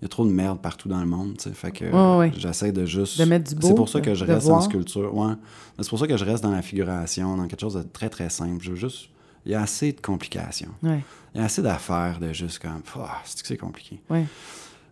Il 0.01 0.03
y 0.03 0.05
a 0.05 0.09
trop 0.09 0.25
de 0.25 0.31
merde 0.31 0.59
partout 0.59 0.89
dans 0.89 0.99
le 0.99 1.05
monde, 1.05 1.37
tu 1.37 1.43
sais. 1.43 1.51
Fait 1.55 1.71
que 1.71 2.17
ouais. 2.17 2.31
j'essaie 2.35 2.71
de 2.73 2.85
juste. 2.85 3.17
De 3.17 3.23
mettre 3.25 3.49
du 3.49 3.55
beau, 3.55 3.67
C'est 3.67 3.75
pour 3.75 3.87
ça 3.87 4.01
que 4.01 4.13
je 4.13 4.25
reste 4.25 4.49
en 4.49 4.59
sculpture. 4.59 5.15
Ouais. 5.15 5.33
C'est 5.79 5.87
pour 5.89 5.99
ça 5.99 6.07
que 6.07 6.17
je 6.17 6.25
reste 6.25 6.43
dans 6.43 6.51
la 6.51 6.61
figuration, 6.61 7.37
dans 7.37 7.47
quelque 7.47 7.61
chose 7.61 7.75
de 7.75 7.83
très 7.83 8.09
très 8.09 8.29
simple. 8.29 8.61
Je 8.61 8.71
veux 8.71 8.75
juste. 8.75 9.09
Il 9.45 9.51
y 9.51 9.55
a 9.55 9.61
assez 9.61 9.93
de 9.93 10.01
complications. 10.01 10.71
Ouais. 10.83 11.01
Il 11.33 11.37
y 11.37 11.41
a 11.41 11.45
assez 11.45 11.61
d'affaires 11.61 12.19
de 12.19 12.33
juste 12.33 12.59
comme. 12.59 12.81
C'est 13.23 13.41
que 13.41 13.47
c'est 13.47 13.57
compliqué? 13.57 14.01
Ouais. 14.09 14.25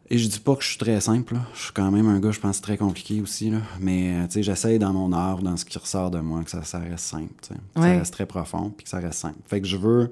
Et 0.09 0.17
je 0.17 0.27
dis 0.27 0.39
pas 0.39 0.55
que 0.55 0.63
je 0.63 0.67
suis 0.69 0.77
très 0.77 0.99
simple, 0.99 1.33
là. 1.35 1.39
je 1.55 1.63
suis 1.63 1.71
quand 1.73 1.89
même 1.89 2.07
un 2.07 2.19
gars, 2.19 2.31
je 2.31 2.39
pense, 2.39 2.61
très 2.61 2.77
compliqué 2.77 3.21
aussi. 3.21 3.49
Là. 3.49 3.59
Mais 3.79 4.13
euh, 4.13 4.41
j'essaye 4.41 4.77
dans 4.77 4.93
mon 4.93 5.11
art, 5.13 5.41
dans 5.41 5.55
ce 5.57 5.65
qui 5.65 5.77
ressort 5.79 6.11
de 6.11 6.19
moi, 6.19 6.43
que 6.43 6.51
ça, 6.51 6.63
ça 6.63 6.79
reste 6.79 7.05
simple. 7.05 7.33
Que 7.41 7.79
Ouais. 7.79 7.93
Ça 7.93 7.99
reste 7.99 8.13
très 8.13 8.25
profond, 8.25 8.71
puis 8.75 8.83
que 8.83 8.89
ça 8.89 8.99
reste 8.99 9.19
simple. 9.19 9.39
Fait 9.47 9.61
que 9.61 9.67
je 9.67 9.77
veux 9.77 10.11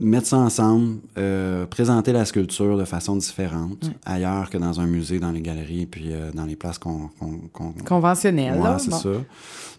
mettre 0.00 0.26
ça 0.26 0.38
ensemble, 0.38 0.98
euh, 1.16 1.66
présenter 1.66 2.12
la 2.12 2.24
sculpture 2.24 2.76
de 2.78 2.84
façon 2.84 3.16
différente, 3.16 3.90
ailleurs 4.04 4.48
que 4.50 4.58
dans 4.58 4.80
un 4.80 4.86
musée, 4.86 5.18
dans 5.18 5.30
les 5.32 5.42
galeries, 5.42 5.86
puis 5.86 6.12
euh, 6.12 6.30
dans 6.32 6.44
les 6.44 6.56
places 6.56 6.78
qu'on. 6.78 7.08
qu'on- 7.20 7.40
qu'on- 7.52 7.72
Conventionnel, 7.84 8.58
Ouais, 8.58 8.78
c'est 8.78 8.90
Bon. 8.90 8.98
ça. 8.98 9.10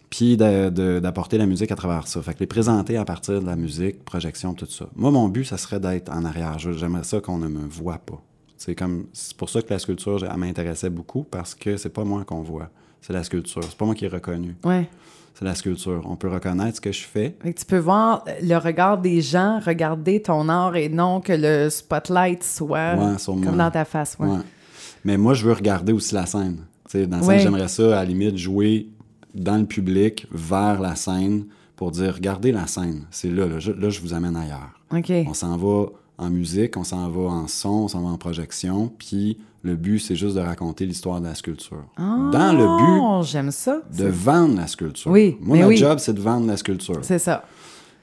Puis 0.09 0.37
d'apporter 0.37 1.37
la 1.37 1.45
musique 1.45 1.71
à 1.71 1.75
travers 1.75 2.07
ça. 2.07 2.21
Fait 2.21 2.33
que 2.33 2.39
les 2.39 2.47
présenter 2.47 2.97
à 2.97 3.05
partir 3.05 3.41
de 3.41 3.45
la 3.45 3.55
musique, 3.55 4.03
projection, 4.05 4.53
tout 4.53 4.65
ça. 4.67 4.85
Moi, 4.95 5.11
mon 5.11 5.27
but, 5.29 5.45
ça 5.45 5.57
serait 5.57 5.79
d'être 5.79 6.11
en 6.11 6.25
arrière. 6.25 6.57
J'aimerais 6.57 7.03
ça 7.03 7.19
qu'on 7.19 7.37
ne 7.37 7.47
me 7.47 7.67
voit 7.67 7.99
pas. 7.99 8.19
C'est 8.59 8.75
comme 8.75 9.07
c'est 9.13 9.35
pour 9.35 9.49
ça 9.49 9.61
que 9.63 9.69
la 9.73 9.79
sculpture, 9.79 10.23
elle 10.29 10.37
m'intéressait 10.37 10.89
beaucoup 10.91 11.23
parce 11.23 11.55
que 11.55 11.77
c'est 11.77 11.89
pas 11.89 12.03
moi 12.03 12.23
qu'on 12.25 12.41
voit. 12.43 12.69
C'est 13.01 13.13
la 13.13 13.23
sculpture. 13.23 13.63
C'est 13.63 13.77
pas 13.77 13.85
moi 13.85 13.95
qui 13.95 14.03
est 14.05 14.09
reconnu. 14.09 14.55
Ouais. 14.65 14.87
C'est 15.33 15.45
la 15.45 15.55
sculpture. 15.55 16.01
On 16.05 16.17
peut 16.17 16.27
reconnaître 16.27 16.75
ce 16.75 16.81
que 16.81 16.91
je 16.91 17.05
fais. 17.05 17.37
Que 17.41 17.47
tu 17.49 17.63
peux 17.65 17.77
voir 17.77 18.25
le 18.41 18.57
regard 18.57 18.97
des 18.97 19.21
gens, 19.21 19.59
regarder 19.65 20.21
ton 20.21 20.49
art 20.49 20.75
et 20.75 20.89
non 20.89 21.21
que 21.21 21.31
le 21.31 21.69
spotlight 21.69 22.43
soit 22.43 22.95
Ouais, 22.95 23.17
sur 23.17 23.33
comme 23.35 23.43
moi. 23.45 23.51
dans 23.55 23.71
ta 23.71 23.85
face. 23.85 24.17
Ouais. 24.19 24.27
Ouais. 24.27 24.39
Mais 25.05 25.17
moi, 25.17 25.33
je 25.33 25.45
veux 25.45 25.53
regarder 25.53 25.93
aussi 25.93 26.13
la 26.13 26.25
scène. 26.25 26.57
Tu 26.89 26.99
sais, 26.99 27.07
dans 27.07 27.17
la 27.17 27.23
scène, 27.23 27.39
j'aimerais 27.39 27.69
ça, 27.69 27.85
à 27.97 28.03
la 28.03 28.05
limite, 28.05 28.35
jouer 28.37 28.89
dans 29.33 29.57
le 29.57 29.65
public 29.65 30.27
vers 30.31 30.81
la 30.81 30.95
scène 30.95 31.45
pour 31.77 31.91
dire 31.91 32.13
regardez 32.15 32.51
la 32.51 32.67
scène, 32.67 33.05
c'est 33.09 33.29
là, 33.29 33.47
là 33.47 33.59
je, 33.59 33.71
là, 33.71 33.89
je 33.89 34.01
vous 34.01 34.13
amène 34.13 34.35
ailleurs. 34.35 34.73
OK. 34.93 35.09
On 35.29 35.33
s'en 35.33 35.55
va 35.55 35.85
en 36.19 36.29
musique, 36.29 36.77
on 36.77 36.83
s'en 36.83 37.09
va 37.09 37.21
en 37.29 37.47
son, 37.47 37.69
on 37.69 37.87
s'en 37.87 38.01
va 38.01 38.09
en 38.09 38.17
projection, 38.17 38.91
puis 38.99 39.37
le 39.63 39.75
but, 39.75 39.99
c'est 39.99 40.15
juste 40.15 40.35
de 40.35 40.41
raconter 40.41 40.85
l'histoire 40.85 41.19
de 41.19 41.25
la 41.27 41.35
sculpture. 41.35 41.83
Dans 41.97 42.53
le 42.55 43.21
but 43.21 43.27
j'aime 43.27 43.51
ça. 43.51 43.81
de 43.97 44.05
vendre 44.05 44.55
la 44.57 44.67
sculpture. 44.67 45.09
Oui, 45.11 45.37
Moi, 45.41 45.57
oui. 45.65 45.77
job, 45.77 45.97
c'est 45.99 46.13
de 46.13 46.21
vendre 46.21 46.45
la 46.47 46.57
sculpture. 46.57 46.99
C'est 47.01 47.19
ça. 47.19 47.43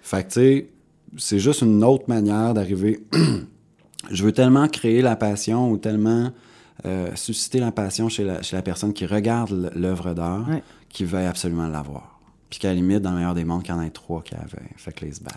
Fait 0.03 0.23
que, 0.27 0.29
tu 0.33 0.41
sais, 0.41 0.69
c'est 1.17 1.39
juste 1.39 1.63
une 1.63 1.83
autre 1.85 2.05
manière 2.09 2.53
d'arriver. 2.55 3.07
je 4.11 4.25
veux 4.25 4.33
tellement 4.33 4.69
créer 4.69 5.03
la 5.03 5.17
passion 5.17 5.71
ou 5.71 5.79
tellement 5.79 6.31
euh, 6.85 7.09
susciter 7.15 7.59
la 7.59 7.73
passion 7.73 8.09
chez 8.09 8.25
la, 8.25 8.43
chez 8.43 8.57
la 8.57 8.63
personne 8.63 8.93
qui 8.93 9.07
regarde 9.07 9.73
l'œuvre 9.75 10.13
d'art, 10.15 10.47
Ouais. 10.49 10.63
qui 10.89 11.05
veuille 11.05 11.27
absolument 11.27 11.69
l'avoir. 11.69 12.16
Puis 12.57 12.63
qu'à 12.63 12.69
la 12.69 12.75
limite, 12.77 13.01
dans 13.03 13.11
le 13.11 13.17
meilleur 13.17 13.35
des 13.35 13.45
mondes, 13.45 13.63
qu'il 13.63 13.75
y 13.75 13.77
en 13.77 13.83
ait 13.83 13.91
trois 13.91 14.23
qui 14.23 14.35
avaient. 14.35 14.71
Fait 14.79 14.91
que 14.91 15.05
les 15.05 15.13
se 15.13 15.21
battent. 15.23 15.37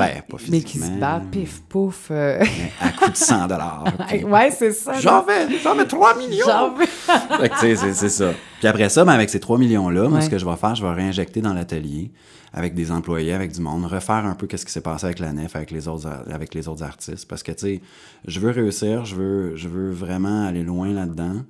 ben, 0.00 0.20
pas 0.28 0.36
Mais 0.50 0.60
qui 0.62 0.78
se 0.78 0.82
physiquement. 0.84 0.98
battent, 0.98 1.30
pif, 1.30 1.62
pouf. 1.68 2.08
euh. 2.10 2.42
à 2.80 2.88
coup 2.90 3.08
de 3.08 3.14
100 3.16 3.46
dollars. 3.46 3.84
ouais, 4.24 4.50
c'est 4.50 4.72
ça. 4.72 4.98
J'en 4.98 5.22
vais, 5.22 5.46
j'en 5.62 5.76
vais 5.76 5.86
3 5.86 6.16
millions! 6.18 6.44
J'en 6.44 6.74
veux. 6.74 6.84
Fait 7.40 7.48
que, 7.50 7.54
tu 7.60 7.76
sais, 7.76 7.92
c'est- 7.94 8.08
ça. 8.08 8.32
Puis 8.58 8.66
après 8.66 8.88
ça, 8.88 9.04
ben, 9.04 9.12
avec 9.12 9.30
ces 9.30 9.38
3 9.38 9.58
millions-là, 9.58 10.08
moi, 10.08 10.20
ce 10.20 10.28
que 10.28 10.38
je 10.38 10.44
vais 10.44 10.56
faire, 10.56 10.74
je 10.74 10.82
vais 10.84 10.92
réinjecter 10.92 11.40
dans 11.40 11.54
l'atelier 11.54 12.10
avec 12.52 12.74
des 12.74 12.90
employés, 12.90 13.32
avec 13.32 13.52
du 13.52 13.60
monde, 13.60 13.84
refaire 13.84 14.26
un 14.26 14.34
peu 14.34 14.48
ce 14.56 14.64
qui 14.64 14.72
s'est 14.72 14.80
passé 14.80 15.04
avec 15.06 15.20
la 15.20 15.32
nef, 15.32 15.54
avec 15.54 15.70
les 15.70 15.86
autres, 15.86 16.08
avec 16.28 16.52
les 16.52 16.66
autres 16.66 16.82
artistes. 16.82 17.28
Parce 17.28 17.44
que, 17.44 17.52
tu 17.52 17.58
sais, 17.60 17.80
je 18.26 18.40
veux 18.40 18.50
réussir, 18.50 19.04
je 19.04 19.14
veux, 19.14 19.54
je 19.54 19.68
veux 19.68 19.92
vraiment 19.92 20.44
aller 20.48 20.64
loin 20.64 20.88
là-dedans. 20.88 21.42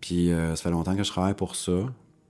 Puis 0.00 0.32
euh, 0.32 0.56
ça 0.56 0.62
fait 0.62 0.70
longtemps 0.70 0.96
que 0.96 1.04
je 1.04 1.10
travaille 1.10 1.34
pour 1.34 1.56
ça. 1.56 1.72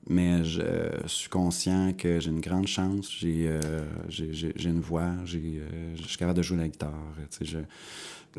Mais 0.09 0.43
je 0.45 0.61
euh, 0.61 1.07
suis 1.07 1.29
conscient 1.29 1.93
que 1.97 2.19
j'ai 2.19 2.31
une 2.31 2.41
grande 2.41 2.67
chance. 2.67 3.09
J'ai 3.21 3.47
euh, 3.49 3.61
j'ai- 4.09 4.33
j'ai- 4.33 4.69
une 4.69 4.81
voix, 4.81 5.11
j'ai, 5.25 5.39
euh, 5.61 5.95
je 5.97 6.03
suis 6.09 6.17
capable 6.19 6.39
de 6.39 6.43
jouer 6.43 6.59
la 6.59 6.67
guitare. 6.69 6.93
Tu 7.31 7.39
sais, 7.39 7.45
je, 7.45 7.59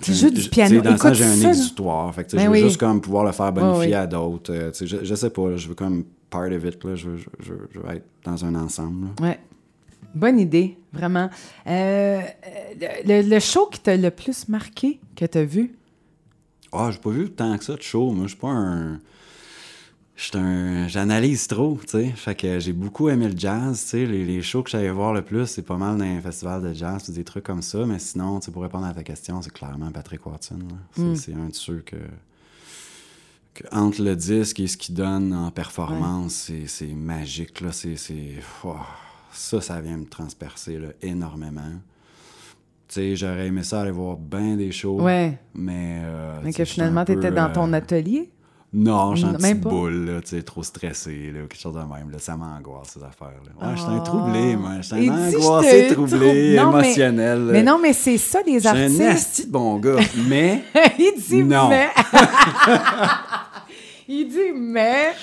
Tu 0.02 0.13
joues 0.13 0.30
du 0.30 0.49
piano. 0.49 0.82
Dans 0.82 0.95
Écoute 0.95 1.13
j'ai 1.13 1.23
un 1.23 1.36
ça, 1.36 1.49
exutoire. 1.49 2.13
Fait 2.13 2.26
que, 2.26 2.36
Ben 2.36 2.39
je 2.43 2.47
veux 2.47 2.52
oui. 2.54 2.62
juste 2.62 2.78
comme 2.80 2.99
pouvoir 2.99 3.23
le 3.23 3.32
faire 3.32 3.54
bonifier 3.54 3.88
oui. 3.88 3.93
à 3.93 4.06
d'autres. 4.08 4.52
euh, 4.54 4.71
tu 4.71 4.80
sais, 4.80 4.88
je, 4.88 5.06
je 5.06 5.15
sais 5.15 5.30
pas, 5.30 5.56
je 5.56 5.67
veux 5.69 5.76
comme 5.76 6.04
part 6.30 6.52
of 6.52 6.65
it. 6.65 6.84
Là, 6.84 6.95
je, 6.95 7.10
veux, 7.12 7.17
je, 7.39 7.54
veux- 7.54 7.69
je 7.71 7.80
veux 7.80 7.89
être 7.95 8.06
dans 8.26 8.43
un 8.43 8.56
ensemble. 8.56 9.08
là. 9.19 9.26
Ouais. 9.30 9.39
Bonne 10.15 10.39
idée, 10.39 10.78
vraiment. 10.91 11.30
Euh, 11.65 12.21
le, 13.06 13.21
le 13.28 13.39
show 13.39 13.67
qui 13.71 13.80
t'a 13.80 13.95
le 13.97 14.12
plus 14.12 14.47
marqué 14.49 14.99
que 15.15 15.26
t'as 15.26 15.43
vu? 15.43 15.76
Ah, 16.71 16.89
j'ai 16.91 16.99
pas 16.99 17.10
vu 17.10 17.30
tant 17.32 17.58
que 17.58 17.63
ça 17.63 17.76
de 17.76 17.82
show. 17.82 18.12
Moi, 18.12 18.26
je 18.26 18.30
suis 18.32 18.38
pas 18.39 18.49
un. 18.49 18.99
J'analyse 20.15 21.47
trop, 21.47 21.80
tu 21.82 21.89
sais. 21.89 22.06
Fait 22.15 22.36
que 22.36 22.60
j'ai 22.60 22.73
beaucoup 22.73 23.10
aimé 23.10 23.28
le 23.30 23.38
jazz, 23.38 23.82
tu 23.82 23.88
sais. 23.89 24.06
Les, 24.06 24.23
les 24.23 24.41
shows 24.41 24.63
que 24.63 24.69
j'allais 24.69 24.91
voir 24.91 25.13
le 25.13 25.21
plus, 25.23 25.47
c'est 25.47 25.63
pas 25.63 25.78
mal 25.78 25.97
dans 25.97 26.06
les 26.06 26.21
festivals 26.21 26.62
de 26.62 26.73
jazz, 26.73 27.10
des 27.10 27.23
trucs 27.23 27.43
comme 27.43 27.62
ça. 27.62 27.86
Mais 27.86 27.99
sinon, 27.99 28.39
tu 28.39 28.52
pour 28.52 28.62
répondre 28.62 28.86
à 28.86 28.93
ta 28.93 29.04
question, 29.04 29.41
c'est 29.41 29.52
clairement 29.52 29.91
Patrick 29.91 30.26
Watson. 30.26 30.60
C'est 30.95 31.02
Mm. 31.02 31.15
c'est 31.15 31.34
un 31.34 31.47
de 31.49 31.54
ceux 31.56 31.80
que, 31.86 31.95
que. 33.56 33.63
Entre 33.71 34.02
le 34.04 34.15
disque 34.15 34.60
et 34.60 34.67
ce 34.67 34.78
qu'il 34.78 34.95
donne 34.95 35.34
en 35.34 35.49
performance, 35.52 36.34
c'est- 36.34 36.67
c'est 36.67 36.93
magique, 36.93 37.62
là. 37.62 37.71
C'est. 37.71 37.95
oh, 38.63 38.76
ça, 39.32 39.62
ça 39.62 39.82
vient 39.82 39.97
me 39.97 40.06
transpercer, 40.06 40.78
là, 40.78 40.89
énormément. 41.02 41.71
Tu 42.88 42.95
sais, 42.99 43.15
j'aurais 43.15 43.47
aimé 43.47 43.63
ça 43.63 43.82
aller 43.82 43.89
voir 43.91 44.17
bien 44.17 44.56
des 44.56 44.71
shows. 44.71 45.02
Ouais. 45.02 45.39
Mais, 45.56 46.02
euh, 46.04 46.39
Mais 46.43 46.52
tu 46.52 46.58
que 46.60 46.65
finalement, 46.65 47.02
un 47.02 47.06
peu, 47.06 47.15
t'étais 47.15 47.32
dans 47.32 47.52
ton 47.52 47.73
euh, 47.73 47.78
atelier? 47.78 48.30
Non, 48.75 49.13
j'étais 49.13 49.31
Non, 49.31 49.36
un 49.36 49.41
même 49.41 49.57
petit 49.59 49.63
pas? 49.63 49.69
boule, 49.69 50.05
là, 50.05 50.21
tu 50.21 50.29
sais, 50.29 50.41
trop 50.41 50.63
stressé, 50.63 51.31
là, 51.31 51.41
quelque 51.41 51.59
chose 51.59 51.75
de 51.75 51.79
même. 51.79 52.09
Là, 52.12 52.17
ça 52.17 52.36
m'angoisse, 52.36 52.89
ces 52.95 53.03
affaires-là. 53.03 53.67
Ouais, 53.67 53.75
j'étais 53.77 53.89
Ah. 53.89 53.93
un 53.93 53.99
troublé, 53.99 54.55
moi. 54.55 54.71
J'étais 54.81 55.03
Il 55.03 55.09
un 55.12 55.27
angoissé, 55.29 55.69
j'étais 55.69 55.93
troublé, 55.93 56.55
Non, 56.55 56.71
émotionnel. 56.79 57.39
Mais 57.51 57.62
non, 57.63 57.77
mais 57.79 57.93
c'est 57.93 58.17
ça, 58.17 58.39
les 58.45 58.53
J'étais 58.53 58.67
un 58.69 58.81
artistes. 58.81 59.01
asti 59.01 59.45
de 59.45 59.51
bon 59.51 59.77
gars. 59.79 59.97
Mais, 60.27 60.63
Il 60.97 61.13
dit 61.21 61.43
Non. 61.43 61.69
mais. 61.69 61.89
Il 64.07 64.27
dit 64.27 64.51
mais. 64.55 65.13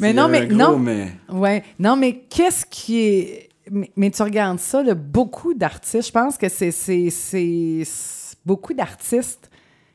Mais 0.00 0.12
non, 0.12 0.24
un 0.24 0.28
mais 0.28 0.46
gros 0.46 0.58
non. 0.58 0.78
mais. 0.78 1.12
Ouais. 1.32 1.62
Non, 1.78 1.96
mais 1.96 2.24
qu'est-ce 2.28 2.66
qui 2.66 3.00
est. 3.00 3.48
Mais, 3.70 3.90
mais 3.96 4.10
tu 4.10 4.22
regardes 4.22 4.58
ça, 4.58 4.82
là, 4.82 4.94
beaucoup 4.94 5.54
d'artistes, 5.54 6.08
je 6.08 6.12
pense 6.12 6.36
que 6.36 6.48
c'est. 6.48 6.72
Beaucoup 8.44 8.74
d'artistes 8.74 9.50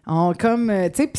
ont 0.05 0.33
comme. 0.37 0.69
euh, 0.69 0.89
Tu 0.89 1.03
sais, 1.03 1.11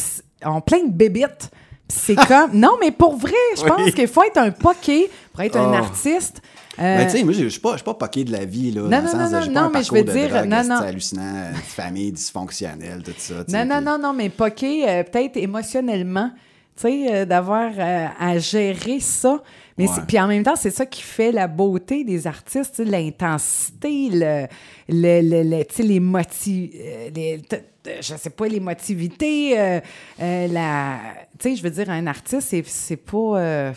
ont 0.47 0.61
plein 0.61 0.85
de 0.85 0.93
bébites. 0.93 1.51
C'est 1.89 2.17
comme. 2.17 2.53
Non, 2.55 2.77
mais 2.81 2.91
pour 2.91 3.17
vrai, 3.17 3.33
je 3.57 3.63
Oui. 3.65 3.69
pense 3.69 3.91
qu'il 3.93 4.09
faut 4.09 4.23
être 4.25 4.39
un 4.39 4.51
poké 4.51 5.11
pour 5.33 5.43
être 5.43 5.57
un 5.57 5.71
Oh. 5.71 5.75
artiste. 5.75 6.41
Euh, 6.79 6.97
Mais 6.99 7.07
tu 7.07 7.19
sais, 7.19 7.23
moi, 7.25 7.33
je 7.33 7.45
je 7.45 7.49
suis 7.51 7.61
pas, 7.61 7.77
poqué 7.95 8.25
de 8.25 8.33
la 8.33 8.45
vie, 8.45 8.73
là. 8.73 8.83
Non, 8.83 8.89
dans 8.89 8.97
non, 8.97 9.03
le 9.03 9.09
sens 9.11 9.33
non, 9.33 9.41
de, 9.47 9.51
non, 9.53 9.61
un 9.61 9.71
mais 9.71 9.83
je 9.85 9.93
veux 9.93 10.03
dire, 10.03 10.29
drogue, 10.31 10.47
non, 10.49 10.65
non. 10.65 10.77
hallucinant, 10.77 11.51
une 11.53 11.57
famille 11.57 12.11
dysfonctionnelle, 12.11 13.03
tout 13.05 13.13
ça. 13.17 13.35
Non, 13.49 13.65
non, 13.65 13.77
puis- 13.77 13.85
non, 13.85 13.99
non, 13.99 14.13
mais 14.13 14.29
poké, 14.29 14.89
euh, 14.89 15.03
peut-être 15.05 15.37
émotionnellement, 15.37 16.31
tu 16.77 16.83
sais, 16.83 17.07
euh, 17.15 17.25
d'avoir 17.25 17.71
euh, 17.79 18.07
à 18.19 18.39
gérer 18.39 19.01
ça. 19.01 19.43
Mais 19.77 19.87
puis 20.07 20.21
en 20.21 20.29
même 20.29 20.45
temps, 20.45 20.55
c'est 20.55 20.71
ça 20.71 20.87
qui 20.87 21.03
fait 21.03 21.33
la 21.33 21.49
beauté 21.49 22.05
des 22.05 22.27
artistes, 22.29 22.79
l'intensité, 22.79 24.09
le, 24.13 24.47
le, 24.89 25.21
le- 25.43 25.83
les 25.83 26.01
motifs, 26.01 26.71
les, 27.15 27.41
t- 27.43 27.59
t- 27.83 27.97
je 28.01 28.15
sais 28.15 28.31
pas, 28.31 28.47
les 28.47 28.61
motivités, 28.61 29.59
euh, 29.59 29.81
euh, 30.23 30.47
la, 30.49 30.99
tu 31.41 31.51
sais, 31.51 31.57
je 31.57 31.63
veux 31.65 31.71
dire, 31.71 31.91
un 31.91 32.07
artiste, 32.07 32.49
c'est, 32.51 32.63
c'est 32.67 32.97
pas, 32.97 33.19
euh, 33.39 33.73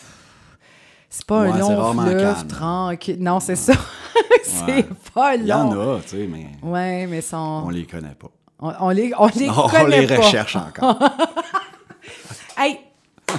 c'est 1.09 1.25
pas 1.25 1.41
Ouais, 1.43 1.49
un 1.51 1.57
long 1.57 1.93
fleuve 1.93 2.45
tranquille. 2.47 3.17
Non, 3.19 3.39
c'est 3.39 3.55
ça. 3.55 3.73
c'est 4.43 4.65
Ouais. 4.67 4.85
pas 5.15 5.35
Il 5.35 5.47
y 5.47 5.53
en 5.53 5.73
long. 5.73 5.95
a, 5.95 5.99
tu 6.01 6.09
sais, 6.09 6.27
mais 6.31 6.45
Ouais, 6.61 7.07
mais 7.07 7.21
sont, 7.21 7.63
on 7.65 7.69
les 7.69 7.85
connaît 7.87 8.13
pas. 8.19 8.29
on, 8.59 8.71
on 8.81 8.89
les, 8.91 9.11
on 9.17 9.27
les 9.35 9.49
on 9.55 9.67
connaît 9.67 10.01
les 10.01 10.07
pas. 10.07 10.17
recherche 10.17 10.55
encore. 10.57 10.99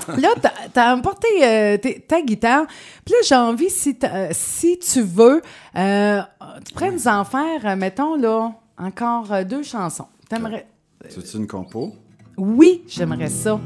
Là, 0.18 0.28
t'as- 0.72 0.94
emporté 0.94 1.28
euh, 1.42 1.76
ta 2.06 2.22
guitare. 2.22 2.66
Puis 3.04 3.14
là, 3.14 3.18
j'ai 3.26 3.34
envie, 3.34 3.70
si, 3.70 3.96
euh, 4.04 4.28
si 4.32 4.78
tu 4.78 5.02
veux, 5.02 5.42
euh, 5.76 6.20
tu 6.64 6.72
pourrais 6.74 6.90
nous 6.90 7.08
en 7.08 7.24
faire, 7.24 7.64
euh, 7.64 7.76
mettons, 7.76 8.16
là, 8.16 8.52
encore 8.76 9.32
euh, 9.32 9.44
deux 9.44 9.62
chansons. 9.62 10.06
T'aimerais... 10.28 10.66
C'est 11.08 11.34
une 11.34 11.46
compo? 11.46 11.94
Oui, 12.36 12.84
j'aimerais 12.88 13.28
ça. 13.30 13.58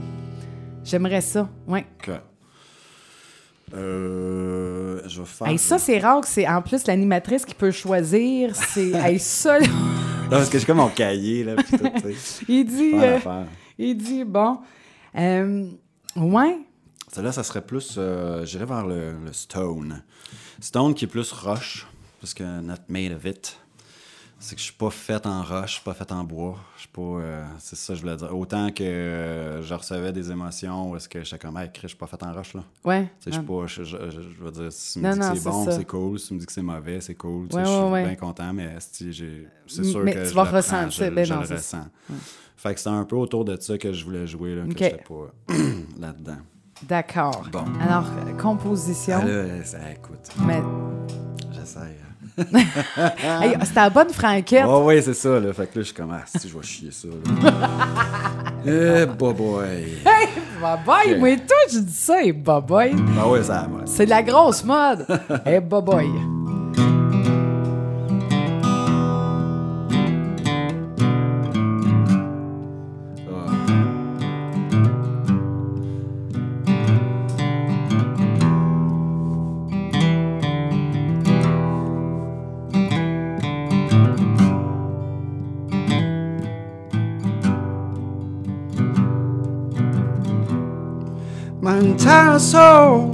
J'aimerais 0.85 1.21
ça, 1.21 1.49
oui. 1.69 1.81
Ok. 2.01 2.11
Euh, 3.75 5.01
je 5.07 5.21
vais 5.21 5.27
faire. 5.27 5.47
Hey, 5.49 5.59
ça, 5.59 5.79
c'est 5.79 5.99
rare 5.99 6.21
que 6.21 6.27
c'est 6.29 6.47
en 6.47 6.61
plus 6.61 6.87
l'animatrice 6.87 7.45
qui 7.45 7.55
peut 7.55 7.71
choisir. 7.71 8.55
C'est 8.55 8.91
hey, 8.95 9.19
ça, 9.19 9.59
là, 9.59 9.67
Non, 9.67 10.31
parce 10.31 10.51
que 10.51 10.59
j'ai 10.59 10.67
comme 10.67 10.79
mon 10.79 10.89
cahier, 10.89 11.45
là, 11.45 11.55
puis 11.57 11.79
tout, 11.79 11.85
il 12.49 12.65
dit, 12.65 12.93
euh, 12.95 13.19
il 13.79 13.97
dit, 13.97 14.25
bon, 14.25 14.59
euh, 15.17 15.67
ouais, 16.17 16.59
Celle-là, 17.13 17.33
ça 17.33 17.43
serait 17.43 17.65
plus. 17.65 17.97
Euh, 17.99 18.45
J'irais 18.47 18.65
vers 18.67 18.87
le, 18.87 19.13
le 19.25 19.33
stone. 19.33 20.03
Stone 20.61 20.95
qui 20.95 21.05
est 21.05 21.09
plus 21.09 21.31
roche, 21.33 21.87
parce 22.21 22.33
que 22.35 22.61
not 22.61 22.75
made 22.89 23.13
of 23.13 23.25
it. 23.27 23.59
C'est 24.45 24.57
que 24.57 24.61
je 24.61 24.65
suis 24.65 24.75
pas 24.75 24.91
fait 24.91 25.25
en 25.25 25.43
roche, 25.45 25.67
je 25.69 25.73
suis 25.75 25.85
pas 25.85 25.95
fait 25.95 26.11
en 26.11 26.25
bois. 26.25 26.57
Je 26.75 26.81
suis 26.81 26.89
pas. 26.89 27.01
euh, 27.01 27.45
c'est 27.61 27.77
ça, 27.77 27.93
que 27.93 27.97
je 27.97 28.03
voulais 28.03 28.17
dire. 28.17 28.37
Autant 28.37 28.71
que 28.73 28.83
euh, 28.83 29.63
je 29.63 29.73
recevais 29.73 30.13
des 30.13 30.33
émotions 30.33 30.91
où 30.91 30.97
est-ce 30.97 31.09
que 31.09 31.23
j'étais 31.23 31.39
comme, 31.39 31.57
hey, 31.59 31.71
Chris, 31.73 31.83
je 31.85 31.89
suis 31.89 31.97
pas 31.97 32.09
fait 32.09 32.21
en 32.25 32.33
roche, 32.33 32.55
là. 32.55 32.65
ouais. 32.85 33.05
Tu 33.05 33.09
sais, 33.09 33.31
je 33.31 33.35
suis 33.37 33.43
pas. 33.47 33.67
Je, 33.69 33.85
je, 33.85 33.97
je- 34.11 34.21
je 34.37 34.43
veux 34.45 34.51
dire, 34.51 34.73
si 34.73 34.95
tu 34.95 34.99
me 34.99 35.05
Non, 35.09 35.13
dis 35.15 35.21
non, 35.21 35.29
que 35.33 35.39
c'est 35.39 35.45
bon, 35.49 35.71
c'est 35.71 35.85
cool. 35.85 36.19
Si 36.19 36.27
tu 36.29 36.35
me 36.35 36.39
dis 36.41 36.47
que 36.47 36.53
c'est 36.53 36.61
mauvais, 36.63 37.01
c'est 37.01 37.15
cool. 37.15 37.47
Ouais, 37.53 37.65
je 37.65 37.71
suis 37.71 37.85
ouais, 37.85 38.05
bien 38.05 38.17
content, 38.17 38.53
mais 38.53 38.75
c'est 38.79 39.13
sûr 39.13 40.03
mais 40.03 40.13
que 40.15 40.19
tu 40.25 40.31
je 40.31 40.35
vas 40.35 40.43
ressentir, 40.43 40.91
je, 41.07 41.15
ben 41.15 41.29
non, 41.29 41.41
le 41.43 41.47
ressens. 41.55 41.87
Fait 42.57 42.75
que 42.75 42.81
c'est 42.81 42.89
un 42.89 43.05
peu 43.05 43.15
autour 43.17 43.45
de 43.45 43.57
ça 43.61 43.79
que 43.79 43.93
je 43.93 44.05
voulais 44.05 44.27
jouer, 44.27 44.57
là, 44.57 44.63
Ok. 44.65 44.73
que 44.75 44.79
j'étais 44.79 45.05
pas 45.05 45.55
là-dedans. 46.01 46.39
D'accord. 46.83 47.45
Bon. 47.53 47.65
Alors, 47.81 48.07
euh, 48.27 48.33
composition. 48.33 49.21
Ah, 49.23 49.25
là, 49.25 49.65
ça, 49.65 49.79
écoute, 49.93 50.29
mais, 50.45 50.61
j'essaie. 51.53 51.97
hey, 52.39 53.57
c'était 53.63 53.81
la 53.81 53.91
bonne 53.91 54.11
franquette. 54.11 54.65
Oh, 54.67 54.83
oui, 54.87 55.03
c'est 55.03 55.15
ça, 55.15 55.39
là. 55.41 55.53
Fait 55.53 55.67
que 55.67 55.79
là, 55.79 55.83
je 55.83 55.83
suis 55.83 55.95
comme, 55.95 56.13
ah, 56.13 56.25
si, 56.27 56.49
je 56.49 56.57
vais 56.57 56.63
chier 56.65 56.91
ça. 56.91 57.09
Eh, 58.65 59.07
boy, 59.07 59.35
boy. 59.35 59.99
Hey, 60.07 61.19
moi 61.19 61.31
et 61.31 61.37
toi, 61.37 61.57
je 61.69 61.81
dis 61.81 61.93
ça, 61.93 62.23
et 62.23 62.33
bye-bye. 62.33 62.95
Ah, 63.21 63.29
ouais, 63.29 63.43
ça 63.43 63.67
va. 63.69 63.85
C'est 63.87 64.05
de 64.05 64.11
la 64.11 64.23
grosse 64.23 64.63
mode. 64.63 65.05
hey, 65.45 65.59
bye-bye. 65.59 66.32
Soul 92.43 93.11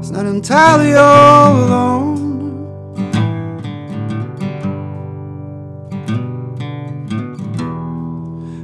is 0.00 0.10
not 0.10 0.24
entirely 0.24 0.94
all 0.94 1.56
alone. 1.56 2.16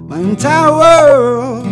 My 0.09 0.18
entire 0.18 0.72
world 0.72 1.66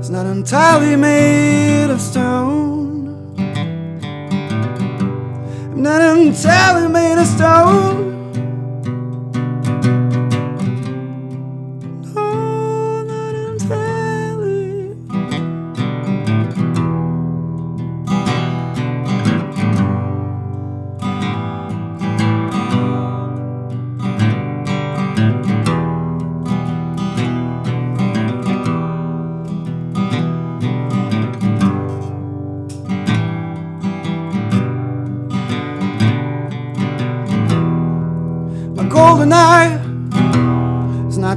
is 0.00 0.08
not 0.08 0.24
entirely 0.26 0.96
made 0.96 1.90
of 1.90 2.00
stone. 2.00 3.08
I'm 5.72 5.82
not 5.82 6.00
entirely 6.18 6.88
made 6.88 7.18
of 7.20 7.26
stone. 7.26 7.95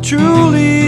Truly 0.09 0.78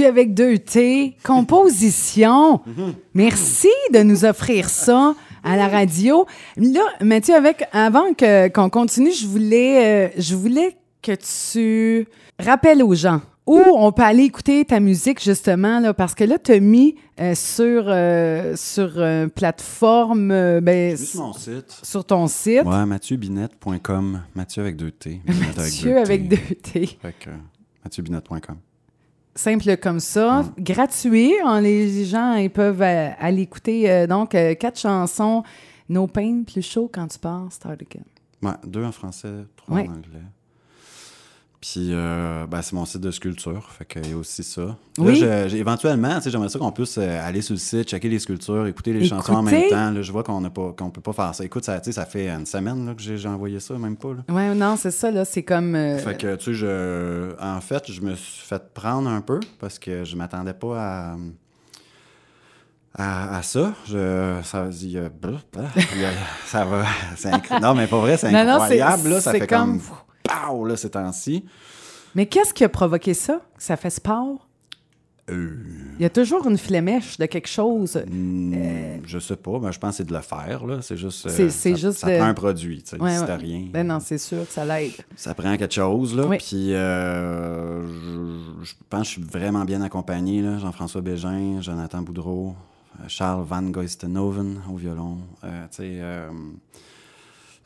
Mathieu 0.00 0.08
avec 0.08 0.32
deux 0.32 0.56
T, 0.56 1.14
composition. 1.24 2.62
Merci 3.12 3.68
de 3.92 4.02
nous 4.02 4.24
offrir 4.24 4.70
ça 4.70 5.14
à 5.44 5.58
la 5.58 5.68
radio. 5.68 6.24
Là, 6.56 6.80
Mathieu, 7.02 7.34
avec 7.34 7.64
avant 7.72 8.14
que 8.14 8.48
qu'on 8.48 8.70
continue, 8.70 9.12
je 9.12 9.26
voulais, 9.26 10.06
euh, 10.06 10.08
je 10.16 10.34
voulais 10.34 10.78
que 11.02 11.12
tu 11.12 12.06
rappelles 12.38 12.82
aux 12.82 12.94
gens 12.94 13.20
où 13.46 13.60
on 13.74 13.92
peut 13.92 14.02
aller 14.04 14.22
écouter 14.22 14.64
ta 14.64 14.80
musique 14.80 15.22
justement 15.22 15.80
là, 15.80 15.92
parce 15.92 16.14
que 16.14 16.24
là, 16.24 16.38
tu 16.38 16.52
as 16.52 16.60
mis 16.60 16.94
euh, 17.20 17.34
sur 17.34 17.84
euh, 17.88 18.56
sur 18.56 18.92
euh, 18.96 19.26
plateforme, 19.28 20.30
euh, 20.30 20.60
ben, 20.62 20.96
Juste 20.96 21.16
mon 21.16 21.34
site. 21.34 21.78
sur 21.82 22.06
ton 22.06 22.26
site, 22.26 22.62
Ouais, 22.64 22.86
mathieubinet.com. 22.86 24.22
Mathieu 24.34 24.62
avec 24.62 24.76
deux 24.76 24.92
T. 24.92 25.20
Mathieu 25.56 25.98
avec 25.98 26.26
deux 26.26 26.36
T. 26.62 26.86
Fait 26.86 27.14
que, 27.20 27.28
mathieubinet.com. 27.84 28.56
simple 29.34 29.76
comme 29.76 30.00
ça, 30.00 30.44
gratuit. 30.58 31.32
hein, 31.44 31.60
les 31.60 32.04
gens 32.04 32.34
ils 32.34 32.50
peuvent 32.50 32.82
euh, 32.82 33.10
aller 33.18 33.42
écouter 33.42 33.90
euh, 33.90 34.06
donc 34.06 34.34
euh, 34.34 34.54
quatre 34.54 34.78
chansons. 34.78 35.42
No 35.88 36.06
Pain, 36.06 36.44
plus 36.46 36.62
chaud 36.62 36.88
quand 36.92 37.08
tu 37.08 37.18
pars, 37.18 37.50
Start 37.50 37.80
Again. 37.82 38.04
Ouais, 38.42 38.54
deux 38.66 38.84
en 38.84 38.92
français, 38.92 39.32
trois 39.56 39.76
Ouais. 39.76 39.88
en 39.88 39.92
anglais. 39.94 40.22
Puis, 41.60 41.90
euh, 41.92 42.46
ben, 42.46 42.62
c'est 42.62 42.72
mon 42.72 42.86
site 42.86 43.02
de 43.02 43.10
sculpture, 43.10 43.68
fait 43.76 43.84
qu'il 43.84 44.10
y 44.10 44.14
a 44.14 44.16
aussi 44.16 44.42
ça. 44.42 44.62
Là, 44.62 44.76
Oui. 44.96 45.16
je- 45.16 45.48
j'ai- 45.48 45.58
éventuellement, 45.58 46.14
tu 46.16 46.22
sais, 46.22 46.30
j'aimerais 46.30 46.48
ça 46.48 46.58
qu'on 46.58 46.72
puisse 46.72 46.96
euh, 46.96 47.20
aller 47.28 47.42
sur 47.42 47.52
le 47.52 47.58
site, 47.58 47.86
checker 47.86 48.08
les 48.08 48.18
sculptures, 48.18 48.66
écouter 48.66 48.94
les 48.94 49.06
chansons 49.06 49.34
en 49.34 49.42
même 49.42 49.68
temps. 49.68 49.90
Là, 49.90 50.00
je 50.00 50.10
vois 50.10 50.22
qu'on 50.24 50.40
ne 50.40 50.48
peut 50.48 50.72
pas 51.02 51.12
faire 51.12 51.34
ça. 51.34 51.44
Écoute, 51.44 51.66
ça, 51.66 51.78
tu 51.80 51.84
sais, 51.86 51.92
ça 51.92 52.06
fait 52.06 52.30
une 52.30 52.46
semaine 52.46 52.86
là, 52.86 52.94
que 52.94 53.02
j'ai 53.02 53.28
envoyé 53.28 53.60
ça, 53.60 53.74
même 53.74 53.98
pas. 53.98 54.14
Ouais, 54.30 54.54
non, 54.54 54.76
c'est 54.78 54.90
ça, 54.90 55.10
là. 55.10 55.26
C'est 55.26 55.42
comme. 55.42 55.74
euh, 55.74 55.98
Fait 55.98 56.16
que, 56.16 56.34
tu 56.36 56.44
sais, 56.46 56.54
je... 56.54 57.34
en 57.38 57.60
fait, 57.60 57.92
je 57.92 58.00
me 58.00 58.14
suis 58.14 58.40
fait 58.46 58.62
prendre 58.72 59.10
un 59.10 59.20
peu 59.20 59.38
parce 59.58 59.78
que 59.78 60.02
je 60.02 60.16
m'attendais 60.16 60.54
pas 60.54 60.80
à, 60.80 61.16
à, 62.94 63.36
à 63.36 63.42
ça. 63.42 63.74
Je, 63.86 64.38
ça, 64.44 64.68
il 64.80 64.96
a- 64.98 65.10
ça 66.46 66.64
va. 66.64 66.84
Non, 67.60 67.74
mais 67.74 67.86
pas 67.86 67.98
vrai, 68.00 68.16
c'est 68.16 68.30
Non, 68.32 68.44
non, 68.46 68.52
incroyable. 68.62 69.08
là, 69.10 69.20
ça 69.20 69.32
c'est 69.32 69.40
fait 69.40 69.46
comme. 69.46 69.78
comme- 69.78 69.96
Pow, 70.48 70.64
là, 70.64 70.76
ces 70.76 70.90
temps-ci. 70.90 71.44
Mais 72.14 72.26
qu'est-ce 72.26 72.52
qui 72.54 72.64
a 72.64 72.68
provoqué 72.68 73.14
ça? 73.14 73.40
Que 73.56 73.62
ça 73.62 73.76
fait 73.76 73.90
sport? 73.90 74.46
Euh, 75.30 75.54
Il 75.98 76.02
y 76.02 76.04
a 76.04 76.10
toujours 76.10 76.44
une 76.48 76.58
flémèche 76.58 77.16
de 77.18 77.26
quelque 77.26 77.46
chose. 77.46 78.02
hmm, 78.10 78.52
Je 79.06 79.18
sais 79.20 79.36
pas, 79.36 79.60
mais 79.60 79.70
je 79.70 79.78
pense 79.78 79.90
que 79.92 79.96
c'est 79.98 80.04
de 80.08 80.12
le 80.14 80.20
faire. 80.22 80.66
là. 80.66 80.82
C'est 80.82 80.96
juste. 80.96 81.26
euh, 81.26 81.30
C'est- 81.30 81.50
c'est 81.50 81.70
ça, 81.76 81.76
juste 81.88 81.98
ça 81.98 82.10
de- 82.10 82.16
prend 82.16 82.26
un 82.26 82.34
produit. 82.34 82.82
tu 82.82 82.90
sais. 82.90 83.00
Ouais, 83.00 83.14
si 83.14 83.20
ouais. 83.20 83.26
t'as 83.26 83.36
rien. 83.36 83.66
Ben 83.72 83.86
non, 83.86 84.00
c'est 84.00 84.18
sûr 84.18 84.44
que 84.44 84.52
ça 84.52 84.64
l'aide. 84.64 84.92
Ça 85.14 85.32
prend 85.34 85.56
quelque 85.56 85.72
chose, 85.74 86.16
là. 86.16 86.26
Oui. 86.26 86.38
Puis, 86.38 86.74
euh, 86.74 87.86
je, 87.86 88.64
je 88.64 88.74
pense 88.88 89.00
que 89.02 89.06
je 89.06 89.10
suis 89.10 89.22
vraiment 89.22 89.64
bien 89.64 89.82
accompagné, 89.82 90.42
là. 90.42 90.58
Jean-François 90.58 91.00
Bégin, 91.00 91.60
Jonathan 91.60 92.02
Boudreau, 92.02 92.56
euh, 92.98 93.04
Charles 93.06 93.44
Van 93.44 93.62
Goistenhoven 93.62 94.60
au 94.68 94.74
violon. 94.76 95.18
Tu 95.42 95.48
sais, 95.70 96.00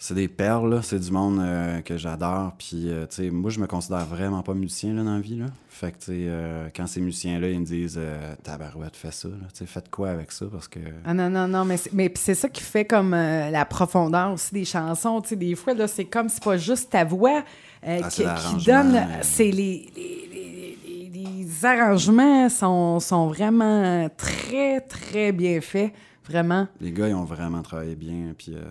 c'est 0.06 0.14
des 0.14 0.28
perles, 0.28 0.68
là. 0.74 0.82
c'est 0.82 0.98
du 0.98 1.10
monde 1.10 1.38
euh, 1.40 1.80
que 1.80 1.96
j'adore. 1.96 2.52
Puis, 2.58 2.90
euh, 2.90 3.06
tu 3.06 3.16
sais, 3.16 3.30
moi, 3.30 3.50
je 3.50 3.58
me 3.58 3.66
considère 3.66 4.04
vraiment 4.04 4.42
pas 4.42 4.52
musicien 4.52 4.92
là, 4.92 5.02
dans 5.02 5.14
la 5.14 5.20
vie. 5.20 5.36
Là. 5.36 5.46
Fait 5.70 5.92
que, 5.92 5.96
tu 5.98 6.04
sais, 6.04 6.12
euh, 6.26 6.68
quand 6.76 6.86
ces 6.86 7.00
musiciens-là, 7.00 7.48
ils 7.48 7.58
me 7.60 7.64
disent 7.64 7.98
Tabarouette, 8.42 8.96
fais 8.96 9.10
ça. 9.10 9.28
Tu 9.28 9.34
sais, 9.54 9.66
faites 9.66 9.90
quoi 9.90 10.10
avec 10.10 10.30
ça? 10.30 10.44
Parce 10.52 10.68
que. 10.68 10.78
Ah 11.06 11.14
non, 11.14 11.30
non, 11.30 11.48
non, 11.48 11.64
mais 11.64 11.78
c'est, 11.78 11.92
mais 11.94 12.12
c'est 12.16 12.34
ça 12.34 12.50
qui 12.50 12.62
fait 12.62 12.84
comme 12.84 13.12
la 13.12 13.64
profondeur 13.64 14.32
aussi 14.32 14.52
des 14.52 14.66
chansons. 14.66 15.22
Tu 15.22 15.30
sais, 15.30 15.36
des 15.36 15.54
fois, 15.54 15.72
là, 15.72 15.88
c'est 15.88 16.04
comme 16.04 16.28
c'est 16.28 16.42
pas 16.44 16.58
juste 16.58 16.90
ta 16.90 17.04
voix 17.04 17.42
Ah, 17.82 18.02
qui, 18.10 18.24
donne. 18.66 19.06
C'est 19.22 19.44
les, 19.50 19.90
les, 19.96 20.28
les- 20.30 20.78
les- 20.86 21.10
les 21.14 21.64
arrangements 21.64 22.48
sont, 22.50 23.00
sont 23.00 23.28
vraiment 23.28 24.08
très, 24.18 24.80
très 24.82 25.32
bien 25.32 25.60
faits. 25.62 25.92
Vraiment? 26.28 26.66
Les 26.80 26.90
gars, 26.92 27.08
ils 27.08 27.14
ont 27.14 27.24
vraiment 27.24 27.60
travaillé 27.62 27.96
bien. 27.96 28.34
Puis, 28.36 28.54
euh, 28.54 28.62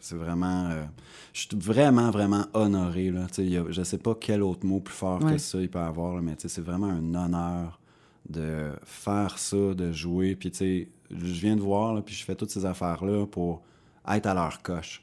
c'est 0.00 0.14
vraiment. 0.16 0.68
euh, 0.70 0.84
je 1.32 1.40
suis 1.40 1.48
vraiment, 1.56 2.10
vraiment 2.10 2.44
honoré. 2.54 3.10
Là. 3.10 3.26
Y 3.38 3.56
a- 3.56 3.64
je 3.70 3.82
sais 3.82 3.98
pas 3.98 4.14
quel 4.20 4.42
autre 4.42 4.64
mot 4.66 4.80
plus 4.80 4.94
fort 4.94 5.22
Ouais. 5.24 5.32
que 5.32 5.38
ça 5.38 5.58
il 5.60 5.68
peut 5.68 5.78
avoir, 5.80 6.14
là, 6.14 6.20
mais 6.22 6.34
c'est 6.38 6.60
vraiment 6.64 6.86
un 6.88 7.14
honneur 7.14 7.80
de 8.28 8.70
faire 8.84 9.38
ça, 9.38 9.56
de 9.74 9.92
jouer. 9.92 10.36
Puis, 10.36 10.50
tu 10.50 10.58
sais, 10.58 10.88
je 11.10 11.32
viens 11.40 11.56
de 11.56 11.60
voir, 11.60 11.94
là, 11.94 12.00
puis 12.02 12.14
je 12.14 12.24
fais 12.24 12.34
toutes 12.34 12.50
ces 12.50 12.64
affaires-là 12.64 13.26
pour 13.26 13.62
être 14.08 14.26
à 14.26 14.34
leur 14.34 14.62
coche. 14.62 15.00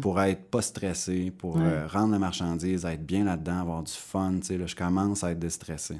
Pour 0.00 0.20
être 0.20 0.50
pas 0.50 0.62
stressé, 0.62 1.30
pour 1.30 1.56
Hmm. 1.58 1.62
Euh, 1.62 1.86
rendre 1.86 2.10
la 2.10 2.18
marchandise, 2.18 2.84
être 2.86 3.06
bien 3.06 3.22
là-dedans, 3.22 3.60
avoir 3.60 3.82
du 3.84 3.92
fun. 3.92 4.32
Tu 4.40 4.46
sais, 4.48 4.58
là, 4.58 4.66
je 4.66 4.74
commence 4.74 5.22
à 5.22 5.30
être 5.30 5.38
déstressé. 5.38 5.94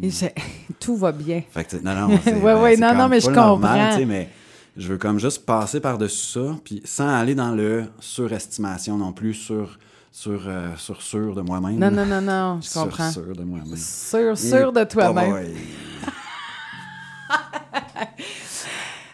Tu 0.00 0.10
sais, 0.12 0.34
tout 0.78 0.96
va 0.96 1.10
bien. 1.10 1.42
Fait 1.50 1.64
que, 1.64 1.76
non, 1.78 1.94
non, 1.96 2.14
Ouais, 2.44 2.54
ouais, 2.62 2.76
non, 2.76 3.08
mais 3.08 3.18
je 3.20 3.28
normal, 3.28 3.70
comprends. 3.70 3.90
tu 3.90 3.96
sais, 3.96 4.04
mais 4.06 4.28
je 4.76 4.88
veux 4.88 4.98
comme 4.98 5.18
juste 5.18 5.44
passer 5.44 5.80
par-dessus 5.80 6.32
ça, 6.38 6.56
puis 6.64 6.80
sans 6.84 7.08
aller 7.08 7.34
dans 7.34 7.52
le 7.54 7.84
surestimation 8.00 8.96
non 8.96 9.12
plus, 9.12 9.34
sur, 9.34 9.78
sur, 10.10 10.42
euh, 10.46 10.68
sur 10.76 11.02
sûr 11.02 11.34
de 11.34 11.42
moi-même. 11.42 11.78
Non, 11.78 11.90
non, 11.90 12.06
non, 12.06 12.20
non, 12.22 12.60
je 12.62 12.68
Sur 12.68 12.82
comprends. 12.84 13.10
sûr 13.10 13.34
de 13.36 13.42
moi-même. 13.44 13.76
Sûr, 13.76 14.36
sûr 14.38 14.72
de 14.72 14.84
toi-même. 14.84 15.54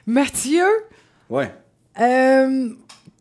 Mathieu, 0.06 0.64
Ouais. 1.28 1.52
euh, 2.00 2.70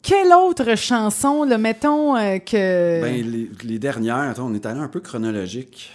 quelle 0.01 0.31
autre 0.33 0.75
chanson, 0.75 1.43
là, 1.43 1.57
mettons 1.57 2.15
euh, 2.15 2.37
que. 2.39 3.01
Ben, 3.01 3.29
les, 3.29 3.49
les 3.63 3.79
dernières, 3.79 4.15
attends, 4.15 4.47
on 4.47 4.53
est 4.53 4.65
allé 4.65 4.79
un 4.79 4.87
peu 4.87 5.01
chronologique. 5.01 5.91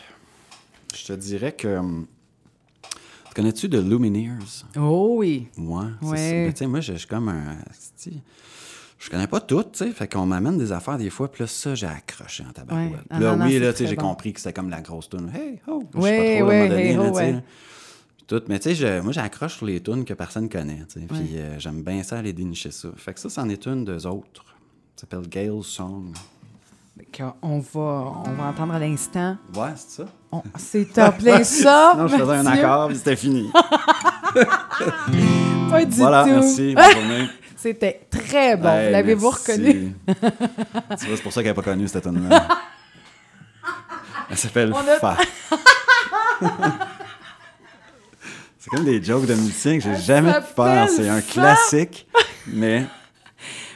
Je 0.94 1.06
te 1.06 1.12
dirais 1.14 1.52
que. 1.52 1.68
hum, 1.78 2.06
Tu 3.34 3.40
connais-tu 3.40 3.70
The 3.70 3.76
Lumineers? 3.76 4.64
oh 4.76 5.14
oui. 5.16 5.46
Moi, 5.56 5.86
c'est 6.02 6.06
Ouais. 6.06 6.16
ça. 6.18 6.32
Ben, 6.32 6.52
tu 6.52 6.58
sais, 6.58 6.66
moi, 6.66 6.80
je 6.80 6.92
suis 6.92 7.06
comme 7.08 7.28
un. 7.30 7.56
Je 8.98 9.08
connais 9.10 9.26
pas 9.26 9.40
tout, 9.40 9.62
tu 9.64 9.78
sais. 9.78 9.90
Fait 9.90 10.06
qu'on 10.06 10.26
m'amène 10.26 10.58
des 10.58 10.70
affaires 10.70 10.98
des 10.98 11.08
fois, 11.08 11.32
puis 11.32 11.42
là, 11.42 11.46
ça, 11.46 11.74
j'ai 11.74 11.86
accroché 11.86 12.44
en. 12.44 12.76
Ouais. 12.76 12.92
Ah 13.08 13.18
là, 13.18 13.34
non, 13.36 13.46
oui, 13.46 13.58
là, 13.58 13.72
tu 13.72 13.78
sais, 13.78 13.86
j'ai 13.86 13.96
bon. 13.96 14.02
compris 14.10 14.34
que 14.34 14.38
c'était 14.40 14.52
comme 14.52 14.68
la 14.68 14.82
grosse 14.82 15.08
tune. 15.08 15.30
Hey, 15.34 15.60
ho! 15.66 15.82
Je 15.94 15.98
sais 16.00 16.04
Ouais, 16.04 16.18
pas 16.18 16.38
trop, 16.40 16.50
là, 16.50 16.58
ouais, 16.60 16.68
donné, 16.68 16.90
hey, 16.90 16.98
ouais. 16.98 17.44
tout. 18.26 18.42
Mais 18.48 18.58
tu 18.60 18.76
sais, 18.76 19.00
moi, 19.00 19.12
j'accroche 19.12 19.56
sur 19.56 19.66
les 19.66 19.80
tunes 19.80 20.04
que 20.04 20.12
personne 20.14 20.48
connaît, 20.50 20.84
tu 20.92 21.00
sais. 21.00 21.06
Puis 21.06 21.18
Ouais. 21.18 21.26
euh, 21.36 21.58
j'aime 21.58 21.82
bien 21.82 22.02
ça, 22.02 22.18
aller 22.18 22.34
dénicher 22.34 22.70
ça. 22.70 22.90
Fait 22.96 23.14
que 23.14 23.20
ça, 23.20 23.30
c'en 23.30 23.48
est 23.48 23.66
une 23.66 23.84
des 23.86 24.04
autres. 24.04 24.44
Ça 24.94 25.06
s'appelle 25.08 25.26
Gale's 25.28 25.66
Song. 25.66 26.12
On 27.42 27.58
va, 27.58 27.80
on 28.26 28.32
va 28.36 28.44
entendre 28.50 28.74
à 28.74 28.78
l'instant. 28.78 29.36
Ouais, 29.54 29.70
c'est 29.76 30.02
ça. 30.02 30.08
On- 30.30 30.42
C'est 30.56 30.98
en 30.98 31.12
plein 31.12 31.42
ça. 31.44 31.94
Non, 31.96 32.06
je 32.06 32.16
faisais 32.16 32.32
un 32.36 32.46
accord, 32.46 32.88
puis 32.88 32.96
c'était 32.96 33.16
fini. 33.16 33.50
Pas 35.70 35.84
du 35.84 35.96
voilà, 35.96 36.24
tout. 36.24 36.30
merci. 36.30 36.74
Bonne 36.74 36.92
journée. 36.92 37.28
C'était 37.56 38.00
très 38.10 38.56
bon. 38.56 38.68
Hey, 38.70 38.90
L'avez-vous 38.90 39.30
reconnu? 39.30 39.94
tu 40.06 40.14
vois, 41.06 41.16
c'est 41.16 41.22
pour 41.22 41.32
ça 41.32 41.42
qu'elle 41.42 41.52
n'a 41.52 41.54
pas 41.54 41.62
connu 41.62 41.86
cette 41.86 42.02
tune-là. 42.02 42.48
Elle 44.28 44.36
s'appelle 44.36 44.72
a- 44.74 44.98
Fa. 44.98 45.16
c'est 48.58 48.70
comme 48.70 48.84
des 48.84 49.00
jokes 49.02 49.26
de 49.26 49.34
musiciens 49.34 49.78
que 49.78 49.84
j'ai 49.84 49.96
jamais 49.96 50.32
pu 50.32 50.40
faire. 50.56 50.88
C'est 50.88 51.08
un 51.08 51.20
classique, 51.20 52.08
mais 52.48 52.84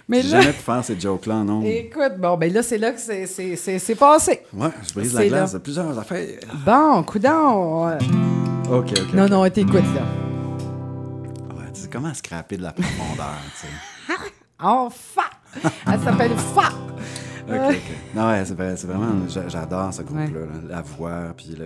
Mais 0.08 0.22
là, 0.22 0.40
jamais 0.40 0.52
pu 0.52 0.60
faire 0.62 0.84
ces 0.84 0.98
jokes-là, 1.00 1.42
non. 1.42 1.62
écoute, 1.62 2.12
bon, 2.18 2.36
ben 2.36 2.52
là, 2.52 2.62
c'est 2.62 2.78
là 2.78 2.92
que 2.92 3.00
c'est- 3.00 3.94
passé. 3.98 4.42
Ouais, 4.52 4.68
je 4.88 4.94
brise 4.94 5.12
la 5.14 5.26
glace 5.26 5.52
là. 5.52 5.58
de 5.58 5.62
plusieurs 5.64 5.98
affaires. 5.98 6.28
Bon, 6.64 7.02
coudon. 7.02 7.88
Ok, 8.70 8.92
ok. 8.92 9.14
Non, 9.14 9.28
non, 9.28 9.48
t'écoutes, 9.50 9.74
là. 9.74 10.02
Ouais, 11.56 11.72
tu 11.74 11.80
sais, 11.82 11.88
comment 11.92 12.14
scraper 12.14 12.56
de 12.56 12.62
la 12.62 12.72
profondeur, 12.72 13.34
tu 13.60 13.66
sais? 13.66 14.14
Enfin! 14.58 15.22
Elle 15.86 16.00
s'appelle 16.00 16.32
Fa! 16.54 16.68
Ok, 17.48 17.54
ok. 17.70 17.76
Non, 18.14 18.28
ouais, 18.28 18.44
c'est 18.44 18.54
vrai- 18.54 18.76
c'est 18.76 18.86
vraiment. 18.86 19.28
j'a- 19.28 19.48
J'adore 19.48 19.92
ce 19.92 20.02
groupe-là. 20.02 20.24
Ouais. 20.40 20.46
La 20.68 20.82
voix, 20.82 21.32
puis 21.36 21.56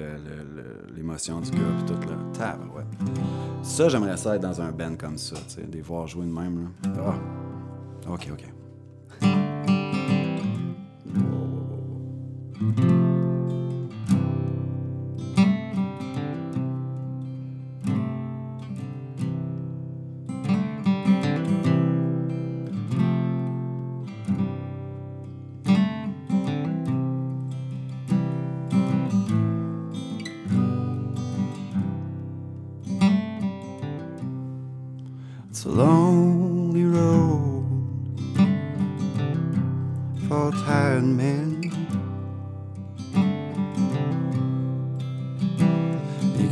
l'émotion 0.96 1.40
du 1.40 1.50
gars, 1.52 1.58
puis 1.78 1.94
tout, 1.94 2.08
là. 2.08 2.16
Tab, 2.36 2.60
ouais. 2.74 2.82
Ça, 3.62 3.88
j'aimerais 3.88 4.16
ça 4.16 4.34
être 4.36 4.42
dans 4.42 4.60
un 4.60 4.70
band 4.72 4.96
comme 4.98 5.16
ça, 5.18 5.36
tu 5.48 5.54
sais, 5.56 5.66
les 5.72 5.80
voir 5.82 6.06
jouer 6.06 6.24
de 6.26 6.32
même, 6.32 6.68
là. 6.84 6.90
Ah. 7.06 7.14
Ok, 8.10 8.26
ok. 8.32 8.42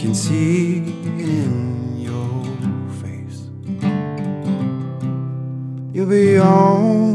Can 0.08 0.14
see 0.14 0.78
it 0.78 0.88
in 1.20 2.00
your 2.00 2.42
face. 3.02 3.50
You'll 5.92 6.06
be 6.06 6.36
home 6.36 7.07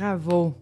Bravo. 0.00 0.54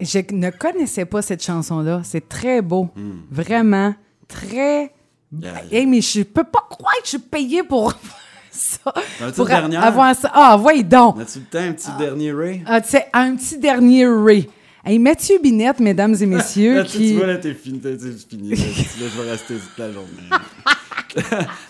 Je 0.00 0.18
ne 0.32 0.48
connaissais 0.50 1.04
pas 1.04 1.20
cette 1.22 1.42
chanson-là. 1.44 2.00
C'est 2.02 2.26
très 2.28 2.62
beau. 2.62 2.88
Vraiment. 3.30 3.94
Très. 4.26 4.90
Yeah. 5.38 5.52
Hey, 5.70 5.86
mais 5.86 6.00
je 6.00 6.22
peux 6.22 6.44
pas 6.44 6.64
croire 6.70 6.94
que 6.96 7.04
je 7.04 7.08
suis 7.10 7.18
payée 7.18 7.62
pour 7.62 7.92
ça. 8.50 8.92
As-tu 9.20 9.32
Pour 9.34 9.46
dernière? 9.46 9.82
avoir 9.84 10.14
ça. 10.14 10.30
Ah, 10.32 10.56
voyons 10.58 10.82
donc. 10.82 11.20
As-tu 11.20 11.40
le 11.40 11.44
temps, 11.44 11.58
un 11.58 11.72
petit 11.72 11.90
dernier 11.98 12.32
Ray? 12.32 12.62
Ah, 12.66 12.80
tu 12.80 12.88
sais, 12.90 13.06
un 13.12 13.34
petit 13.36 13.58
dernier 13.58 14.06
Ray. 14.06 14.48
Hey, 14.84 14.98
Mathieu 14.98 15.38
Binette, 15.42 15.80
mesdames 15.80 16.14
et 16.20 16.26
messieurs, 16.26 16.76
Là, 16.78 16.84
qui... 16.84 17.10
tu 17.10 17.16
vois, 17.16 17.26
là, 17.26 17.36
t'es 17.38 17.52
fini. 17.54 17.80
t'es- 17.80 17.96
fini. 18.28 18.50
Là, 18.50 18.56
je 18.56 19.22
vais 19.22 19.30
rester 19.30 19.54
toute 19.56 19.78
la 19.78 19.92
journée. 19.92 20.08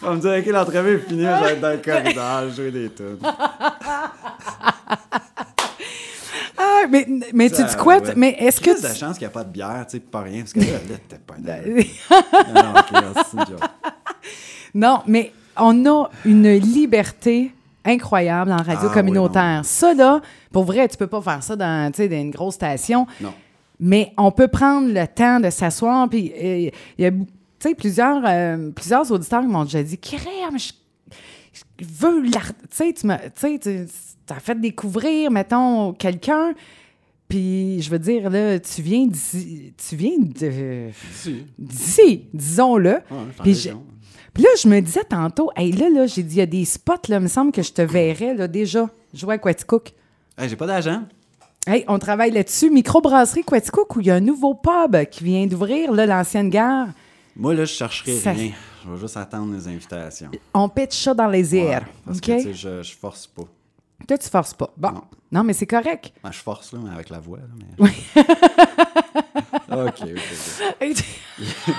On 0.02 0.06
va 0.06 0.14
me 0.16 0.20
dire, 0.20 0.32
OK, 0.38 0.46
l'entrevue 0.52 0.94
est 0.96 1.08
finie, 1.08 1.22
je 1.22 1.44
vais 1.44 1.52
être 1.52 1.60
dans 1.60 1.70
le 1.70 1.78
corridor, 1.78 2.50
jouer 2.54 2.70
des 2.70 2.90
tunes. 2.90 3.18
Mais, 6.90 7.06
mais 7.32 7.50
tu 7.50 7.62
dis 7.64 7.76
quoi? 7.76 7.98
ouais. 7.98 8.12
Mais 8.16 8.36
est-ce 8.38 8.60
que... 8.60 8.76
Tu- 8.76 8.82
la 8.82 8.94
chance 8.94 9.18
qu'il 9.18 9.26
n'y 9.26 9.30
a 9.32 9.34
pas 9.34 9.44
de 9.44 9.50
bière, 9.50 9.84
tu 9.88 9.96
sais, 9.96 10.00
pas 10.00 10.20
rien, 10.20 10.40
parce 10.40 10.52
que 10.52 10.60
là, 10.60 10.66
là, 10.66 10.96
t'es 11.08 11.18
pas 11.18 11.34
un- 11.34 11.40
Non, 12.54 12.72
non, 12.72 13.12
c'est 13.30 13.36
une 13.38 13.46
joke. 13.46 13.60
Non, 14.74 15.02
mais 15.06 15.32
on 15.56 15.86
a 15.86 16.08
une 16.24 16.52
liberté 16.54 17.52
incroyable 17.84 18.50
en 18.52 18.56
radio 18.62 18.88
Ah, 18.90 18.94
communautaire. 18.94 19.60
ça, 19.64 19.94
là, 19.94 20.20
pour 20.52 20.64
vrai, 20.64 20.88
tu 20.88 20.96
peux 20.96 21.06
pas 21.06 21.20
faire 21.20 21.42
ça 21.42 21.54
dans, 21.56 21.92
une 21.98 22.30
grosse 22.30 22.54
station. 22.54 23.06
Non. 23.20 23.32
Mais 23.80 24.12
on 24.16 24.30
peut 24.30 24.48
prendre 24.48 24.88
le 24.92 25.06
temps 25.06 25.40
de 25.40 25.50
s'asseoir. 25.50 26.08
Puis 26.08 26.32
euh, 26.36 26.70
il 26.98 27.04
y 27.04 27.06
a 27.06 27.10
plusieurs, 27.76 28.22
euh, 28.26 28.70
plusieurs 28.70 29.10
auditeurs 29.10 29.40
qui 29.42 29.48
m'ont 29.48 29.64
déjà 29.64 29.82
dit 29.82 29.98
Crème, 29.98 30.58
je 30.58 30.72
veux 31.80 32.22
l'art. 32.22 32.52
Tu 32.70 32.94
sais, 33.40 33.58
tu 33.58 33.86
as 34.28 34.40
fait 34.40 34.60
découvrir, 34.60 35.30
mettons, 35.30 35.92
quelqu'un. 35.92 36.54
Puis 37.28 37.80
je 37.82 37.90
veux 37.90 37.98
dire, 37.98 38.30
là, 38.30 38.58
tu 38.60 38.82
viens 38.82 39.06
d'ici. 39.06 39.72
Tu 39.76 39.96
viens 39.96 40.18
de. 40.18 40.90
D'ici, 41.58 42.26
disons-le. 42.32 43.00
Puis 44.32 44.42
là, 44.42 44.48
je 44.60 44.68
me 44.68 44.80
disais 44.80 45.04
tantôt, 45.04 45.50
hey, 45.56 45.70
là, 45.72 45.88
là, 45.88 46.06
j'ai 46.06 46.24
dit, 46.24 46.36
il 46.36 46.38
y 46.38 46.42
a 46.42 46.46
des 46.46 46.64
spots, 46.64 47.08
là, 47.08 47.16
il 47.16 47.22
me 47.22 47.28
semble 47.28 47.52
que 47.52 47.62
je 47.62 47.72
te 47.72 47.82
verrais, 47.82 48.34
là, 48.34 48.48
déjà, 48.48 48.90
jouer 49.12 49.34
à 49.34 49.38
Quaticook. 49.38 49.92
Hey, 50.36 50.48
j'ai 50.48 50.56
pas 50.56 50.66
d'agent. 50.66 51.02
Hey, 51.68 51.84
on 51.86 52.00
travaille 52.00 52.32
là-dessus. 52.32 52.68
Microbrasserie 52.68 53.44
Quaticook, 53.44 53.94
où 53.94 54.00
il 54.00 54.08
y 54.08 54.10
a 54.10 54.16
un 54.16 54.20
nouveau 54.20 54.54
pub 54.54 55.04
qui 55.06 55.22
vient 55.22 55.46
d'ouvrir, 55.46 55.92
là, 55.92 56.04
l'ancienne 56.04 56.50
gare. 56.50 56.88
Moi, 57.36 57.54
là, 57.54 57.64
je 57.64 57.72
chercherai 57.72 58.16
Ça- 58.18 58.32
rien. 58.32 58.52
Je 58.84 58.90
vais 58.90 58.98
juste 58.98 59.16
attendre 59.16 59.52
les 59.54 59.66
invitations. 59.66 60.30
On 60.52 60.68
pitch 60.68 60.96
ça 61.02 61.14
dans 61.14 61.26
les 61.28 61.54
airs. 61.56 61.80
Ouais, 61.82 61.86
parce 62.06 62.18
OK? 62.18 62.24
que, 62.24 62.36
tu 62.36 62.42
sais, 62.42 62.54
je, 62.54 62.82
je 62.82 62.94
force 62.96 63.26
pas. 63.26 63.42
Toi, 64.06 64.18
tu 64.18 64.28
forces 64.28 64.54
pas. 64.54 64.70
Bon. 64.76 64.90
Non. 64.90 65.02
Non, 65.32 65.42
mais 65.44 65.52
c'est 65.52 65.66
correct. 65.66 66.12
Ben, 66.22 66.30
je 66.30 66.38
force, 66.38 66.72
là, 66.72 66.78
mais 66.84 66.90
avec 66.90 67.08
la 67.10 67.18
voix. 67.18 67.38
Là, 67.38 67.44
mais... 67.78 67.88
OK, 69.86 70.02
OK, 70.02 70.08
OK. 70.82 71.04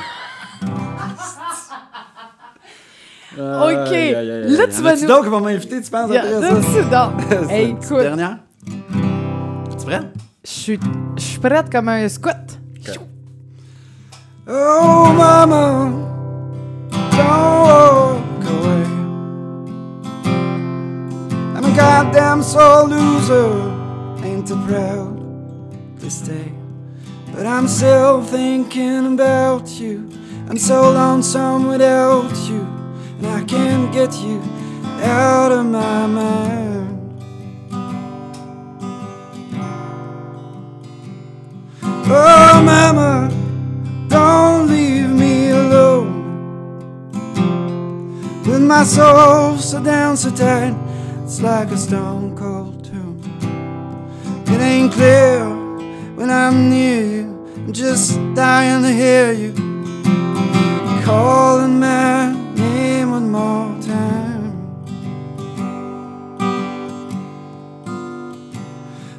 OK. 3.38 3.92
Aïe, 3.92 4.16
aïe, 4.16 4.32
aïe. 4.32 4.56
Là, 4.58 4.68
tu 4.68 4.82
vas 4.82 4.96
nous- 4.96 5.08
d'autres 5.08 5.24
qui 5.24 5.30
vont 5.30 5.42
m'inviter, 5.42 5.82
tu 5.82 5.90
penses, 5.92 6.10
après 6.12 6.42
ça? 6.42 6.62
C'est 6.74 6.90
donc. 6.90 7.50
Hey, 7.52 7.70
écoute, 7.72 8.00
Dernière? 8.00 8.38
Tu 9.78 9.86
prête? 9.86 10.06
je 10.44 10.78
suis 11.22 11.40
prête 11.40 11.70
comme 11.72 11.90
un 11.90 12.08
scout. 12.10 12.60
Oh, 14.48 15.12
mama, 15.12 15.90
don't 16.92 17.62
walk 17.66 18.46
away. 18.46 18.86
I'm 21.56 21.66
a 21.66 21.76
goddamn 21.76 22.44
sore 22.44 22.84
loser, 22.84 23.74
ain't 24.24 24.48
too 24.48 24.64
proud 24.68 26.00
to 26.00 26.12
stay. 26.12 26.54
But 27.34 27.48
I'm 27.48 27.68
still 27.68 28.22
thinking 28.22 29.16
about 29.16 29.68
you. 29.80 30.08
I'm 30.48 30.60
so 30.60 30.92
lonesome 30.92 31.66
without 31.68 32.38
you, 32.48 32.62
and 33.18 33.26
I 33.26 33.44
can't 33.46 33.92
get 33.92 34.14
you 34.18 34.44
out 35.02 35.52
of 35.52 35.66
my 35.66 36.06
mind. 36.06 36.92
Oh, 42.08 42.62
mama, 42.64 43.32
don't 44.16 44.68
leave 44.68 45.10
me 45.10 45.50
alone. 45.50 46.14
With 48.48 48.62
my 48.62 48.84
soul 48.84 49.58
so 49.58 49.84
down 49.84 50.16
so 50.16 50.30
tight, 50.30 50.76
it's 51.26 51.42
like 51.42 51.70
a 51.72 51.78
stone 51.78 52.36
cold 52.38 52.86
tomb. 52.86 53.18
It 54.54 54.60
ain't 54.62 54.94
clear 54.94 55.40
when 56.18 56.30
I'm 56.30 56.70
near 56.70 57.02
you. 57.16 57.26
I'm 57.58 57.74
just 57.74 58.08
dying 58.36 58.84
to 58.84 58.92
hear 59.04 59.34
you 59.34 59.52
calling 61.04 61.80
my 61.80 62.32
name 62.56 63.12
one 63.12 63.30
more 63.38 63.70
time. 63.82 64.54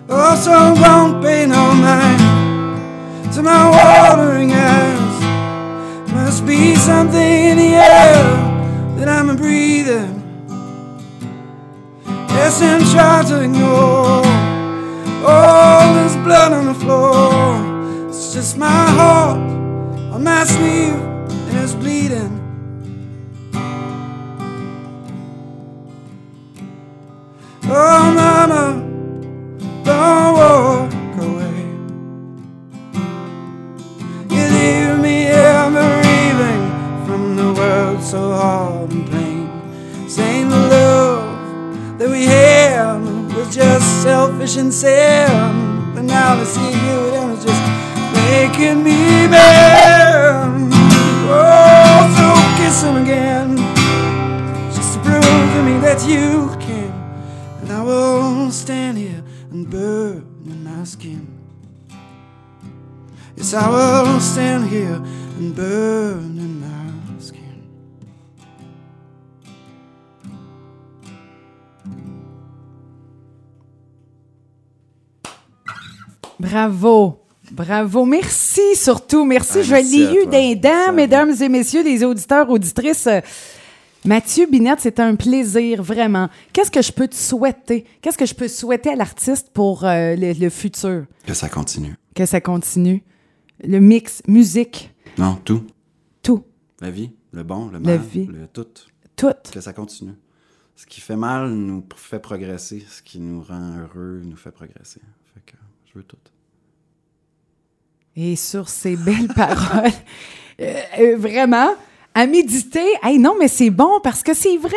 Oh, 0.08 0.34
so 0.44 0.56
don't 0.82 1.20
be 1.20 1.36
no 1.54 1.62
mind 1.84 2.36
to 3.34 3.42
my 3.42 3.75
something 6.96 7.20
in 7.50 7.58
the 7.58 7.72
air 7.74 8.24
that 8.96 9.06
I'm 9.06 9.36
breathing. 9.36 10.14
Yes, 12.36 12.62
I'm 12.62 12.84
trying 12.94 13.26
to 13.26 13.36
ignore 13.42 14.24
all 15.28 15.84
this 15.98 16.14
blood 16.24 16.52
on 16.52 16.64
the 16.72 16.78
floor. 16.82 18.08
It's 18.08 18.32
just 18.32 18.56
my 18.56 18.84
heart 18.98 19.36
on 20.14 20.24
my 20.24 20.44
sleeve 20.44 20.98
and 21.48 21.56
it's 21.64 21.74
bleeding. 21.74 22.32
Oh, 27.64 28.04
mama, 28.20 28.85
so 38.16 38.32
hard 38.32 38.90
and 38.92 39.06
plain. 39.10 39.46
Saying 40.08 40.48
the 40.48 40.62
love 40.76 41.98
that 41.98 42.08
we 42.08 42.24
had 42.24 42.96
was 43.36 43.54
just 43.54 43.86
selfish 44.02 44.56
and 44.56 44.72
sin. 44.72 45.28
But 45.94 46.04
now 46.04 46.30
to 46.40 46.46
see 46.46 46.72
you, 46.86 46.98
it 47.18 47.24
was 47.30 47.44
just 47.44 47.62
making 48.20 48.78
me 48.88 49.28
mad. 49.28 50.70
Oh, 51.28 51.98
so 52.16 52.26
kiss 52.58 52.76
him 52.86 52.96
again. 53.04 53.48
Just 54.76 54.94
to 54.94 54.98
prove 55.06 55.46
to 55.54 55.60
me 55.68 55.74
that 55.86 56.00
you 56.12 56.48
can. 56.66 56.92
And 57.60 57.70
I 57.70 57.82
will 57.82 58.50
stand 58.50 58.96
here 58.96 59.22
and 59.50 59.68
burn 59.68 60.24
in 60.46 60.64
my 60.64 60.84
skin. 60.84 61.22
Yes, 63.36 63.52
I 63.52 63.68
will 63.68 64.20
stand 64.20 64.70
here 64.70 65.00
and 65.38 65.54
burn 65.54 66.35
Bravo. 76.50 77.22
Bravo. 77.50 78.04
Merci 78.04 78.74
surtout. 78.76 79.24
Merci. 79.24 79.58
Ah, 79.58 79.62
je 79.62 79.74
l'ai 79.74 80.22
eu 80.22 80.26
d'un 80.26 80.54
dents, 80.54 80.92
mesdames 80.92 81.32
et 81.40 81.48
messieurs, 81.48 81.82
les 81.82 82.02
auditeurs, 82.04 82.48
auditrices. 82.50 83.08
Mathieu 84.04 84.46
Binette, 84.46 84.80
c'était 84.80 85.02
un 85.02 85.16
plaisir, 85.16 85.82
vraiment. 85.82 86.28
Qu'est-ce 86.52 86.70
que 86.70 86.82
je 86.82 86.92
peux 86.92 87.08
te 87.08 87.14
souhaiter? 87.16 87.84
Qu'est-ce 88.00 88.16
que 88.18 88.26
je 88.26 88.34
peux 88.34 88.46
souhaiter 88.48 88.90
à 88.90 88.94
l'artiste 88.96 89.50
pour 89.52 89.84
euh, 89.84 90.14
le, 90.14 90.32
le 90.32 90.48
futur? 90.50 91.06
Que 91.26 91.34
ça 91.34 91.48
continue. 91.48 91.94
Que 92.14 92.24
ça 92.26 92.40
continue. 92.40 93.02
Le 93.64 93.80
mix, 93.80 94.22
musique, 94.28 94.94
Non, 95.18 95.36
tout. 95.44 95.64
tout, 96.22 96.44
La 96.80 96.90
vie, 96.90 97.10
le 97.32 97.42
bon, 97.42 97.66
le 97.66 97.72
La 97.74 97.78
mal, 97.80 97.98
vie. 98.00 98.26
le 98.26 98.46
tout. 98.46 98.66
tout. 99.16 99.32
Que 99.52 99.60
ça 99.60 99.72
continue. 99.72 100.12
Ce 100.76 100.84
qui 100.86 101.00
fait 101.00 101.16
mal 101.16 101.48
nous 101.50 101.82
fait 101.96 102.18
progresser. 102.20 102.84
Ce 102.88 103.02
qui 103.02 103.18
nous 103.18 103.42
rend 103.42 103.78
heureux 103.78 104.20
nous 104.22 104.36
fait 104.36 104.50
progresser. 104.52 105.00
Fait 105.34 105.40
que 105.46 105.56
je 105.86 105.98
veux 105.98 106.04
tout. 106.04 106.18
Et 108.16 108.36
sur 108.36 108.68
ces 108.68 108.96
belles 108.96 109.28
paroles, 109.34 109.90
euh, 110.60 110.74
euh, 111.00 111.16
vraiment, 111.18 111.70
à 112.14 112.26
méditer. 112.26 112.86
Hey, 113.02 113.18
non, 113.18 113.34
mais 113.38 113.48
c'est 113.48 113.70
bon 113.70 114.00
parce 114.02 114.22
que 114.22 114.32
c'est 114.34 114.56
vrai 114.56 114.70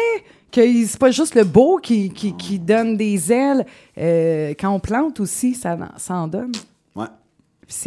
que 0.51 0.61
c'est 0.85 0.97
pas 0.99 1.11
juste 1.11 1.35
le 1.35 1.43
beau 1.43 1.77
qui, 1.81 2.09
qui, 2.11 2.35
qui 2.35 2.59
donne 2.59 2.97
des 2.97 3.31
ailes. 3.31 3.65
Euh, 3.97 4.53
quand 4.59 4.71
on 4.71 4.79
plante 4.79 5.19
aussi, 5.19 5.53
ça, 5.55 5.75
en- 5.75 5.97
ça 5.97 6.15
en 6.15 6.27
donne. 6.27 6.51
Ouais. 6.95 7.05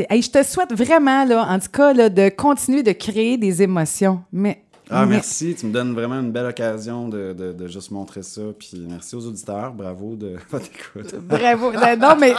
Hey, 0.08 0.22
je 0.22 0.30
te 0.30 0.42
souhaite 0.42 0.72
vraiment, 0.72 1.24
là, 1.24 1.44
en 1.48 1.58
tout 1.58 1.70
cas, 1.72 1.92
là, 1.92 2.08
de 2.08 2.28
continuer 2.30 2.82
de 2.82 2.92
créer 2.92 3.36
des 3.36 3.62
émotions. 3.62 4.22
Mais, 4.32 4.62
Ah, 4.92 5.04
mais- 5.06 5.16
merci. 5.16 5.54
Tu 5.58 5.66
me 5.66 5.72
donnes 5.72 5.92
vraiment 5.94 6.18
une 6.20 6.30
belle 6.32 6.46
occasion 6.46 7.08
de, 7.08 7.32
de, 7.32 7.52
de 7.52 7.66
juste 7.68 7.90
montrer 7.90 8.22
ça. 8.22 8.42
Puis 8.58 8.84
merci 8.88 9.14
aux 9.16 9.26
auditeurs. 9.26 9.72
Bravo 9.72 10.14
de 10.16 10.36
votre 10.50 10.66
écoute. 10.66 11.14
Bravo. 11.20 11.72
non, 11.72 12.16
mais, 12.18 12.34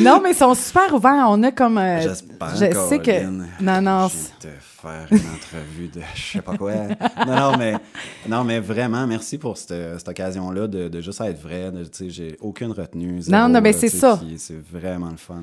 non, 0.00 0.20
mais 0.22 0.30
ils 0.32 0.36
sont 0.36 0.54
super 0.54 0.92
ouverts. 0.94 1.26
On 1.28 1.42
a 1.42 1.50
comme. 1.52 1.78
euh, 1.78 2.00
J'espère. 2.00 2.56
je 2.56 2.88
sais 2.88 2.98
que. 2.98 3.24
Non, 3.62 3.80
non. 3.82 4.08
Faire 4.80 5.08
une 5.10 5.18
entrevue 5.18 5.88
de 5.88 6.00
je 6.14 6.32
sais 6.34 6.40
pas 6.40 6.56
quoi. 6.56 6.72
non, 7.26 7.34
non, 7.50 7.56
mais, 7.58 7.74
non, 8.28 8.44
mais 8.44 8.60
vraiment, 8.60 9.08
merci 9.08 9.36
pour 9.36 9.56
cette, 9.56 9.98
cette 9.98 10.08
occasion-là 10.08 10.68
de, 10.68 10.86
de 10.86 11.00
juste 11.00 11.20
être 11.20 11.40
vrai. 11.40 11.72
tu 11.72 11.88
sais, 11.90 12.10
J'ai 12.10 12.36
aucune 12.40 12.70
retenue. 12.70 13.20
zéro, 13.20 13.36
Non, 13.36 13.48
non, 13.48 13.60
mais 13.60 13.72
là, 13.72 13.78
c'est 13.78 13.88
ça. 13.88 14.20
C'est 14.36 14.62
vraiment 14.70 15.10
le 15.10 15.16
fun. 15.16 15.42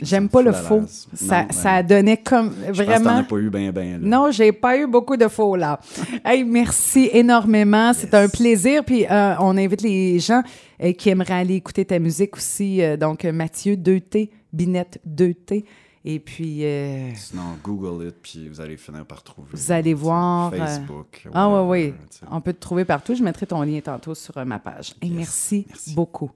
J'aime 0.00 0.30
pas 0.30 0.40
le 0.40 0.52
faux. 0.52 0.84
Ça, 1.12 1.42
Non, 1.42 1.48
ça 1.50 1.82
ben, 1.82 1.86
donnait 1.86 2.16
comme. 2.16 2.54
je 2.62 2.66
pense 2.68 2.78
que 2.78 3.02
Vraiment. 3.02 3.24
pas 3.24 3.36
eu 3.36 3.50
bien, 3.50 3.72
bien. 3.72 3.98
Non, 4.00 4.30
j'ai 4.30 4.52
pas 4.52 4.78
eu 4.78 4.86
beaucoup 4.86 5.18
de 5.18 5.28
faux 5.28 5.54
là. 5.56 5.78
hey, 6.24 6.42
merci 6.42 7.10
énormément. 7.12 7.92
C'est 7.92 8.14
un 8.14 8.28
plaisir. 8.28 8.84
Puis 8.84 9.04
euh, 9.04 9.34
on 9.38 9.58
invite 9.58 9.82
les 9.82 10.18
gens 10.18 10.42
euh, 10.82 10.92
qui 10.92 11.10
aimeraient 11.10 11.34
aller 11.34 11.56
écouter 11.56 11.84
ta 11.84 11.98
musique 11.98 12.34
aussi. 12.36 12.82
Euh, 12.82 12.96
donc 12.96 13.24
Mathieu 13.24 13.74
2T, 13.76 14.30
Binette 14.50 14.98
2T. 15.06 15.64
Et 16.08 16.20
puis 16.20 16.64
euh, 16.64 17.12
Sinon, 17.16 17.58
Google 17.64 18.06
it, 18.06 18.14
puis 18.22 18.48
vous 18.48 18.60
allez 18.60 18.76
finir 18.76 19.04
par 19.04 19.24
trouver. 19.24 19.48
Vous 19.52 19.72
allez 19.72 19.92
voir, 19.92 20.52
euh, 20.52 20.56
Facebook. 20.56 21.26
ah 21.34 21.64
oui, 21.64 21.94
sais. 22.10 22.24
on 22.30 22.40
peut 22.40 22.52
te 22.52 22.60
trouver 22.60 22.84
partout. 22.84 23.16
Je 23.16 23.24
mettrai 23.24 23.44
ton 23.44 23.60
lien 23.62 23.80
tantôt 23.80 24.14
sur 24.14 24.38
euh, 24.38 24.44
ma 24.44 24.60
page. 24.60 24.94
Merci. 25.02 25.66
beaucoup. 25.96 26.30